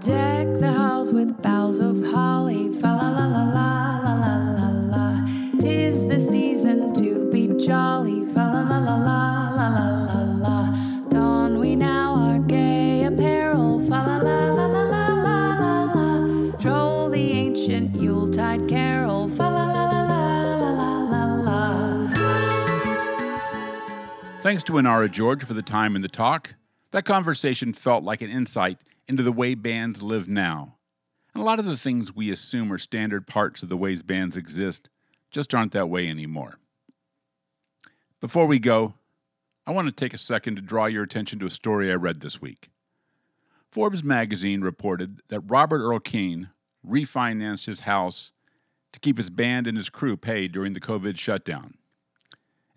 Deck 0.00 0.48
the 0.58 0.72
halls 0.72 1.12
with 1.12 1.40
boughs 1.40 1.78
of 1.78 2.04
holly. 2.06 2.72
Fa 2.72 2.88
la 2.88 3.08
la 3.10 3.26
la 3.26 3.44
la 3.56 3.98
la 4.04 4.36
la 4.58 4.68
la. 4.94 5.26
Tis 5.60 6.04
the 6.08 6.18
season 6.18 6.92
to 6.94 7.30
be 7.30 7.46
jolly. 7.64 8.15
Thanks 24.46 24.62
to 24.62 24.74
Inara 24.74 25.10
George 25.10 25.42
for 25.42 25.54
the 25.54 25.60
time 25.60 25.96
and 25.96 26.04
the 26.04 26.08
talk. 26.08 26.54
That 26.92 27.04
conversation 27.04 27.72
felt 27.72 28.04
like 28.04 28.22
an 28.22 28.30
insight 28.30 28.78
into 29.08 29.24
the 29.24 29.32
way 29.32 29.56
bands 29.56 30.04
live 30.04 30.28
now. 30.28 30.76
And 31.34 31.42
a 31.42 31.44
lot 31.44 31.58
of 31.58 31.64
the 31.64 31.76
things 31.76 32.14
we 32.14 32.30
assume 32.30 32.72
are 32.72 32.78
standard 32.78 33.26
parts 33.26 33.64
of 33.64 33.68
the 33.68 33.76
ways 33.76 34.04
bands 34.04 34.36
exist 34.36 34.88
just 35.32 35.52
aren't 35.52 35.72
that 35.72 35.88
way 35.88 36.08
anymore. 36.08 36.60
Before 38.20 38.46
we 38.46 38.60
go, 38.60 38.94
I 39.66 39.72
want 39.72 39.88
to 39.88 39.92
take 39.92 40.14
a 40.14 40.16
second 40.16 40.54
to 40.54 40.62
draw 40.62 40.86
your 40.86 41.02
attention 41.02 41.40
to 41.40 41.46
a 41.46 41.50
story 41.50 41.90
I 41.90 41.96
read 41.96 42.20
this 42.20 42.40
week. 42.40 42.68
Forbes 43.72 44.04
magazine 44.04 44.60
reported 44.60 45.22
that 45.26 45.40
Robert 45.40 45.80
Earl 45.80 45.98
Keen 45.98 46.50
refinanced 46.88 47.66
his 47.66 47.80
house 47.80 48.30
to 48.92 49.00
keep 49.00 49.16
his 49.18 49.28
band 49.28 49.66
and 49.66 49.76
his 49.76 49.90
crew 49.90 50.16
paid 50.16 50.52
during 50.52 50.72
the 50.72 50.78
COVID 50.78 51.18
shutdown. 51.18 51.78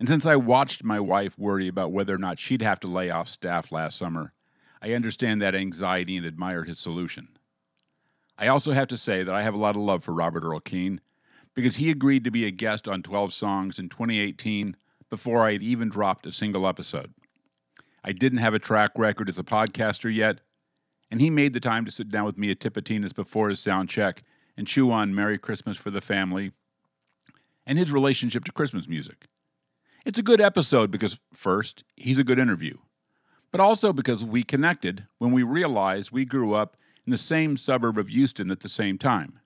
And 0.00 0.08
since 0.08 0.24
I 0.24 0.34
watched 0.34 0.82
my 0.82 0.98
wife 0.98 1.38
worry 1.38 1.68
about 1.68 1.92
whether 1.92 2.14
or 2.14 2.18
not 2.18 2.38
she'd 2.38 2.62
have 2.62 2.80
to 2.80 2.88
lay 2.88 3.10
off 3.10 3.28
staff 3.28 3.70
last 3.70 3.98
summer, 3.98 4.32
I 4.80 4.94
understand 4.94 5.42
that 5.42 5.54
anxiety 5.54 6.16
and 6.16 6.24
admire 6.24 6.64
his 6.64 6.78
solution. 6.78 7.28
I 8.38 8.46
also 8.46 8.72
have 8.72 8.88
to 8.88 8.96
say 8.96 9.22
that 9.22 9.34
I 9.34 9.42
have 9.42 9.52
a 9.52 9.58
lot 9.58 9.76
of 9.76 9.82
love 9.82 10.02
for 10.02 10.14
Robert 10.14 10.42
Earl 10.42 10.60
Keen 10.60 11.02
because 11.54 11.76
he 11.76 11.90
agreed 11.90 12.24
to 12.24 12.30
be 12.30 12.46
a 12.46 12.50
guest 12.50 12.88
on 12.88 13.02
12 13.02 13.34
Songs 13.34 13.78
in 13.78 13.90
2018 13.90 14.74
before 15.10 15.46
I 15.46 15.52
had 15.52 15.62
even 15.62 15.90
dropped 15.90 16.24
a 16.24 16.32
single 16.32 16.66
episode. 16.66 17.12
I 18.02 18.12
didn't 18.12 18.38
have 18.38 18.54
a 18.54 18.58
track 18.58 18.92
record 18.96 19.28
as 19.28 19.38
a 19.38 19.44
podcaster 19.44 20.12
yet, 20.12 20.40
and 21.10 21.20
he 21.20 21.28
made 21.28 21.52
the 21.52 21.60
time 21.60 21.84
to 21.84 21.92
sit 21.92 22.08
down 22.08 22.24
with 22.24 22.38
me 22.38 22.50
at 22.50 22.60
Tipitina's 22.60 23.12
before 23.12 23.50
his 23.50 23.60
sound 23.60 23.90
check 23.90 24.22
and 24.56 24.66
chew 24.66 24.90
on 24.90 25.14
Merry 25.14 25.36
Christmas 25.36 25.76
for 25.76 25.90
the 25.90 26.00
Family 26.00 26.52
and 27.66 27.78
his 27.78 27.92
relationship 27.92 28.44
to 28.44 28.52
Christmas 28.52 28.88
music. 28.88 29.26
It's 30.06 30.18
a 30.18 30.22
good 30.22 30.40
episode 30.40 30.90
because, 30.90 31.18
first, 31.32 31.84
he's 31.94 32.18
a 32.18 32.24
good 32.24 32.38
interview, 32.38 32.78
but 33.52 33.60
also 33.60 33.92
because 33.92 34.24
we 34.24 34.42
connected 34.42 35.06
when 35.18 35.30
we 35.30 35.42
realized 35.42 36.10
we 36.10 36.24
grew 36.24 36.54
up 36.54 36.76
in 37.04 37.10
the 37.10 37.18
same 37.18 37.58
suburb 37.58 37.98
of 37.98 38.08
Houston 38.08 38.50
at 38.50 38.60
the 38.60 38.68
same 38.68 38.96
time. 38.96 39.40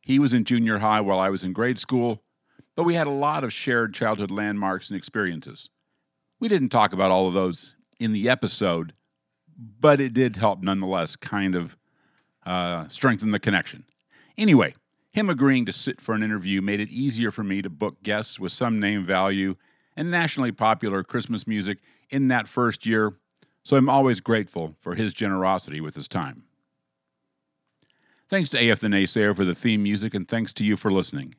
He 0.00 0.20
was 0.20 0.32
in 0.32 0.44
junior 0.44 0.78
high 0.78 1.00
while 1.00 1.18
I 1.18 1.28
was 1.28 1.42
in 1.42 1.52
grade 1.52 1.80
school, 1.80 2.22
but 2.76 2.84
we 2.84 2.94
had 2.94 3.08
a 3.08 3.10
lot 3.10 3.42
of 3.42 3.52
shared 3.52 3.94
childhood 3.94 4.30
landmarks 4.30 4.90
and 4.90 4.96
experiences. 4.96 5.70
We 6.38 6.48
didn't 6.48 6.68
talk 6.68 6.92
about 6.92 7.10
all 7.10 7.26
of 7.26 7.34
those 7.34 7.74
in 7.98 8.12
the 8.12 8.28
episode, 8.28 8.92
but 9.56 10.00
it 10.00 10.12
did 10.12 10.36
help 10.36 10.62
nonetheless 10.62 11.16
kind 11.16 11.56
of 11.56 11.76
uh, 12.46 12.86
strengthen 12.86 13.32
the 13.32 13.40
connection. 13.40 13.84
Anyway, 14.38 14.74
him 15.14 15.30
agreeing 15.30 15.64
to 15.64 15.72
sit 15.72 16.00
for 16.00 16.16
an 16.16 16.24
interview 16.24 16.60
made 16.60 16.80
it 16.80 16.88
easier 16.88 17.30
for 17.30 17.44
me 17.44 17.62
to 17.62 17.70
book 17.70 18.02
guests 18.02 18.40
with 18.40 18.50
some 18.50 18.80
name 18.80 19.06
value 19.06 19.54
and 19.96 20.10
nationally 20.10 20.50
popular 20.50 21.04
Christmas 21.04 21.46
music 21.46 21.78
in 22.10 22.26
that 22.26 22.48
first 22.48 22.84
year, 22.84 23.14
so 23.62 23.76
I'm 23.76 23.88
always 23.88 24.18
grateful 24.18 24.74
for 24.80 24.96
his 24.96 25.14
generosity 25.14 25.80
with 25.80 25.94
his 25.94 26.08
time. 26.08 26.42
Thanks 28.28 28.48
to 28.50 28.70
AF 28.70 28.80
the 28.80 28.88
Naysayer 28.88 29.36
for 29.36 29.44
the 29.44 29.54
theme 29.54 29.84
music, 29.84 30.14
and 30.14 30.26
thanks 30.26 30.52
to 30.54 30.64
you 30.64 30.76
for 30.76 30.90
listening. 30.90 31.36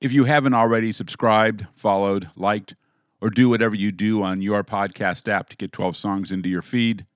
If 0.00 0.12
you 0.12 0.26
haven't 0.26 0.54
already 0.54 0.92
subscribed, 0.92 1.66
followed, 1.74 2.30
liked, 2.36 2.76
or 3.20 3.28
do 3.28 3.48
whatever 3.48 3.74
you 3.74 3.90
do 3.90 4.22
on 4.22 4.40
your 4.40 4.62
podcast 4.62 5.26
app 5.26 5.48
to 5.48 5.56
get 5.56 5.72
12 5.72 5.96
songs 5.96 6.30
into 6.30 6.48
your 6.48 6.62
feed, 6.62 7.06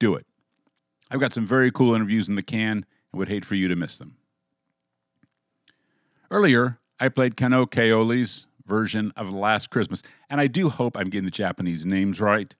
do 0.00 0.16
it. 0.16 0.26
I've 1.12 1.20
got 1.20 1.32
some 1.32 1.46
very 1.46 1.70
cool 1.70 1.94
interviews 1.94 2.28
in 2.28 2.34
the 2.34 2.42
can 2.42 2.84
and 3.12 3.18
would 3.20 3.28
hate 3.28 3.44
for 3.44 3.54
you 3.54 3.68
to 3.68 3.76
miss 3.76 3.98
them. 3.98 4.16
Earlier, 6.34 6.80
I 6.98 7.10
played 7.10 7.36
Kano 7.36 7.64
Kaoli's 7.64 8.48
version 8.66 9.12
of 9.14 9.32
Last 9.32 9.70
Christmas, 9.70 10.02
and 10.28 10.40
I 10.40 10.48
do 10.48 10.68
hope 10.68 10.96
I'm 10.96 11.08
getting 11.08 11.26
the 11.26 11.30
Japanese 11.30 11.86
names 11.86 12.20
right. 12.20 12.52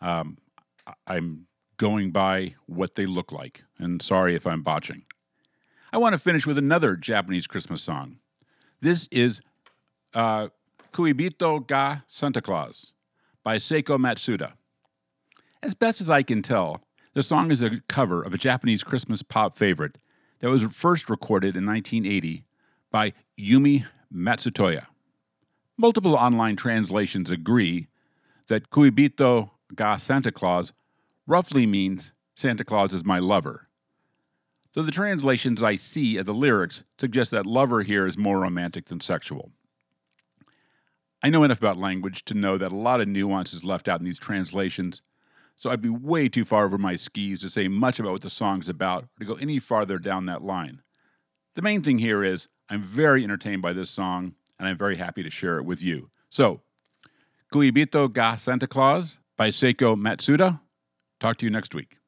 Um, 0.00 0.38
I'm 1.06 1.46
going 1.76 2.10
by 2.10 2.56
what 2.66 2.96
they 2.96 3.06
look 3.06 3.30
like, 3.30 3.62
and 3.78 4.02
sorry 4.02 4.34
if 4.34 4.44
I'm 4.44 4.64
botching. 4.64 5.04
I 5.92 5.98
want 5.98 6.14
to 6.14 6.18
finish 6.18 6.48
with 6.48 6.58
another 6.58 6.96
Japanese 6.96 7.46
Christmas 7.46 7.80
song. 7.80 8.18
This 8.80 9.06
is 9.12 9.40
uh, 10.14 10.48
Kuibito 10.92 11.64
ga 11.64 12.02
Santa 12.08 12.42
Claus 12.42 12.90
by 13.44 13.58
Seiko 13.58 13.98
Matsuda. 13.98 14.54
As 15.62 15.74
best 15.74 16.00
as 16.00 16.10
I 16.10 16.24
can 16.24 16.42
tell, 16.42 16.80
the 17.14 17.22
song 17.22 17.52
is 17.52 17.62
a 17.62 17.82
cover 17.88 18.20
of 18.20 18.34
a 18.34 18.38
Japanese 18.38 18.82
Christmas 18.82 19.22
pop 19.22 19.56
favorite 19.56 19.96
that 20.40 20.50
was 20.50 20.64
first 20.64 21.08
recorded 21.08 21.56
in 21.56 21.64
1980 21.64 22.42
by 22.92 23.14
Yumi 23.40 23.86
Matsutoya. 24.14 24.86
Multiple 25.76 26.14
online 26.14 26.54
translations 26.54 27.30
agree 27.30 27.88
that 28.48 28.70
Kuibito 28.70 29.50
ga 29.74 29.96
Santa 29.96 30.30
Claus 30.30 30.72
roughly 31.26 31.66
means 31.66 32.12
Santa 32.36 32.64
Claus 32.64 32.92
is 32.92 33.04
my 33.04 33.18
lover. 33.18 33.68
Though 34.74 34.82
the 34.82 34.92
translations 34.92 35.62
I 35.62 35.74
see 35.74 36.16
of 36.18 36.26
the 36.26 36.34
lyrics 36.34 36.84
suggest 36.98 37.30
that 37.30 37.46
lover 37.46 37.82
here 37.82 38.06
is 38.06 38.16
more 38.16 38.40
romantic 38.40 38.86
than 38.86 39.00
sexual. 39.00 39.50
I 41.22 41.30
know 41.30 41.44
enough 41.44 41.58
about 41.58 41.78
language 41.78 42.24
to 42.26 42.34
know 42.34 42.58
that 42.58 42.72
a 42.72 42.76
lot 42.76 43.00
of 43.00 43.08
nuance 43.08 43.52
is 43.52 43.64
left 43.64 43.88
out 43.88 44.00
in 44.00 44.04
these 44.04 44.18
translations, 44.18 45.02
so 45.56 45.70
I'd 45.70 45.80
be 45.82 45.88
way 45.88 46.28
too 46.28 46.44
far 46.44 46.64
over 46.64 46.78
my 46.78 46.96
skis 46.96 47.42
to 47.42 47.50
say 47.50 47.68
much 47.68 48.00
about 48.00 48.12
what 48.12 48.22
the 48.22 48.30
song's 48.30 48.68
about 48.68 49.04
or 49.04 49.08
to 49.20 49.24
go 49.24 49.34
any 49.34 49.58
farther 49.58 49.98
down 49.98 50.26
that 50.26 50.42
line. 50.42 50.82
The 51.54 51.62
main 51.62 51.82
thing 51.82 51.98
here 51.98 52.24
is 52.24 52.48
I'm 52.68 52.82
very 52.82 53.24
entertained 53.24 53.60
by 53.60 53.72
this 53.72 53.90
song, 53.90 54.34
and 54.58 54.68
I'm 54.68 54.78
very 54.78 54.96
happy 54.96 55.22
to 55.22 55.30
share 55.30 55.58
it 55.58 55.64
with 55.64 55.82
you. 55.82 56.10
So, 56.30 56.60
Kuibito 57.52 58.10
ga 58.10 58.36
Santa 58.36 58.66
Claus 58.66 59.20
by 59.36 59.50
Seiko 59.50 59.94
Matsuda. 59.94 60.60
Talk 61.20 61.36
to 61.38 61.44
you 61.44 61.50
next 61.50 61.74
week. 61.74 61.98